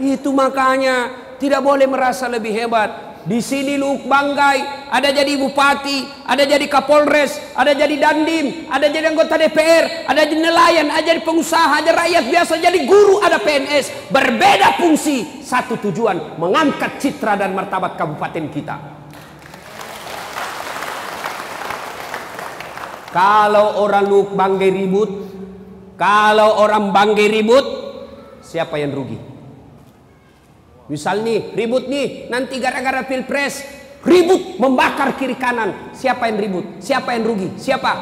Itu 0.00 0.32
makanya 0.32 1.12
tidak 1.36 1.60
boleh 1.60 1.84
merasa 1.84 2.24
lebih 2.24 2.56
hebat. 2.56 3.12
Di 3.20 3.44
sini 3.44 3.76
lu 3.76 4.00
banggai, 4.08 4.88
ada 4.88 5.12
jadi 5.12 5.36
bupati, 5.36 6.24
ada 6.24 6.40
jadi 6.40 6.64
kapolres, 6.72 7.36
ada 7.52 7.76
jadi 7.76 8.00
dandim, 8.00 8.64
ada 8.72 8.88
jadi 8.88 9.12
anggota 9.12 9.36
DPR, 9.36 10.08
ada 10.08 10.24
jadi 10.24 10.40
nelayan, 10.40 10.88
ada 10.88 11.04
jadi 11.04 11.20
pengusaha, 11.20 11.84
ada 11.84 11.92
rakyat 12.00 12.24
biasa, 12.32 12.56
jadi 12.56 12.80
guru, 12.88 13.20
ada 13.20 13.36
PNS. 13.36 14.08
Berbeda 14.08 14.80
fungsi, 14.80 15.44
satu 15.44 15.76
tujuan, 15.84 16.40
mengangkat 16.40 16.96
citra 16.96 17.36
dan 17.36 17.52
martabat 17.52 18.00
kabupaten 18.00 18.44
kita. 18.48 18.76
Kalau 23.12 23.84
orang 23.84 24.08
lu 24.08 24.32
banggai 24.32 24.70
ribut, 24.72 25.10
kalau 26.00 26.56
orang 26.56 26.88
banggai 26.88 27.28
ribut, 27.28 27.66
siapa 28.40 28.80
yang 28.80 28.96
rugi? 28.96 29.29
Misal 30.90 31.22
nih, 31.22 31.54
ribut 31.54 31.86
nih, 31.86 32.26
nanti 32.26 32.58
gara-gara 32.58 33.06
pilpres, 33.06 33.62
ribut 34.02 34.58
membakar 34.58 35.14
kiri 35.14 35.38
kanan. 35.38 35.94
Siapa 35.94 36.26
yang 36.26 36.42
ribut? 36.42 36.82
Siapa 36.82 37.14
yang 37.14 37.30
rugi? 37.30 37.54
Siapa? 37.54 37.92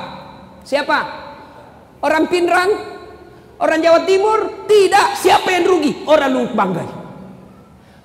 Siapa? 0.64 0.99
Orang 2.01 2.32
Pinrang? 2.32 2.70
Orang 3.61 3.84
Jawa 3.84 4.09
Timur? 4.09 4.64
Tidak. 4.64 5.20
Siapa 5.20 5.53
yang 5.53 5.68
rugi? 5.68 6.09
Orang 6.09 6.32
Lubuk 6.32 6.57
Banggai. 6.57 6.89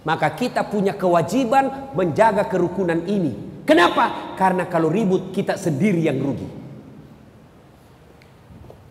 Maka 0.03 0.35
kita 0.35 0.67
punya 0.67 0.99
kewajiban 0.99 1.95
menjaga 1.95 2.43
kerukunan 2.51 3.07
ini. 3.07 3.63
Kenapa? 3.63 4.35
Karena 4.35 4.67
kalau 4.67 4.91
ribut 4.91 5.31
kita 5.31 5.55
sendiri 5.55 6.03
yang 6.03 6.19
rugi. 6.19 6.43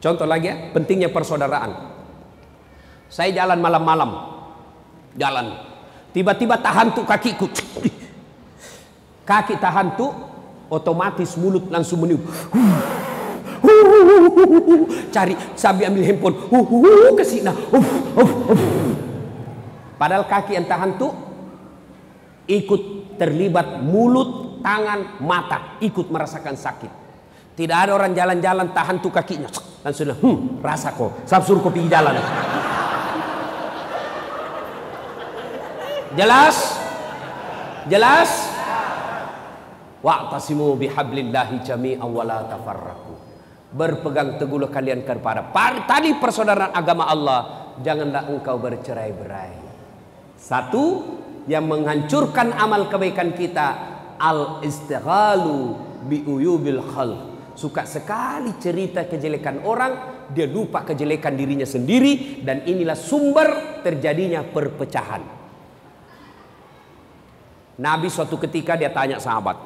Contoh 0.00 0.24
lagi 0.24 0.48
ya, 0.48 0.72
pentingnya 0.72 1.12
persaudaraan. 1.12 1.92
Saya 3.12 3.28
jalan 3.44 3.60
malam-malam. 3.60 4.10
Jalan 5.20 5.71
Tiba-tiba 6.12 6.60
tahan 6.60 6.92
tuh 6.92 7.08
kakiku. 7.08 7.48
Kaki 9.24 9.56
tahan 9.56 9.96
tuh, 9.96 10.12
otomatis 10.68 11.34
mulut 11.40 11.72
langsung 11.72 12.04
meniup. 12.04 12.20
Cari 15.14 15.34
sambil 15.56 15.88
ambil 15.88 16.04
handphone. 16.04 16.36
Ke 17.16 17.24
sini. 17.24 17.48
Padahal 19.96 20.28
kaki 20.28 20.58
yang 20.58 20.68
tahan 20.68 21.00
tuh 21.00 21.14
ikut 22.50 23.16
terlibat 23.16 23.80
mulut, 23.80 24.60
tangan, 24.60 25.22
mata, 25.22 25.78
ikut 25.80 26.10
merasakan 26.10 26.58
sakit. 26.58 26.92
Tidak 27.52 27.76
ada 27.76 27.92
orang 27.92 28.16
jalan-jalan 28.16 28.72
tahan 28.72 29.00
tuh 29.00 29.12
kakinya. 29.12 29.48
Langsung, 29.84 30.12
hmm, 30.12 30.64
rasa 30.64 30.92
kok. 30.92 31.24
Sabsur 31.28 31.60
kopi 31.60 31.84
jalan. 31.86 32.16
Jelas? 36.12 36.56
Jelas? 37.88 38.30
Wa'tasimu 40.02 40.76
bihablillahi 40.76 41.62
jami'an 41.64 42.10
wa 42.10 42.26
la 42.26 42.44
tafarraqu. 42.44 43.14
Berpegang 43.72 44.36
teguhlah 44.36 44.68
kalian 44.68 45.00
kepada 45.06 45.48
tadi 45.88 46.12
persaudaraan 46.20 46.76
agama 46.76 47.08
Allah, 47.08 47.40
janganlah 47.80 48.28
engkau 48.28 48.60
bercerai-berai. 48.60 49.56
Satu 50.36 50.84
yang 51.48 51.64
menghancurkan 51.64 52.52
amal 52.60 52.92
kebaikan 52.92 53.32
kita 53.32 53.66
al 54.20 54.60
istighalu 54.60 55.78
bi 56.04 56.20
uyubil 56.28 56.82
khalq. 56.92 57.20
Suka 57.56 57.88
sekali 57.88 58.52
cerita 58.60 59.08
kejelekan 59.08 59.64
orang, 59.64 60.26
dia 60.28 60.44
lupa 60.44 60.84
kejelekan 60.84 61.36
dirinya 61.36 61.68
sendiri 61.68 62.44
dan 62.44 62.64
inilah 62.68 62.96
sumber 62.96 63.80
terjadinya 63.80 64.44
perpecahan. 64.44 65.41
Nabi 67.82 68.06
suatu 68.06 68.38
ketika 68.38 68.78
dia 68.78 68.94
tanya 68.94 69.18
sahabat. 69.18 69.58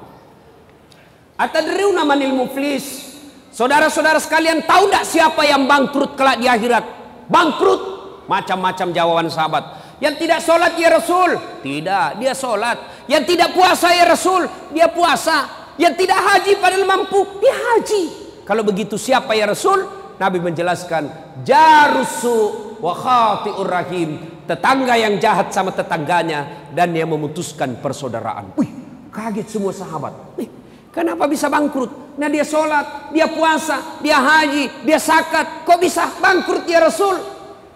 Atadriuna 1.36 2.00
manil 2.08 2.32
muflis? 2.32 3.12
Saudara-saudara 3.52 4.16
sekalian 4.16 4.64
tahu 4.64 4.88
tidak 4.88 5.04
siapa 5.04 5.44
yang 5.44 5.68
bangkrut 5.68 6.16
kelak 6.16 6.40
di 6.40 6.48
akhirat? 6.48 6.84
Bangkrut. 7.28 7.80
Macam-macam 8.24 8.88
jawaban 8.96 9.28
sahabat. 9.28 9.64
Yang 10.00 10.24
tidak 10.24 10.40
sholat 10.40 10.72
ya 10.80 10.88
Rasul? 10.96 11.30
Tidak, 11.60 12.08
dia 12.16 12.32
sholat. 12.32 13.04
Yang 13.04 13.36
tidak 13.36 13.52
puasa 13.52 13.92
ya 13.92 14.08
Rasul? 14.08 14.48
Dia 14.72 14.88
puasa. 14.88 15.68
Yang 15.76 16.04
tidak 16.04 16.20
haji 16.20 16.52
padahal 16.56 16.88
mampu? 16.88 17.20
Dia 17.44 17.52
haji. 17.52 18.02
Kalau 18.48 18.64
begitu 18.64 18.96
siapa 18.96 19.36
ya 19.36 19.44
Rasul? 19.44 19.84
Nabi 20.16 20.40
menjelaskan. 20.40 21.36
Jarusu 21.44 22.76
wa 22.80 22.92
khati'ur 22.96 23.68
rahim 23.68 24.35
tetangga 24.46 24.94
yang 24.94 25.18
jahat 25.18 25.50
sama 25.50 25.74
tetangganya 25.74 26.70
dan 26.72 26.94
dia 26.94 27.04
memutuskan 27.04 27.76
persaudaraan. 27.82 28.54
Wih, 28.54 28.70
kaget 29.10 29.50
semua 29.50 29.74
sahabat. 29.74 30.14
Nih, 30.38 30.48
kenapa 30.94 31.26
bisa 31.26 31.50
bangkrut? 31.50 32.16
Nah 32.16 32.30
dia 32.30 32.46
sholat, 32.46 33.12
dia 33.12 33.26
puasa, 33.28 34.00
dia 34.00 34.16
haji, 34.16 34.86
dia 34.86 34.96
sakat. 35.02 35.66
Kok 35.66 35.78
bisa 35.82 36.08
bangkrut 36.22 36.64
ya 36.64 36.80
Rasul? 36.80 37.18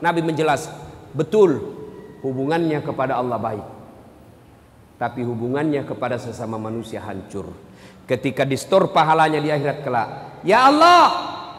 Nabi 0.00 0.24
menjelaskan, 0.24 0.72
betul 1.12 1.60
hubungannya 2.24 2.80
kepada 2.80 3.18
Allah 3.18 3.36
baik. 3.36 3.66
Tapi 4.96 5.20
hubungannya 5.26 5.84
kepada 5.84 6.16
sesama 6.16 6.56
manusia 6.56 7.02
hancur. 7.04 7.52
Ketika 8.08 8.44
distor 8.46 8.92
pahalanya 8.94 9.40
di 9.40 9.48
akhirat 9.48 9.78
kelak. 9.80 10.08
Ya 10.44 10.68
Allah, 10.68 11.04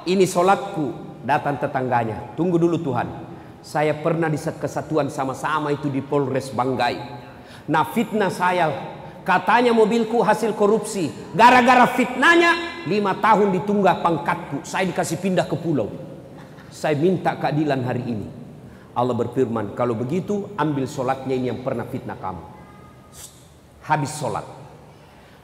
ini 0.05 0.25
sholatku. 0.25 1.11
Datang 1.21 1.57
tetangganya. 1.61 2.33
Tunggu 2.33 2.57
dulu 2.57 2.81
Tuhan 2.81 3.30
saya 3.61 3.93
pernah 3.93 4.25
di 4.25 4.41
kesatuan 4.41 5.13
sama-sama 5.13 5.69
itu 5.69 5.87
di 5.87 6.01
Polres 6.01 6.49
Banggai. 6.49 6.97
Nah 7.69 7.85
fitnah 7.93 8.33
saya 8.33 8.73
katanya 9.21 9.69
mobilku 9.69 10.25
hasil 10.25 10.57
korupsi. 10.57 11.13
Gara-gara 11.37 11.85
fitnahnya 11.93 12.83
lima 12.89 13.13
tahun 13.21 13.53
ditunggah 13.61 14.01
pangkatku. 14.01 14.65
Saya 14.65 14.89
dikasih 14.89 15.21
pindah 15.21 15.45
ke 15.45 15.53
pulau. 15.53 15.93
Saya 16.73 16.97
minta 16.97 17.37
keadilan 17.37 17.85
hari 17.85 18.03
ini. 18.05 18.27
Allah 18.91 19.15
berfirman, 19.15 19.77
kalau 19.77 19.95
begitu 19.95 20.51
ambil 20.59 20.83
sholatnya 20.83 21.37
ini 21.37 21.47
yang 21.53 21.61
pernah 21.63 21.87
fitnah 21.87 22.17
kamu. 22.19 22.43
Habis 23.87 24.11
sholat. 24.19 24.43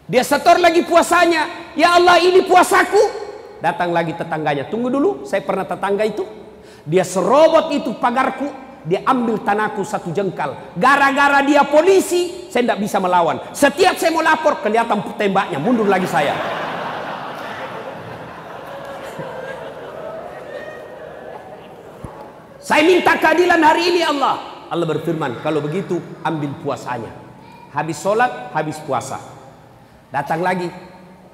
Dia 0.07 0.24
setor 0.24 0.59
lagi 0.59 0.84
puasanya. 0.84 1.72
Ya 1.76 1.95
Allah 1.95 2.20
ini 2.20 2.43
puasaku. 2.43 3.28
Datang 3.59 3.91
lagi 3.91 4.15
tetangganya. 4.15 4.68
Tunggu 4.68 4.88
dulu, 4.91 5.24
saya 5.28 5.43
pernah 5.43 5.68
tetangga 5.68 6.03
itu. 6.07 6.47
Dia 6.88 7.04
serobot 7.04 7.68
itu 7.76 7.92
pagarku, 8.00 8.48
dia 8.88 9.04
ambil 9.04 9.44
tanahku 9.44 9.84
satu 9.84 10.16
jengkal. 10.16 10.56
Gara-gara 10.80 11.44
dia 11.44 11.68
polisi, 11.68 12.48
saya 12.48 12.64
tidak 12.64 12.80
bisa 12.88 13.04
melawan. 13.04 13.44
Setiap 13.52 14.00
saya 14.00 14.16
mau 14.16 14.24
lapor, 14.24 14.64
kelihatan 14.64 15.04
tembaknya, 15.20 15.60
mundur 15.60 15.84
lagi 15.84 16.08
saya. 16.08 16.32
Saya 22.64 22.84
minta 22.88 23.20
keadilan 23.20 23.60
hari 23.60 23.92
ini 23.92 24.02
Allah. 24.08 24.68
Allah 24.72 24.88
berfirman, 24.88 25.44
kalau 25.44 25.60
begitu 25.60 26.00
ambil 26.24 26.52
puasanya. 26.64 27.12
Habis 27.76 28.00
sholat, 28.00 28.52
habis 28.56 28.80
puasa. 28.80 29.20
Datang 30.08 30.40
lagi, 30.40 30.72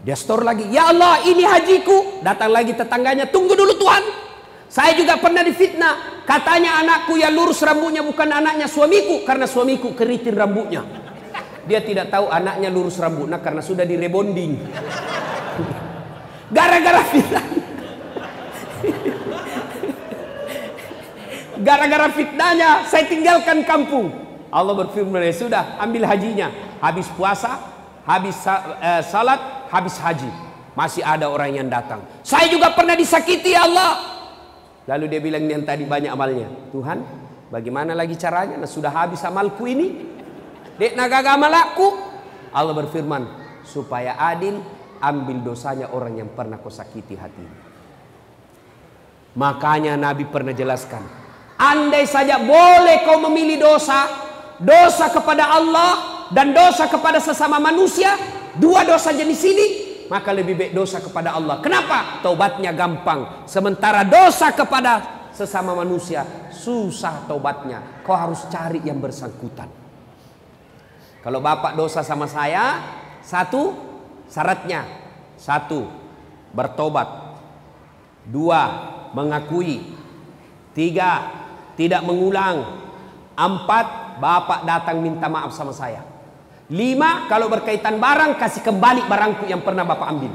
dia 0.02 0.18
store 0.18 0.42
lagi. 0.42 0.66
Ya 0.74 0.90
Allah, 0.90 1.22
ini 1.26 1.46
hajiku. 1.46 2.26
Datang 2.26 2.50
lagi 2.50 2.74
tetangganya, 2.74 3.30
tunggu 3.30 3.54
dulu 3.54 3.78
Tuhan. 3.78 4.33
Saya 4.74 4.98
juga 4.98 5.22
pernah 5.22 5.46
difitnah. 5.46 6.26
Katanya 6.26 6.82
anakku 6.82 7.14
yang 7.14 7.30
lurus 7.38 7.62
rambutnya 7.62 8.02
bukan 8.02 8.26
anaknya 8.26 8.66
suamiku. 8.66 9.22
Karena 9.22 9.46
suamiku 9.46 9.94
keriting 9.94 10.34
rambutnya. 10.34 10.82
Dia 11.70 11.86
tidak 11.86 12.10
tahu 12.10 12.26
anaknya 12.34 12.74
lurus 12.74 12.98
rambutnya 12.98 13.38
karena 13.38 13.62
sudah 13.62 13.86
direbonding. 13.86 14.58
Gara-gara 16.50 17.06
fitnah. 17.06 17.46
Gara-gara 21.62 22.08
fitnahnya 22.10 22.70
saya 22.90 23.06
tinggalkan 23.06 23.62
kampung. 23.70 24.10
Allah 24.50 24.74
berfirman, 24.74 25.22
ya 25.22 25.34
sudah 25.38 25.64
ambil 25.86 26.10
hajinya. 26.10 26.50
Habis 26.82 27.14
puasa, 27.14 27.62
habis 28.10 28.42
uh, 28.50 29.06
salat, 29.06 29.70
habis 29.70 30.02
haji. 30.02 30.30
Masih 30.74 31.06
ada 31.06 31.30
orang 31.30 31.62
yang 31.62 31.70
datang. 31.70 32.02
Saya 32.26 32.50
juga 32.50 32.74
pernah 32.74 32.98
disakiti 32.98 33.54
ya 33.54 33.70
Allah. 33.70 34.13
Lalu 34.84 35.06
dia 35.08 35.22
bilang 35.24 35.48
yang 35.48 35.64
tadi 35.64 35.88
banyak 35.88 36.12
amalnya. 36.12 36.48
Tuhan, 36.76 37.00
bagaimana 37.48 37.96
lagi 37.96 38.20
caranya? 38.20 38.60
Nah, 38.60 38.68
sudah 38.68 38.92
habis 38.92 39.24
amalku 39.24 39.64
ini. 39.64 40.12
Dek 40.76 41.00
nagaga 41.00 41.40
amalku. 41.40 41.88
Allah 42.52 42.76
berfirman, 42.76 43.24
supaya 43.64 44.20
adil, 44.20 44.60
ambil 45.00 45.40
dosanya 45.44 45.92
orang 45.96 46.20
yang 46.20 46.30
pernah 46.36 46.60
kau 46.60 46.72
sakiti 46.72 47.16
hati. 47.16 47.46
Makanya 49.34 49.98
Nabi 49.98 50.30
pernah 50.30 50.54
jelaskan, 50.54 51.02
Andai 51.58 52.04
saja 52.06 52.42
boleh 52.44 53.08
kau 53.08 53.24
memilih 53.24 53.62
dosa, 53.62 54.10
dosa 54.60 55.10
kepada 55.10 55.48
Allah 55.54 56.28
dan 56.30 56.52
dosa 56.52 56.90
kepada 56.92 57.24
sesama 57.24 57.58
manusia, 57.58 58.14
dua 58.58 58.84
dosa 58.84 59.16
jenis 59.16 59.42
ini, 59.48 59.68
maka 60.14 60.30
lebih 60.30 60.54
baik 60.54 60.78
dosa 60.78 61.02
kepada 61.02 61.34
Allah. 61.34 61.58
Kenapa? 61.58 62.22
Taubatnya 62.22 62.70
gampang. 62.70 63.50
Sementara 63.50 64.06
dosa 64.06 64.54
kepada 64.54 65.26
sesama 65.34 65.74
manusia 65.74 66.22
susah 66.54 67.26
taubatnya. 67.26 67.82
Kau 68.06 68.14
harus 68.14 68.46
cari 68.46 68.78
yang 68.86 69.02
bersangkutan. 69.02 69.66
Kalau 71.26 71.42
bapak 71.42 71.74
dosa 71.74 72.06
sama 72.06 72.30
saya, 72.30 72.78
satu 73.26 73.74
syaratnya, 74.30 74.86
satu 75.34 75.90
bertobat, 76.54 77.10
dua 78.30 78.62
mengakui, 79.18 79.98
tiga 80.78 81.26
tidak 81.74 82.06
mengulang. 82.06 82.86
Empat, 83.34 84.22
bapak 84.22 84.62
datang 84.62 85.02
minta 85.02 85.26
maaf 85.26 85.50
sama 85.58 85.74
saya. 85.74 86.13
Lima, 86.72 87.28
kalau 87.28 87.52
berkaitan 87.52 88.00
barang, 88.00 88.40
kasih 88.40 88.64
kembali 88.64 89.04
barangku 89.12 89.44
yang 89.52 89.60
pernah 89.60 89.84
bapak 89.84 90.08
ambil. 90.08 90.32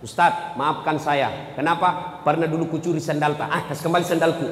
Ustadz, 0.00 0.54
maafkan 0.54 0.96
saya. 0.96 1.52
Kenapa? 1.58 2.22
Pernah 2.22 2.46
dulu 2.46 2.70
kucuri 2.70 3.02
sandal 3.02 3.34
pak. 3.34 3.48
Ah, 3.50 3.62
kasih 3.66 3.90
kembali 3.90 4.04
sandalku. 4.06 4.48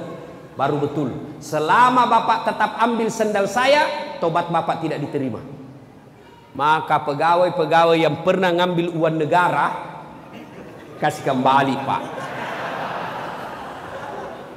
Baru 0.59 0.83
betul. 0.83 1.39
Selama 1.39 2.05
bapak 2.11 2.51
tetap 2.51 2.77
ambil 2.83 3.09
sandal 3.09 3.47
saya, 3.47 3.87
tobat 4.18 4.51
bapak 4.51 4.83
tidak 4.83 4.99
diterima. 5.01 5.39
Maka 6.57 7.05
pegawai-pegawai 7.05 8.01
yang 8.01 8.24
pernah 8.24 8.49
ngambil 8.49 8.91
uang 8.97 9.16
negara, 9.20 9.66
kasih 10.99 11.24
kembali 11.24 11.74
pak. 11.85 12.03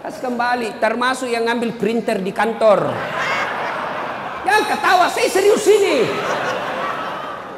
Kasih 0.07 0.22
kembali, 0.26 0.67
termasuk 0.80 1.28
yang 1.30 1.45
ngambil 1.45 1.76
printer 1.76 2.17
di 2.24 2.32
kantor. 2.32 2.89
Yang 4.47 4.63
ketawa, 4.71 5.05
saya 5.11 5.27
serius 5.27 5.65
ini. 5.67 6.07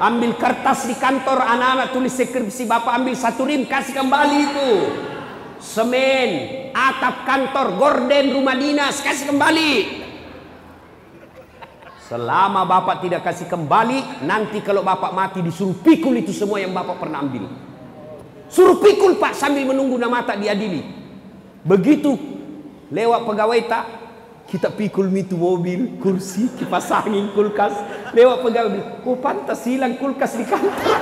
Ambil 0.02 0.34
kertas 0.34 0.90
di 0.90 0.98
kantor, 0.98 1.46
anak-anak 1.46 1.94
tulis 1.94 2.18
skripsi 2.18 2.66
bapak 2.66 3.02
ambil 3.02 3.14
satu 3.14 3.46
rim, 3.46 3.70
kasih 3.70 3.94
kembali 3.94 4.38
itu. 4.50 4.72
Semen, 5.62 6.30
atap 6.74 7.22
kantor, 7.22 7.78
gorden, 7.78 8.34
rumah 8.34 8.58
dinas, 8.58 8.98
kasih 9.06 9.30
kembali. 9.30 10.02
Selama 12.10 12.66
bapak 12.66 13.06
tidak 13.06 13.22
kasih 13.24 13.46
kembali, 13.46 14.26
nanti 14.26 14.60
kalau 14.66 14.82
bapak 14.82 15.14
mati 15.14 15.40
disuruh 15.40 15.78
pikul 15.80 16.18
itu 16.18 16.34
semua 16.34 16.60
yang 16.60 16.74
bapak 16.74 16.98
pernah 16.98 17.22
ambil. 17.22 17.48
Suruh 18.52 18.84
pikul 18.84 19.16
pak 19.16 19.32
sambil 19.32 19.64
menunggu 19.64 19.96
nama 19.96 20.20
tak 20.28 20.44
diadili. 20.44 20.84
Begitu 21.64 22.20
lewat 22.92 23.24
pegawai 23.24 23.60
tak 23.64 23.84
kita 24.52 24.68
pikul 24.68 25.08
mitu 25.08 25.40
mobil, 25.40 25.96
kursi, 26.04 26.52
kipas 26.60 26.92
angin, 26.92 27.32
kulkas. 27.32 27.72
Lewat 28.12 28.44
pegawai, 28.44 29.08
oh 29.08 29.16
pantas 29.16 29.64
hilang 29.64 29.96
kulkas 29.96 30.36
di 30.36 30.44
kantor. 30.44 30.92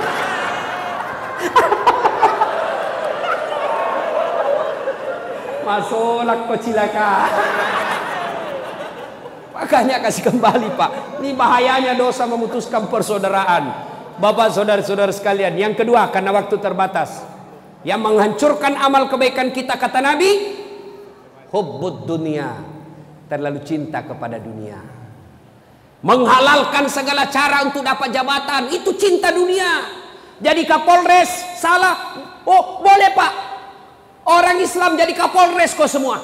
Masolak 5.66 6.46
kau 6.46 6.54
cilaka. 6.62 7.26
Makanya 9.50 9.98
kasih 9.98 10.30
kembali 10.30 10.70
pak. 10.78 11.18
Ini 11.18 11.34
bahayanya 11.34 11.98
dosa 11.98 12.30
memutuskan 12.30 12.86
persaudaraan. 12.86 13.90
Bapak 14.22 14.54
saudara-saudara 14.54 15.10
sekalian. 15.10 15.58
Yang 15.58 15.82
kedua 15.82 16.06
karena 16.14 16.30
waktu 16.30 16.54
terbatas. 16.62 17.26
Yang 17.82 17.98
menghancurkan 17.98 18.78
amal 18.78 19.10
kebaikan 19.10 19.50
kita 19.50 19.74
kata 19.74 19.98
Nabi. 19.98 20.54
Hubbud 21.50 22.06
dunia. 22.06 22.69
Terlalu 23.30 23.62
cinta 23.62 24.02
kepada 24.02 24.42
dunia. 24.42 24.82
Menghalalkan 26.02 26.90
segala 26.90 27.30
cara 27.30 27.62
untuk 27.62 27.86
dapat 27.86 28.10
jabatan. 28.10 28.74
Itu 28.74 28.98
cinta 28.98 29.30
dunia. 29.30 29.86
Jadi 30.42 30.66
Kapolres 30.66 31.60
salah. 31.62 32.18
Oh 32.42 32.82
boleh 32.82 33.14
pak. 33.14 33.32
Orang 34.26 34.58
Islam 34.58 34.98
jadi 34.98 35.14
Kapolres 35.14 35.78
kok 35.78 35.86
semua. 35.86 36.18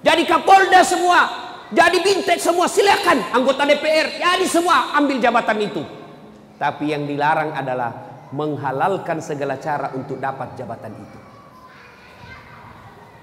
Jadi 0.00 0.24
Kapolda 0.24 0.80
semua. 0.80 1.20
Jadi 1.70 2.02
bintek 2.02 2.42
semua 2.42 2.66
silakan 2.66 3.30
anggota 3.30 3.62
DPR 3.62 4.18
jadi 4.18 4.46
semua 4.48 4.96
ambil 4.98 5.22
jabatan 5.22 5.58
itu. 5.60 5.82
Tapi 6.58 6.90
yang 6.90 7.06
dilarang 7.06 7.54
adalah 7.54 7.90
menghalalkan 8.34 9.22
segala 9.22 9.58
cara 9.58 9.94
untuk 9.94 10.18
dapat 10.18 10.58
jabatan 10.58 10.92
itu. 10.98 11.18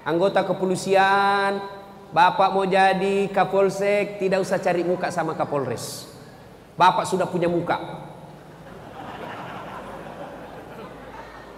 Anggota 0.08 0.48
kepolisian, 0.48 1.60
Bapak 2.08 2.56
mau 2.56 2.64
jadi 2.64 3.28
Kapolsek, 3.28 4.16
tidak 4.16 4.40
usah 4.40 4.56
cari 4.56 4.80
muka 4.80 5.12
sama 5.12 5.36
Kapolres. 5.36 6.08
Bapak 6.72 7.04
sudah 7.04 7.28
punya 7.28 7.52
muka. 7.52 7.76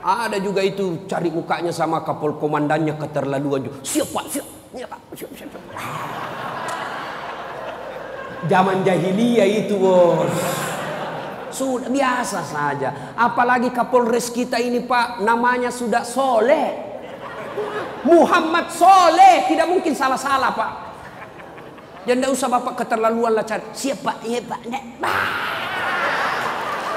Ada 0.00 0.42
juga 0.42 0.64
itu 0.64 1.06
cari 1.06 1.30
mukanya 1.30 1.70
sama 1.70 2.02
Kapol 2.02 2.34
komandannya 2.40 2.98
keterlaluan 2.98 3.68
juga. 3.68 3.78
Siapa? 3.84 4.20
Siapa? 4.26 4.52
Siapa? 4.74 4.96
Siapa? 5.14 5.34
Siapa? 5.38 5.58
Zaman 8.48 8.80
jahiliyah 8.82 9.46
itu 9.46 9.76
bos. 9.76 10.34
Sudah 11.52 11.92
biasa 11.92 12.40
saja. 12.42 13.14
Apalagi 13.14 13.70
Kapolres 13.70 14.34
kita 14.34 14.58
ini 14.58 14.82
pak, 14.82 15.22
namanya 15.22 15.70
sudah 15.70 16.02
soleh. 16.02 16.89
Muhammad 18.04 18.72
soleh, 18.72 19.44
tidak 19.48 19.68
mungkin 19.68 19.92
salah-salah 19.92 20.52
pak. 20.56 20.70
Jangan 22.08 22.32
usah 22.32 22.48
bapak 22.48 22.74
keterlaluan 22.84 23.36
lah 23.36 23.44
cari. 23.44 23.64
Siapa? 23.76 24.24
Iya 24.24 24.40
pak. 24.48 24.60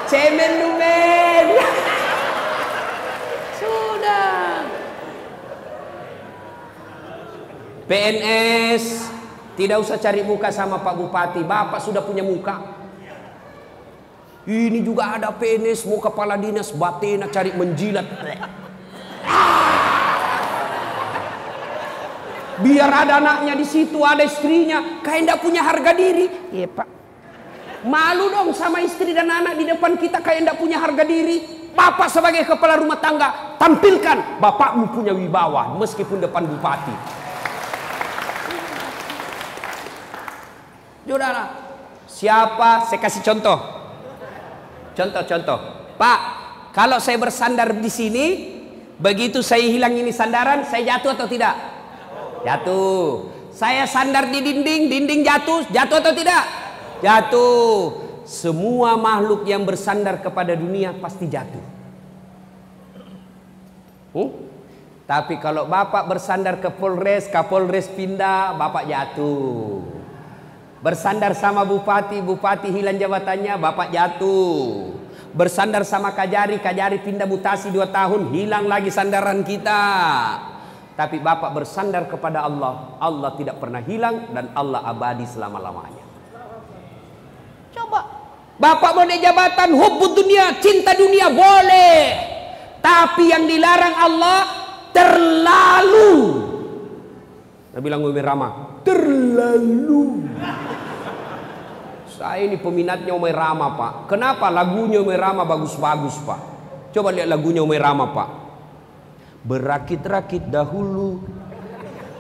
Cemen 0.08 0.52
lumen. 0.64 1.46
Sudah. 3.60 4.64
PNS 7.84 9.14
tidak 9.54 9.86
usah 9.86 10.02
cari 10.02 10.26
muka 10.26 10.50
sama 10.50 10.82
Pak 10.82 10.98
Bupati. 10.98 11.46
Bapak 11.46 11.78
sudah 11.78 12.02
punya 12.02 12.26
muka. 12.26 12.58
Ini 14.44 14.84
juga 14.84 15.16
ada 15.16 15.32
PNS 15.32 15.88
mau 15.88 16.04
kepala 16.04 16.36
dinas 16.36 16.74
batina 16.74 17.30
cari 17.30 17.54
menjilat. 17.54 18.04
Biar 22.64 22.88
ada 22.88 23.20
anaknya 23.20 23.54
di 23.60 23.68
situ, 23.68 24.00
ada 24.00 24.24
istrinya, 24.24 25.04
kayak 25.04 25.28
tidak 25.28 25.40
punya 25.44 25.62
harga 25.62 25.92
diri. 25.92 26.26
Iya 26.56 26.68
pak. 26.72 26.88
Malu 27.84 28.32
dong 28.32 28.56
sama 28.56 28.80
istri 28.80 29.12
dan 29.12 29.28
anak 29.28 29.60
di 29.60 29.68
depan 29.68 30.00
kita 30.00 30.24
kayak 30.24 30.48
tidak 30.48 30.58
punya 30.58 30.80
harga 30.80 31.04
diri. 31.04 31.68
Bapak 31.76 32.08
sebagai 32.08 32.48
kepala 32.48 32.80
rumah 32.80 33.02
tangga 33.04 33.60
tampilkan 33.60 34.40
bapakmu 34.40 34.96
punya 34.96 35.12
wibawa 35.12 35.76
meskipun 35.76 36.24
depan 36.24 36.48
bupati. 36.48 36.96
Saudara, 41.04 41.64
Siapa? 42.14 42.86
Saya 42.86 43.00
kasih 43.02 43.26
contoh. 43.26 43.58
Contoh-contoh. 44.94 45.60
Pak, 45.98 46.20
kalau 46.78 47.02
saya 47.02 47.18
bersandar 47.18 47.74
di 47.74 47.90
sini, 47.90 48.26
begitu 49.02 49.42
saya 49.42 49.66
hilang 49.66 49.98
ini 49.98 50.14
sandaran, 50.14 50.62
saya 50.70 50.94
jatuh 50.94 51.18
atau 51.18 51.26
tidak? 51.26 51.73
Jatuh. 52.44 53.32
Saya 53.54 53.88
sandar 53.88 54.28
di 54.28 54.44
dinding, 54.44 54.92
dinding 54.92 55.22
jatuh, 55.24 55.64
jatuh 55.72 55.98
atau 56.04 56.14
tidak? 56.14 56.44
Jatuh. 57.00 57.72
Semua 58.24 58.96
makhluk 58.96 59.44
yang 59.48 59.68
bersandar 59.68 60.20
kepada 60.20 60.56
dunia 60.56 60.96
pasti 60.96 61.28
jatuh. 61.28 61.64
Hmm? 64.16 64.32
Tapi 65.04 65.36
kalau 65.44 65.68
bapak 65.68 66.08
bersandar 66.08 66.64
ke 66.64 66.72
Polres, 66.72 67.28
Kapolres 67.28 67.92
pindah, 67.92 68.56
bapak 68.56 68.88
jatuh. 68.88 69.84
Bersandar 70.80 71.36
sama 71.36 71.64
bupati, 71.64 72.20
bupati 72.24 72.72
hilang 72.72 73.00
jabatannya, 73.00 73.56
bapak 73.60 73.92
jatuh. 73.92 74.92
Bersandar 75.36 75.84
sama 75.84 76.12
kajari, 76.16 76.60
kajari 76.60 77.04
pindah 77.04 77.28
mutasi 77.28 77.72
dua 77.72 77.88
tahun, 77.92 78.32
hilang 78.32 78.68
lagi 78.68 78.92
sandaran 78.92 79.44
kita. 79.44 79.82
Tapi 80.94 81.18
bapak 81.18 81.58
bersandar 81.58 82.06
kepada 82.06 82.46
Allah, 82.46 82.98
Allah 83.02 83.34
tidak 83.34 83.58
pernah 83.58 83.82
hilang 83.82 84.30
dan 84.30 84.54
Allah 84.54 84.86
abadi 84.86 85.26
selama-lamanya. 85.26 86.06
Coba. 87.74 88.02
Bapak 88.62 88.92
boleh 88.94 89.18
jabatan, 89.18 89.74
hubbud 89.74 90.14
dunia, 90.14 90.62
cinta 90.62 90.94
dunia 90.94 91.34
boleh. 91.34 91.98
Tapi 92.78 93.34
yang 93.34 93.50
dilarang 93.50 93.96
Allah 93.98 94.40
terlalu. 94.94 96.14
Nabi 97.74 97.82
bilang 97.82 98.06
Umi 98.06 98.22
Rama, 98.22 98.78
terlalu. 98.86 100.30
Saya 102.06 102.46
ini 102.46 102.62
peminatnya 102.62 103.18
Umi 103.18 103.34
Rama 103.34 103.74
Pak. 103.74 103.94
Kenapa 104.14 104.54
lagunya 104.54 105.02
Umi 105.02 105.18
Rama 105.18 105.42
bagus-bagus 105.42 106.22
Pak? 106.22 106.40
Coba 106.94 107.10
lihat 107.10 107.26
lagunya 107.26 107.66
Umi 107.66 107.82
Rama 107.82 108.14
Pak. 108.14 108.43
Berakit-rakit 109.44 110.48
dahulu. 110.48 111.20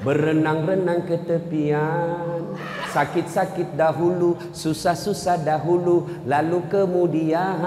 Berenang-renang 0.03 1.07
ke 1.07 1.15
tepian. 1.23 2.51
Sakit-sakit 2.91 3.79
dahulu. 3.79 4.35
Susah-susah 4.51 5.39
dahulu. 5.39 6.11
Lalu 6.27 6.59
kemudian 6.67 7.63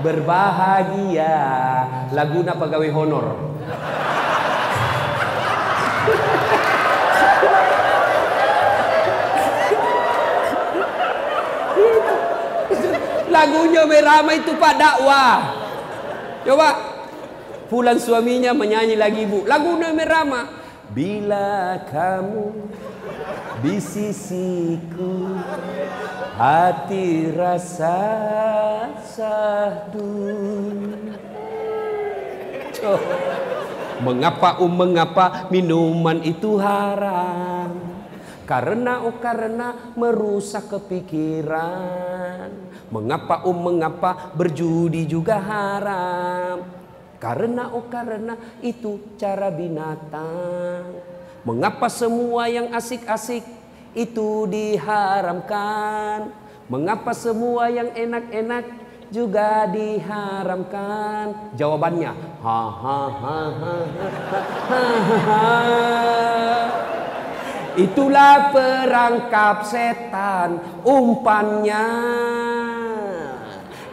Berbahagia. 0.00 1.36
Laguna 2.16 2.56
pegawai 2.56 2.90
honor? 2.96 3.26
Lagunya 13.28 13.84
Merama 13.84 14.32
itu 14.32 14.56
Pak 14.56 14.74
dakwah 14.80 15.59
Coba. 16.44 17.00
Pulang 17.70 18.02
suaminya 18.02 18.50
menyanyi 18.50 18.98
lagi 18.98 19.30
ibu 19.30 19.46
Lagu 19.46 19.78
Nabi 19.78 20.02
Rama 20.02 20.42
Bila 20.90 21.78
kamu 21.86 22.50
di 23.62 23.78
sisiku 23.78 25.38
Hati 26.34 27.30
rasa 27.36 28.00
sahdu. 29.04 30.24
Mengapa 34.00 34.56
um 34.64 34.72
mengapa 34.72 35.52
minuman 35.52 36.24
itu 36.24 36.56
haram? 36.56 37.76
Karena 38.48 39.04
oh 39.04 39.20
karena 39.20 39.92
merusak 40.00 40.72
kepikiran 40.72 42.69
Mengapa 42.90 43.46
um 43.46 43.54
mengapa 43.54 44.34
berjudi 44.34 45.06
juga 45.06 45.38
haram 45.38 46.66
karena 47.22 47.70
oh 47.70 47.86
karena 47.86 48.34
itu 48.58 49.14
cara 49.14 49.46
binatang. 49.52 50.98
Mengapa 51.46 51.86
semua 51.86 52.50
yang 52.50 52.74
asik-asik 52.74 53.46
itu 53.94 54.48
diharamkan? 54.50 56.34
Mengapa 56.66 57.14
semua 57.14 57.70
yang 57.70 57.94
enak-enak 57.94 58.64
juga 59.14 59.70
diharamkan? 59.70 61.54
Jawabannya, 61.54 62.12
ha 62.42 62.62
ha 62.74 63.00
ha 63.06 63.38
ha. 63.54 63.78
Itulah 67.78 68.50
perangkap 68.50 69.62
setan 69.62 70.58
umpannya 70.82 71.86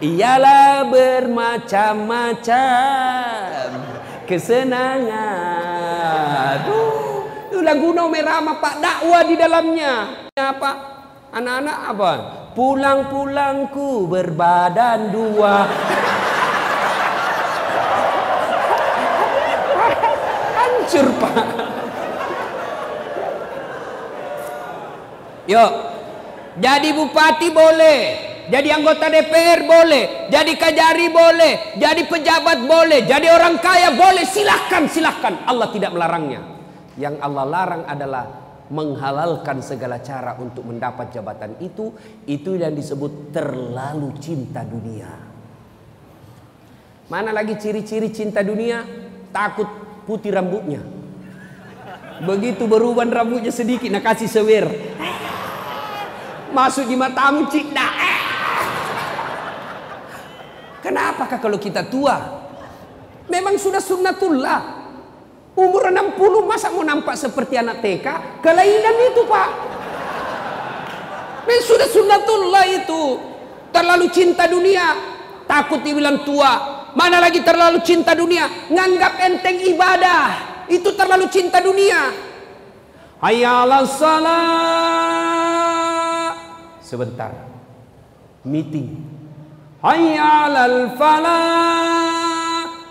ialah 0.02 0.90
bermacam-macam 0.92 3.70
kesenangan. 4.30 6.58
Tuh, 6.68 7.24
itu 7.50 7.62
lagu 7.66 7.90
Merama 7.96 8.62
Pak 8.62 8.76
dakwah 8.78 9.26
di 9.26 9.36
dalamnya. 9.40 10.08
Apa? 10.38 10.72
Anak-anak 11.34 11.78
apa? 11.96 12.12
Pulang-pulangku 12.54 14.06
berbadan 14.10 15.12
dua. 15.14 15.68
Hancur 20.58 21.06
Pak. 21.22 21.46
Yuk, 25.48 25.72
jadi 26.60 26.92
bupati 26.92 27.56
boleh, 27.56 28.27
jadi 28.48 28.80
anggota 28.80 29.12
DPR 29.12 29.68
boleh, 29.68 30.32
jadi 30.32 30.54
kajari 30.56 31.08
boleh, 31.12 31.54
jadi 31.76 32.02
pejabat 32.08 32.64
boleh, 32.64 33.04
jadi 33.04 33.28
orang 33.36 33.60
kaya 33.60 33.92
boleh, 33.92 34.24
silahkan, 34.24 34.88
silahkan. 34.88 35.44
Allah 35.44 35.68
tidak 35.76 35.92
melarangnya. 35.92 36.42
Yang 36.96 37.20
Allah 37.20 37.46
larang 37.46 37.84
adalah 37.84 38.26
menghalalkan 38.72 39.60
segala 39.60 40.00
cara 40.00 40.40
untuk 40.40 40.64
mendapat 40.64 41.12
jabatan 41.12 41.60
itu. 41.60 41.92
Itu 42.24 42.56
yang 42.56 42.72
disebut 42.74 43.36
terlalu 43.36 44.16
cinta 44.18 44.64
dunia. 44.64 45.12
Mana 47.08 47.32
lagi 47.36 47.56
ciri-ciri 47.60 48.12
cinta 48.16 48.44
dunia? 48.44 48.84
Takut 49.32 49.68
putih 50.08 50.32
rambutnya. 50.32 50.82
Begitu 52.24 52.66
berubah 52.66 53.06
rambutnya 53.06 53.54
sedikit, 53.54 53.92
nak 53.94 54.04
kasih 54.08 54.28
sewer 54.32 54.66
masuk 56.52 56.88
di 56.88 56.96
matamu 56.98 57.46
cik. 57.52 57.70
Kenapakah 60.88 61.44
kalau 61.44 61.60
kita 61.60 61.84
tua? 61.92 62.16
Memang 63.28 63.60
sudah 63.60 63.84
sunnatullah. 63.84 64.88
Umur 65.52 65.92
60 65.92 66.48
masa 66.48 66.72
mau 66.72 66.80
nampak 66.88 67.20
seperti 67.20 67.60
anak 67.60 67.84
TK? 67.84 68.40
Kelainan 68.40 68.96
itu 69.12 69.28
pak. 69.28 69.50
Memang 71.44 71.66
sudah 71.68 71.92
sunnatullah 71.92 72.64
itu. 72.72 73.20
Terlalu 73.76 74.08
cinta 74.16 74.48
dunia. 74.48 74.96
Takut 75.44 75.84
dibilang 75.84 76.24
tua. 76.24 76.88
Mana 76.96 77.20
lagi 77.20 77.44
terlalu 77.44 77.84
cinta 77.84 78.16
dunia. 78.16 78.48
Nganggap 78.72 79.20
enteng 79.28 79.60
ibadah. 79.60 80.24
Itu 80.72 80.96
terlalu 80.96 81.28
cinta 81.28 81.60
dunia. 81.60 82.16
Hayyalah 83.20 83.84
salat. 83.92 84.48
Sebentar. 86.80 87.36
Meeting. 88.48 89.07
Hayyalal. 89.88 91.00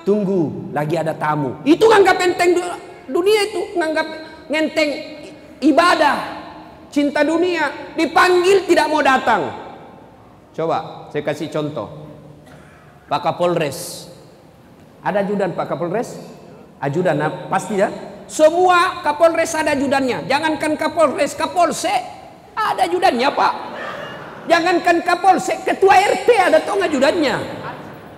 Tunggu, 0.07 0.72
lagi 0.72 0.97
ada 0.97 1.12
tamu. 1.12 1.61
Itu 1.66 1.84
nganggap 1.92 2.16
enteng 2.24 2.57
dunia 3.11 3.40
itu, 3.53 3.61
nganggap 3.76 4.07
ngenteng 4.49 4.90
ibadah, 5.61 6.16
cinta 6.88 7.20
dunia. 7.20 7.92
Dipanggil 7.99 8.64
tidak 8.64 8.88
mau 8.88 9.05
datang. 9.05 9.51
Coba 10.57 11.11
saya 11.12 11.20
kasih 11.20 11.53
contoh. 11.53 12.09
Pak 13.12 13.20
Kapolres. 13.20 14.09
Ada 15.05 15.20
ajudan 15.20 15.53
Pak 15.53 15.68
Kapolres? 15.68 16.16
Ajudan 16.80 17.20
nah, 17.20 17.51
pasti 17.53 17.76
ya. 17.76 17.92
Semua 18.24 19.05
Kapolres 19.05 19.53
ada 19.53 19.76
ajudannya. 19.76 20.24
Jangankan 20.26 20.80
Kapolres, 20.80 21.36
Kapolsek 21.36 22.01
ada 22.57 22.88
ajudannya 22.88 23.28
Pak. 23.36 23.55
Jangankan 24.47 25.03
Kapolsek, 25.03 25.66
ketua 25.66 25.99
RT 25.99 26.28
ada 26.38 26.59
toh 26.62 26.78
ajudannya. 26.78 27.34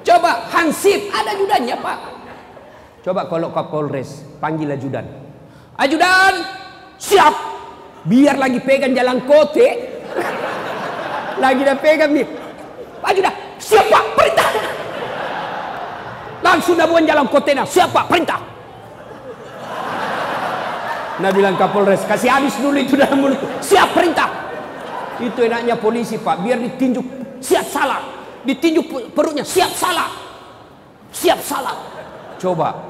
Coba 0.05 0.49
Hansip 0.53 1.09
ada 1.13 1.37
ajudannya 1.37 1.77
Pak. 1.81 1.99
Coba 3.05 3.29
kalau 3.29 3.49
Kapolres 3.53 4.25
panggil 4.41 4.69
ajudan. 4.73 5.05
Ajudan 5.81 6.35
siap. 7.01 7.33
Biar 8.09 8.41
lagi 8.41 8.61
pegang 8.61 8.93
jalan 8.97 9.25
kote. 9.25 9.69
lagi 11.45 11.61
dah 11.65 11.77
pegang 11.77 12.13
nih. 12.13 12.25
Ajudan 13.05 13.35
siap 13.61 13.87
Pak 13.89 14.05
perintah. 14.17 14.51
Langsung 16.45 16.77
dah 16.77 16.89
buang 16.89 17.05
jalan 17.05 17.27
kote 17.29 17.53
nah. 17.57 17.69
Siap 17.69 17.89
Pak 17.93 18.07
perintah. 18.09 18.41
Nah 21.19 21.31
bilang 21.35 21.57
Kapolres 21.59 22.05
kasih 22.09 22.33
habis 22.33 22.57
dulu 22.61 22.81
itu 22.81 22.97
dalam 22.97 23.21
mulut. 23.21 23.41
Siap 23.61 23.93
perintah. 23.93 24.48
Itu 25.19 25.43
enaknya 25.43 25.75
polisi 25.79 26.15
pak, 26.19 26.43
biar 26.47 26.63
ditinjuk 26.63 27.07
siap 27.43 27.67
salah, 27.67 28.03
ditinjuk 28.47 29.11
perutnya 29.11 29.43
siap 29.43 29.75
salah, 29.75 30.11
siap 31.11 31.43
salah. 31.43 31.75
Coba, 32.39 32.87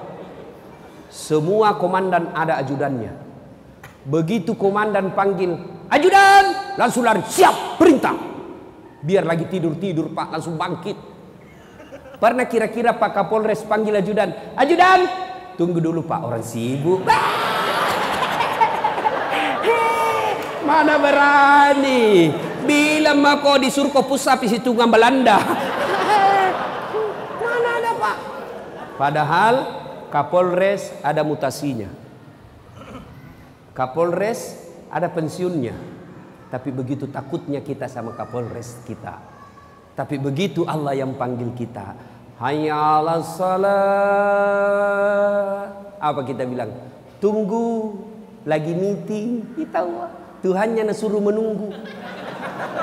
semua 1.08 1.72
komandan 1.80 2.28
ada 2.36 2.60
ajudannya. 2.60 3.16
Begitu 4.04 4.52
komandan 4.56 5.16
panggil 5.16 5.56
ajudan, 5.88 6.76
langsung 6.76 7.04
lari 7.04 7.24
siap 7.24 7.80
perintah. 7.80 8.16
Biar 9.00 9.24
lagi 9.24 9.48
tidur 9.48 9.80
tidur 9.80 10.12
pak, 10.12 10.36
langsung 10.36 10.60
bangkit. 10.60 10.96
Pernah 12.18 12.50
kira-kira 12.50 12.98
Pak 12.98 13.14
Kapolres 13.14 13.62
panggil 13.62 13.94
ajudan, 13.94 14.58
ajudan, 14.58 15.06
tunggu 15.54 15.78
dulu 15.78 16.02
Pak 16.02 16.26
orang 16.26 16.42
sibuk. 16.42 17.06
Mana 20.68 21.00
berani? 21.00 22.28
Bila 22.68 23.16
mah 23.16 23.40
kau 23.40 23.56
disuruh 23.56 23.88
kau 23.88 24.04
pusat 24.04 24.36
isi 24.44 24.60
tunggang 24.60 24.92
Belanda. 24.92 25.40
Mana 27.40 27.80
ada 27.80 27.96
pak? 27.96 28.16
Padahal 29.00 29.54
Kapolres 30.12 30.92
ada 31.00 31.24
mutasinya. 31.24 31.88
Kapolres 33.72 34.60
ada 34.92 35.08
pensiunnya. 35.08 35.72
Tapi 36.52 36.68
begitu 36.68 37.08
takutnya 37.08 37.64
kita 37.64 37.88
sama 37.88 38.12
Kapolres 38.12 38.84
kita. 38.84 39.24
Tapi 39.96 40.20
begitu 40.20 40.68
Allah 40.68 40.92
yang 40.92 41.16
panggil 41.16 41.48
kita. 41.56 41.96
Hayya 42.44 43.08
salat. 43.24 43.72
Apa 45.96 46.28
kita 46.28 46.44
bilang? 46.44 46.76
Tunggu 47.24 47.96
lagi 48.44 48.76
meeting. 48.76 49.56
Kita 49.56 49.80
Tuhannya 50.38 50.94
suruh 50.94 51.18
menunggu. 51.18 51.74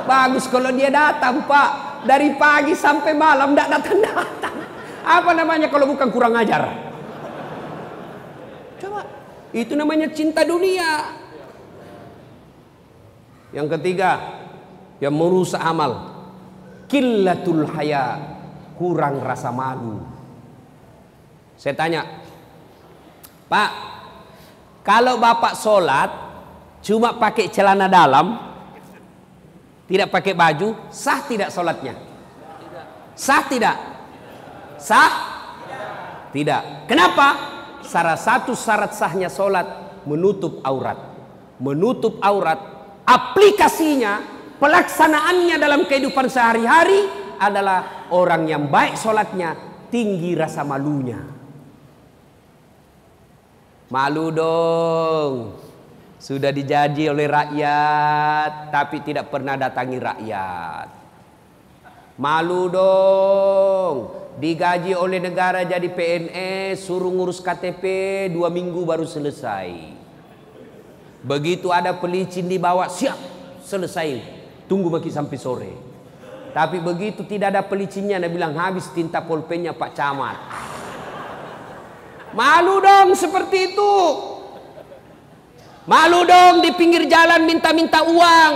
Bagus 0.04 0.46
kalau 0.52 0.72
dia 0.76 0.92
datang 0.92 1.44
pak. 1.48 2.04
Dari 2.06 2.38
pagi 2.38 2.78
sampai 2.78 3.18
malam 3.18 3.58
tidak 3.58 3.82
datang-datang. 3.82 4.56
Apa 5.02 5.32
namanya 5.34 5.74
kalau 5.74 5.90
bukan 5.90 6.10
kurang 6.14 6.38
ajar? 6.38 6.70
Coba. 8.78 9.02
Itu 9.50 9.74
namanya 9.74 10.14
cinta 10.14 10.46
dunia. 10.46 11.18
Yang 13.56 13.68
ketiga. 13.80 14.12
Yang 15.02 15.16
merusak 15.18 15.62
amal. 15.62 16.14
Killatul 16.86 17.66
haya. 17.74 18.22
Kurang 18.78 19.24
rasa 19.26 19.50
malu. 19.50 20.06
Saya 21.58 21.74
tanya. 21.74 22.06
Pak. 23.50 23.72
Kalau 24.86 25.18
bapak 25.18 25.58
sholat 25.58 26.25
cuma 26.86 27.18
pakai 27.18 27.50
celana 27.50 27.90
dalam, 27.90 28.38
tidak 29.90 30.14
pakai 30.14 30.38
baju, 30.38 30.78
sah 30.94 31.26
tidak 31.26 31.50
sholatnya? 31.50 31.98
Sah 33.18 33.42
tidak? 33.50 33.78
Sah? 34.78 35.12
Tidak. 36.30 36.86
Kenapa? 36.86 37.28
Salah 37.82 38.20
satu 38.20 38.54
syarat 38.54 38.94
sahnya 38.94 39.32
sholat 39.32 39.66
menutup 40.06 40.62
aurat. 40.62 41.00
Menutup 41.58 42.20
aurat, 42.20 42.60
aplikasinya, 43.08 44.20
pelaksanaannya 44.60 45.56
dalam 45.56 45.88
kehidupan 45.88 46.28
sehari-hari 46.28 47.08
adalah 47.40 48.10
orang 48.12 48.46
yang 48.46 48.68
baik 48.68 49.00
sholatnya, 49.00 49.56
tinggi 49.88 50.36
rasa 50.36 50.68
malunya. 50.68 51.24
Malu 53.88 54.28
dong. 54.34 55.65
Sudah 56.26 56.50
dijanji 56.50 57.06
oleh 57.06 57.30
rakyat 57.30 58.74
tapi 58.74 59.06
tidak 59.06 59.30
pernah 59.30 59.54
datangi 59.54 60.02
rakyat. 60.02 60.88
Malu 62.18 62.66
dong. 62.74 63.96
Digaji 64.42 64.98
oleh 64.98 65.22
negara 65.22 65.62
jadi 65.62 65.86
PNS, 65.86 66.82
suruh 66.82 67.14
ngurus 67.14 67.46
KTP 67.46 67.86
dua 68.34 68.50
minggu 68.50 68.82
baru 68.82 69.06
selesai. 69.06 69.70
Begitu 71.22 71.70
ada 71.70 71.94
pelicin 71.94 72.50
dibawa, 72.50 72.90
siap, 72.90 73.22
selesai. 73.62 74.18
Tunggu 74.66 74.90
makin 74.90 75.14
sampai 75.14 75.38
sore. 75.38 75.74
Tapi 76.58 76.82
begitu 76.82 77.22
tidak 77.30 77.54
ada 77.54 77.62
pelicinnya, 77.62 78.18
dia 78.18 78.34
bilang 78.34 78.58
habis 78.58 78.90
tinta 78.98 79.22
pulpennya 79.22 79.78
Pak 79.78 79.94
Camat. 79.94 80.38
Malu 82.34 82.82
dong 82.82 83.14
seperti 83.14 83.78
itu. 83.78 83.94
Malu 85.86 86.26
dong 86.26 86.66
di 86.66 86.74
pinggir 86.74 87.06
jalan 87.06 87.46
minta-minta 87.46 88.02
uang. 88.02 88.54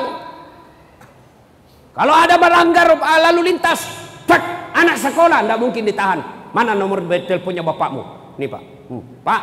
Kalau 1.94 2.16
ada 2.16 2.36
melanggar 2.42 2.90
lalu 2.98 3.54
lintas, 3.54 3.86
tak 4.26 4.42
anak 4.74 4.98
sekolah 4.98 5.46
tidak 5.46 5.60
mungkin 5.62 5.86
ditahan. 5.86 6.20
Mana 6.50 6.74
nomor 6.74 7.06
teleponnya 7.06 7.62
bapakmu? 7.62 8.02
Nih 8.42 8.50
pak, 8.50 8.62
hmm. 8.90 9.04
pak, 9.22 9.42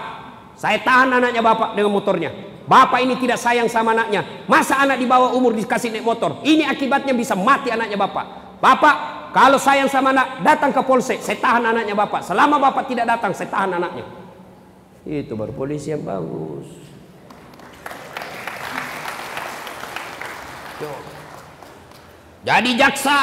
saya 0.59 0.81
tahan 0.83 1.21
anaknya 1.21 1.45
bapak 1.45 1.79
dengan 1.79 1.93
motornya. 1.93 2.31
Bapak 2.67 2.99
ini 2.99 3.15
tidak 3.23 3.39
sayang 3.39 3.71
sama 3.71 3.95
anaknya. 3.95 4.47
Masa 4.51 4.83
anak 4.83 4.99
di 4.99 5.07
bawah 5.07 5.31
umur 5.39 5.55
dikasih 5.55 5.95
naik 5.95 6.03
motor? 6.03 6.43
Ini 6.43 6.67
akibatnya 6.67 7.15
bisa 7.15 7.39
mati 7.39 7.71
anaknya 7.71 7.95
bapak. 7.95 8.59
Bapak, 8.59 8.97
kalau 9.31 9.61
sayang 9.61 9.87
sama 9.87 10.11
anak, 10.11 10.43
datang 10.43 10.75
ke 10.75 10.83
polsek. 10.83 11.23
Saya 11.23 11.39
tahan 11.39 11.63
anaknya 11.63 11.95
bapak. 11.95 12.27
Selama 12.27 12.59
bapak 12.59 12.91
tidak 12.91 13.07
datang, 13.07 13.31
saya 13.37 13.53
tahan 13.53 13.79
anaknya. 13.79 14.03
Itu 15.07 15.39
baru 15.39 15.55
polisi 15.55 15.95
yang 15.95 16.03
bagus. 16.03 16.67
Jadi 22.47 22.71
jaksa 22.79 23.17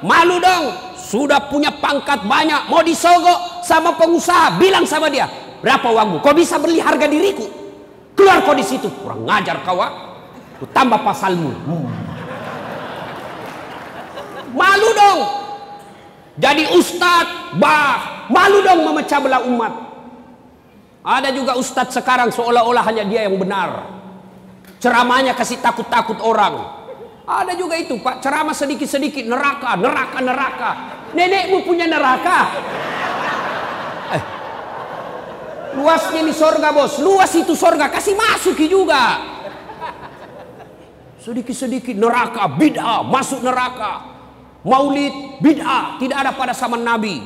malu 0.00 0.40
dong, 0.40 0.96
sudah 0.96 1.50
punya 1.50 1.68
pangkat 1.68 2.24
banyak, 2.24 2.70
mau 2.70 2.80
disogok 2.80 3.66
sama 3.66 3.92
pengusaha, 3.98 4.56
bilang 4.56 4.88
sama 4.88 5.12
dia, 5.12 5.28
berapa 5.60 5.84
uangmu? 5.84 6.24
Kau 6.24 6.32
bisa 6.32 6.56
beli 6.56 6.80
harga 6.80 7.04
diriku? 7.04 7.44
Keluar 8.16 8.40
kau 8.46 8.56
di 8.56 8.64
situ, 8.64 8.88
kurang 9.02 9.28
ngajar 9.28 9.60
kau, 9.66 9.80
ah. 9.82 9.92
Tambah 10.60 11.00
pasalmu. 11.00 11.50
Hmm. 11.64 11.88
Malu 14.52 14.90
dong. 14.92 15.20
Jadi 16.40 16.68
ustadz, 16.76 17.56
bah, 17.60 18.28
malu 18.32 18.60
dong 18.64 18.80
memecah 18.84 19.20
belah 19.20 19.44
umat. 19.44 19.72
Ada 21.00 21.32
juga 21.32 21.56
ustadz 21.56 21.96
sekarang 21.96 22.28
seolah-olah 22.28 22.84
hanya 22.84 23.04
dia 23.08 23.24
yang 23.24 23.40
benar. 23.40 23.88
Ceramahnya 24.80 25.36
kasih 25.36 25.60
takut-takut 25.60 26.20
orang. 26.20 26.79
Ada 27.30 27.54
juga 27.54 27.78
itu 27.78 27.94
Pak, 28.02 28.18
ceramah 28.18 28.50
sedikit-sedikit 28.50 29.22
neraka, 29.22 29.78
neraka, 29.78 30.18
neraka. 30.18 30.70
Nenekmu 31.14 31.62
punya 31.62 31.86
neraka. 31.86 32.38
Eh. 34.10 34.22
Luasnya 35.78 36.26
ini 36.26 36.34
sorga 36.34 36.74
bos, 36.74 36.98
luas 36.98 37.30
itu 37.38 37.54
sorga, 37.54 37.86
kasih 37.86 38.18
masuki 38.18 38.66
juga. 38.66 39.22
Sedikit-sedikit 41.22 41.94
neraka, 41.94 42.50
bid'ah, 42.50 43.06
masuk 43.06 43.46
neraka. 43.46 44.10
Maulid, 44.66 45.38
bid'ah, 45.38 46.02
tidak 46.02 46.26
ada 46.26 46.30
pada 46.34 46.50
zaman 46.50 46.82
Nabi. 46.82 47.22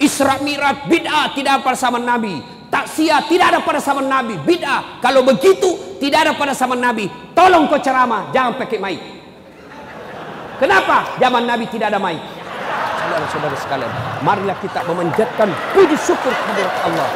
Isra 0.00 0.40
Mi'raj, 0.40 0.88
bid'ah, 0.88 1.36
tidak 1.36 1.60
ada 1.60 1.60
pada 1.60 1.76
zaman 1.76 2.00
Nabi. 2.00 2.40
Taksiah, 2.72 3.28
tidak 3.28 3.52
ada 3.52 3.60
pada 3.60 3.80
zaman 3.84 4.08
Nabi. 4.08 4.40
Bid'ah, 4.40 5.04
kalau 5.04 5.20
begitu 5.20 6.00
tidak 6.00 6.24
ada 6.24 6.32
pada 6.32 6.56
zaman 6.56 6.80
Nabi. 6.80 7.12
Tolong 7.36 7.68
kau 7.68 7.76
ceramah, 7.76 8.32
jangan 8.32 8.56
pakai 8.56 8.80
mic. 8.80 9.17
Kenapa? 10.58 11.14
Zaman 11.22 11.46
Nabi 11.46 11.70
tidak 11.70 11.94
ada 11.94 12.02
mic. 12.02 12.18
Saudara-saudara 12.98 13.56
sekalian, 13.56 13.92
marilah 14.26 14.58
kita 14.58 14.82
memanjatkan 14.84 15.48
puji 15.72 15.96
syukur 15.96 16.34
kepada 16.34 16.66
Allah. 16.84 17.08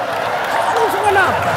Kalau 0.72 0.88
tidak 0.88 1.26
ada? 1.28 1.54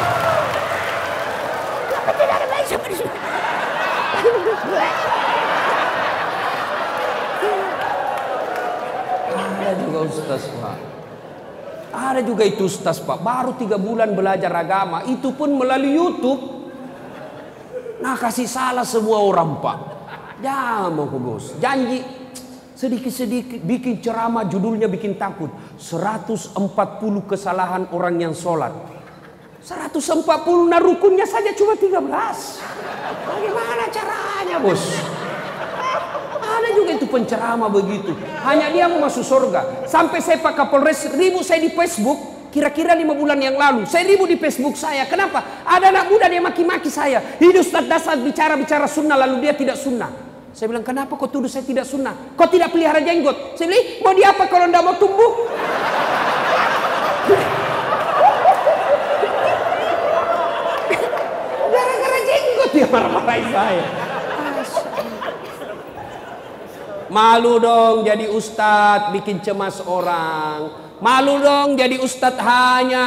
Ada 9.36 9.72
juga 9.82 9.98
Ustaz 10.06 10.42
Pak. 10.46 10.76
Ada 11.96 12.20
juga 12.22 12.42
itu 12.46 12.62
Ustaz 12.66 12.98
Pak. 13.02 13.18
Baru 13.18 13.58
tiga 13.58 13.80
bulan 13.80 14.14
belajar 14.14 14.52
agama. 14.52 15.02
Itu 15.06 15.34
pun 15.34 15.54
melalui 15.54 15.96
Youtube. 15.96 16.42
Nah 17.98 18.14
kasih 18.14 18.46
salah 18.46 18.84
semua 18.84 19.22
orang 19.22 19.58
Pak. 19.58 19.95
Jangan 20.44 20.92
mau 20.92 21.08
bos. 21.08 21.56
Janji 21.56 22.04
sedikit-sedikit 22.76 23.64
bikin 23.64 24.04
ceramah 24.04 24.44
judulnya 24.44 24.84
bikin 24.84 25.16
takut. 25.16 25.48
140 25.80 26.52
kesalahan 27.24 27.88
orang 27.92 28.20
yang 28.20 28.34
sholat. 28.36 28.72
140 29.64 30.22
nah 30.70 30.78
rukunnya 30.78 31.24
saja 31.26 31.50
cuma 31.56 31.74
13. 31.74 31.98
Bagaimana 33.26 33.84
caranya 33.90 34.56
bos? 34.60 34.82
Ada 36.46 36.68
juga 36.72 36.90
itu 36.94 37.06
penceramah 37.08 37.68
begitu. 37.72 38.14
Hanya 38.46 38.70
dia 38.70 38.86
mau 38.86 39.02
masuk 39.02 39.24
surga. 39.24 39.88
Sampai 39.88 40.22
saya 40.22 40.38
Pak 40.38 40.54
Kapolres 40.54 41.10
ribu 41.16 41.40
saya 41.42 41.58
di 41.64 41.72
Facebook. 41.72 42.36
Kira-kira 42.54 42.96
lima 42.96 43.12
bulan 43.12 43.36
yang 43.36 43.52
lalu, 43.52 43.84
saya 43.84 44.08
ribu 44.08 44.24
di 44.24 44.40
Facebook 44.40 44.80
saya. 44.80 45.04
Kenapa? 45.04 45.60
Ada 45.68 45.92
anak 45.92 46.08
muda 46.08 46.24
dia 46.24 46.40
maki-maki 46.40 46.88
saya. 46.88 47.20
Hidup 47.36 47.60
Ustaz 47.60 47.84
Dasar 47.84 48.16
bicara-bicara 48.16 48.88
sunnah 48.88 49.12
lalu 49.12 49.44
dia 49.44 49.52
tidak 49.52 49.76
sunnah. 49.76 50.25
Saya 50.56 50.72
bilang, 50.72 50.88
kenapa 50.88 51.20
kau 51.20 51.28
tuduh 51.28 51.52
saya 51.52 51.68
tidak 51.68 51.84
sunnah? 51.84 52.16
Kau 52.32 52.48
tidak 52.48 52.72
pelihara 52.72 53.04
jenggot. 53.04 53.60
Saya 53.60 53.76
bilang, 53.76 54.00
mau 54.00 54.12
diapa 54.16 54.48
kalau 54.48 54.64
tidak 54.72 54.82
mau 54.88 54.96
tumbuh? 54.96 55.32
Gara-gara 61.68 62.18
jenggot 62.24 62.70
dia 62.72 62.86
marah-marahin 62.88 63.46
saya. 63.52 63.84
Malu 67.12 67.60
dong 67.60 67.96
jadi 68.08 68.24
ustadz 68.32 69.12
bikin 69.12 69.44
cemas 69.44 69.84
orang. 69.84 70.72
Malu 71.04 71.36
dong 71.36 71.76
jadi 71.76 72.00
ustadz 72.00 72.40
hanya 72.40 73.04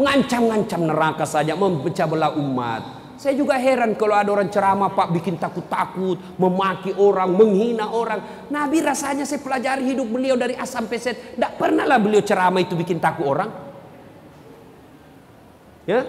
ngancam-ngancam 0.00 0.80
neraka 0.88 1.28
saja 1.28 1.52
memecah 1.60 2.08
belah 2.08 2.32
umat. 2.40 2.95
Saya 3.26 3.42
juga 3.42 3.58
heran 3.58 3.98
kalau 3.98 4.14
ada 4.14 4.30
orang 4.30 4.46
ceramah 4.46 4.94
pak 4.94 5.10
bikin 5.10 5.34
takut-takut, 5.34 6.14
memaki 6.38 6.94
orang, 6.94 7.34
menghina 7.34 7.90
orang. 7.90 8.46
Nabi 8.54 8.78
rasanya 8.78 9.26
saya 9.26 9.42
pelajari 9.42 9.82
hidup 9.82 10.06
beliau 10.06 10.38
dari 10.38 10.54
A 10.54 10.62
sampai 10.62 10.94
Z. 10.94 11.34
Tidak 11.34 11.58
pernah 11.58 11.82
lah 11.82 11.98
beliau 11.98 12.22
ceramah 12.22 12.62
itu 12.62 12.78
bikin 12.78 13.02
takut 13.02 13.26
orang. 13.26 13.50
Ya, 15.90 16.06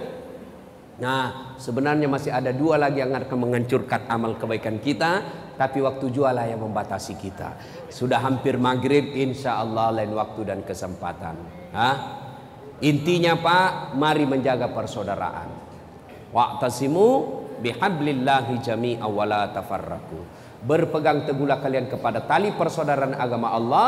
Nah, 1.01 1.57
sebenarnya 1.57 2.05
masih 2.05 2.29
ada 2.29 2.53
dua 2.53 2.77
lagi 2.77 3.01
yang 3.01 3.13
akan 3.17 3.37
menghancurkan 3.49 4.05
amal 4.13 4.37
kebaikan 4.37 4.77
kita, 4.77 5.25
tapi 5.57 5.81
waktu 5.81 6.13
jualah 6.13 6.45
yang 6.45 6.61
membatasi 6.61 7.17
kita. 7.17 7.57
Sudah 7.89 8.21
hampir 8.21 8.61
maghrib, 8.61 9.09
insya 9.17 9.57
Allah 9.57 9.89
lain 9.89 10.13
waktu 10.13 10.53
dan 10.53 10.61
kesempatan. 10.61 11.37
Hah? 11.73 11.95
Intinya 12.85 13.33
Pak, 13.41 13.97
mari 13.97 14.25
menjaga 14.29 14.69
persaudaraan. 14.69 15.56
Wa'tasimu 16.35 17.07
bihablillahi 17.63 18.59
jami'a 18.59 19.07
wala 19.07 19.49
tafarraku. 19.51 20.19
Berpegang 20.57 21.23
teguhlah 21.23 21.61
kalian 21.61 21.87
kepada 21.87 22.25
tali 22.25 22.51
persaudaraan 22.51 23.15
agama 23.15 23.53
Allah 23.53 23.87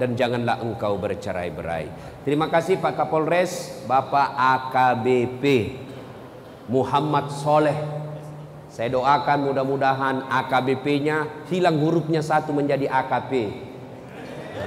dan 0.00 0.16
janganlah 0.16 0.60
engkau 0.64 0.98
bercerai-berai. 0.98 1.88
Terima 2.24 2.50
kasih 2.50 2.80
Pak 2.80 2.98
Kapolres, 2.98 3.84
Bapak 3.84 4.34
AKBP 4.34 5.44
Muhammad 6.72 7.30
Soleh. 7.30 7.78
Saya 8.66 8.92
doakan 8.92 9.52
mudah-mudahan 9.52 10.28
AKBP-nya 10.28 11.48
hilang 11.48 11.80
hurufnya 11.80 12.20
satu 12.20 12.52
menjadi 12.52 12.90
AKP. 12.90 13.32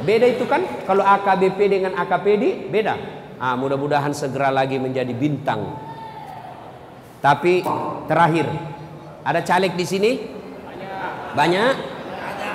Beda 0.05 0.25
itu 0.25 0.45
kan? 0.49 0.65
Kalau 0.85 1.05
AKBP 1.05 1.59
dengan 1.69 1.93
AKPD 1.97 2.71
beda. 2.73 2.95
Ah, 3.39 3.55
mudah-mudahan 3.55 4.11
segera 4.11 4.49
lagi 4.49 4.81
menjadi 4.81 5.11
bintang. 5.13 5.88
Tapi 7.19 7.63
terakhir, 8.07 8.47
ada 9.27 9.43
caleg 9.43 9.75
di 9.75 9.85
sini? 9.85 10.11
Banyak. 11.35 11.73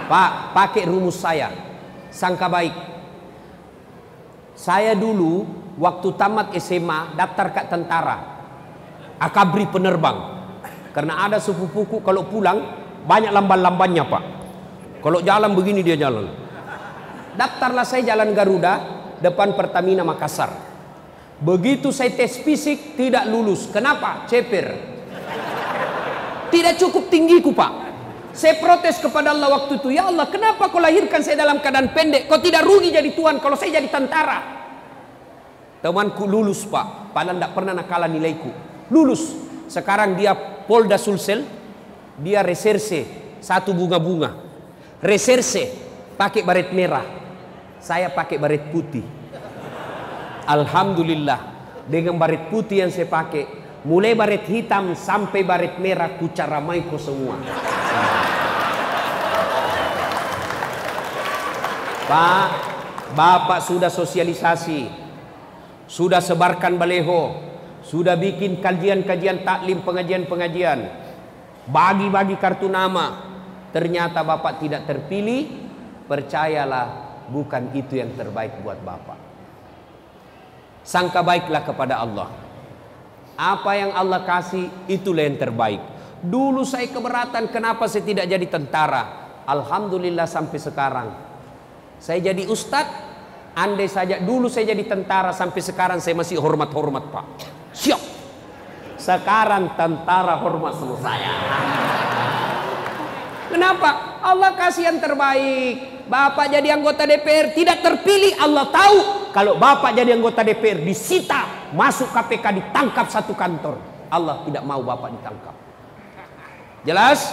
Pak, 0.08 0.30
pakai 0.56 0.84
rumus 0.88 1.20
saya. 1.20 1.52
Sangka 2.08 2.48
baik. 2.48 2.74
Saya 4.54 4.96
dulu 4.96 5.44
waktu 5.76 6.08
tamat 6.14 6.54
SMA 6.56 7.18
daftar 7.18 7.46
ke 7.50 7.62
tentara 7.68 8.16
akabri 9.18 9.66
penerbang. 9.68 10.32
Karena 10.94 11.26
ada 11.26 11.42
sepupuku 11.42 12.00
kalau 12.06 12.22
pulang 12.30 12.62
banyak 13.04 13.34
lamban-lambannya 13.34 14.04
pak. 14.06 14.24
Kalau 15.02 15.18
jalan 15.20 15.52
begini 15.52 15.82
dia 15.82 15.98
jalan. 15.98 16.30
Daftarlah 17.34 17.82
saya 17.82 18.14
jalan 18.14 18.30
Garuda 18.30 18.74
depan 19.18 19.58
Pertamina 19.58 20.06
Makassar. 20.06 20.73
Begitu 21.44 21.92
saya 21.92 22.08
tes 22.08 22.40
fisik 22.40 22.96
tidak 22.96 23.28
lulus. 23.28 23.68
Kenapa? 23.68 24.24
Ceper. 24.24 24.96
Tidak 26.48 26.74
cukup 26.80 27.12
tinggiku 27.12 27.52
pak. 27.52 27.84
Saya 28.32 28.56
protes 28.56 28.96
kepada 28.96 29.36
Allah 29.36 29.52
waktu 29.52 29.76
itu. 29.76 29.92
Ya 29.92 30.08
Allah 30.08 30.24
kenapa 30.32 30.72
kau 30.72 30.80
lahirkan 30.80 31.20
saya 31.20 31.36
dalam 31.36 31.60
keadaan 31.60 31.92
pendek. 31.92 32.32
Kau 32.32 32.40
tidak 32.40 32.64
rugi 32.64 32.88
jadi 32.88 33.12
tuan 33.12 33.36
kalau 33.44 33.60
saya 33.60 33.76
jadi 33.76 33.92
tentara. 33.92 34.40
Temanku 35.84 36.24
lulus 36.24 36.64
pak. 36.64 37.12
Padahal 37.12 37.36
tidak 37.36 37.52
pernah 37.52 37.72
nakalan 37.76 38.10
nilaiku 38.16 38.50
lulus. 38.88 39.36
Sekarang 39.68 40.16
dia 40.16 40.32
Polda 40.64 40.96
Sulsel, 40.96 41.44
dia 42.20 42.40
reserse 42.40 43.04
satu 43.40 43.76
bunga-bunga. 43.76 44.32
Reserse 45.04 45.68
pakai 46.16 46.40
baret 46.40 46.72
merah. 46.72 47.04
Saya 47.84 48.08
pakai 48.08 48.40
baret 48.40 48.72
putih. 48.72 49.23
Alhamdulillah. 50.44 51.52
Dengan 51.84 52.16
baret 52.16 52.48
putih 52.48 52.80
yang 52.80 52.88
saya 52.88 53.04
pakai, 53.04 53.44
mulai 53.84 54.16
baret 54.16 54.48
hitam 54.48 54.96
sampai 54.96 55.44
baret 55.44 55.76
merah 55.76 56.16
kucaramai 56.16 56.88
ko 56.88 56.96
semua. 56.96 57.36
Pak, 62.04 62.48
Bapak 63.12 63.60
sudah 63.64 63.92
sosialisasi, 63.92 64.88
sudah 65.88 66.20
sebarkan 66.24 66.76
baleho, 66.80 67.36
sudah 67.84 68.16
bikin 68.16 68.60
kajian-kajian 68.64 69.44
taklim 69.44 69.84
pengajian-pengajian 69.84 70.88
bagi-bagi 71.68 72.36
kartu 72.40 72.68
nama. 72.68 73.32
Ternyata 73.72 74.24
Bapak 74.24 74.60
tidak 74.60 74.88
terpilih 74.88 75.48
percayalah 76.08 77.16
bukan 77.28 77.72
itu 77.76 78.00
yang 78.00 78.12
terbaik 78.16 78.60
buat 78.60 78.78
Bapak 78.84 79.23
sangka 80.84 81.24
baiklah 81.24 81.64
kepada 81.64 81.98
Allah 81.98 82.28
apa 83.34 83.70
yang 83.74 83.90
Allah 83.96 84.22
kasih 84.22 84.68
itulah 84.86 85.26
yang 85.26 85.40
terbaik 85.40 85.80
dulu 86.22 86.62
saya 86.62 86.86
keberatan 86.92 87.50
kenapa 87.50 87.88
saya 87.90 88.06
tidak 88.06 88.28
jadi 88.28 88.46
tentara 88.46 89.24
Alhamdulillah 89.48 90.28
sampai 90.28 90.58
sekarang 90.60 91.08
saya 91.98 92.20
jadi 92.20 92.46
ustadz 92.46 93.14
Andai 93.54 93.86
saja 93.86 94.18
dulu 94.18 94.50
saya 94.50 94.74
jadi 94.74 94.82
tentara 94.82 95.30
sampai 95.30 95.62
sekarang 95.62 96.02
saya 96.02 96.18
masih 96.18 96.42
hormat-hormat 96.42 97.06
pak. 97.14 97.24
Siap. 97.70 98.02
Sekarang 98.98 99.78
tentara 99.78 100.34
hormat 100.42 100.74
sama 100.74 100.98
saya. 100.98 101.30
Kenapa? 103.46 104.18
Allah 104.26 104.58
kasih 104.58 104.90
yang 104.90 104.98
terbaik. 104.98 105.93
Bapak 106.04 106.52
jadi 106.52 106.76
anggota 106.76 107.08
DPR 107.08 107.56
tidak 107.56 107.80
terpilih. 107.80 108.36
Allah 108.36 108.68
tahu 108.68 108.96
kalau 109.32 109.56
Bapak 109.56 109.96
jadi 109.96 110.12
anggota 110.12 110.44
DPR 110.44 110.84
disita, 110.84 111.72
masuk 111.72 112.12
KPK 112.12 112.60
ditangkap 112.60 113.08
satu 113.08 113.32
kantor. 113.32 113.80
Allah 114.12 114.44
tidak 114.44 114.62
mau 114.68 114.84
Bapak 114.84 115.10
ditangkap. 115.16 115.56
Jelas? 116.84 117.32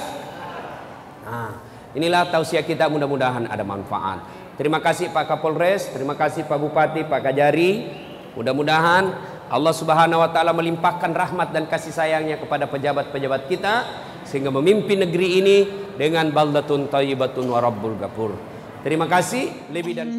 Nah, 1.28 1.60
inilah 1.92 2.32
tausiah 2.32 2.64
kita 2.64 2.88
mudah-mudahan 2.88 3.52
ada 3.52 3.62
manfaat. 3.68 4.24
Terima 4.56 4.80
kasih 4.80 5.12
Pak 5.12 5.28
Kapolres, 5.28 5.92
terima 5.92 6.16
kasih 6.16 6.48
Pak 6.48 6.58
Bupati, 6.58 7.04
Pak 7.04 7.20
Kajari. 7.28 7.92
Mudah-mudahan 8.40 9.12
Allah 9.52 9.74
Subhanahu 9.76 10.24
wa 10.24 10.32
taala 10.32 10.56
melimpahkan 10.56 11.12
rahmat 11.12 11.52
dan 11.52 11.68
kasih 11.68 11.92
sayangnya 11.92 12.40
kepada 12.40 12.72
pejabat-pejabat 12.72 13.52
kita 13.52 13.84
sehingga 14.24 14.48
memimpin 14.48 15.04
negeri 15.04 15.44
ini 15.44 15.58
dengan 16.00 16.32
baldatun 16.32 16.88
thayyibatun 16.88 17.52
wa 17.52 17.60
rabbul 17.60 18.00
ghafur. 18.00 18.51
Terima 18.82 19.06
kasih 19.06 19.70
lebih 19.70 19.94
dan 19.94 20.10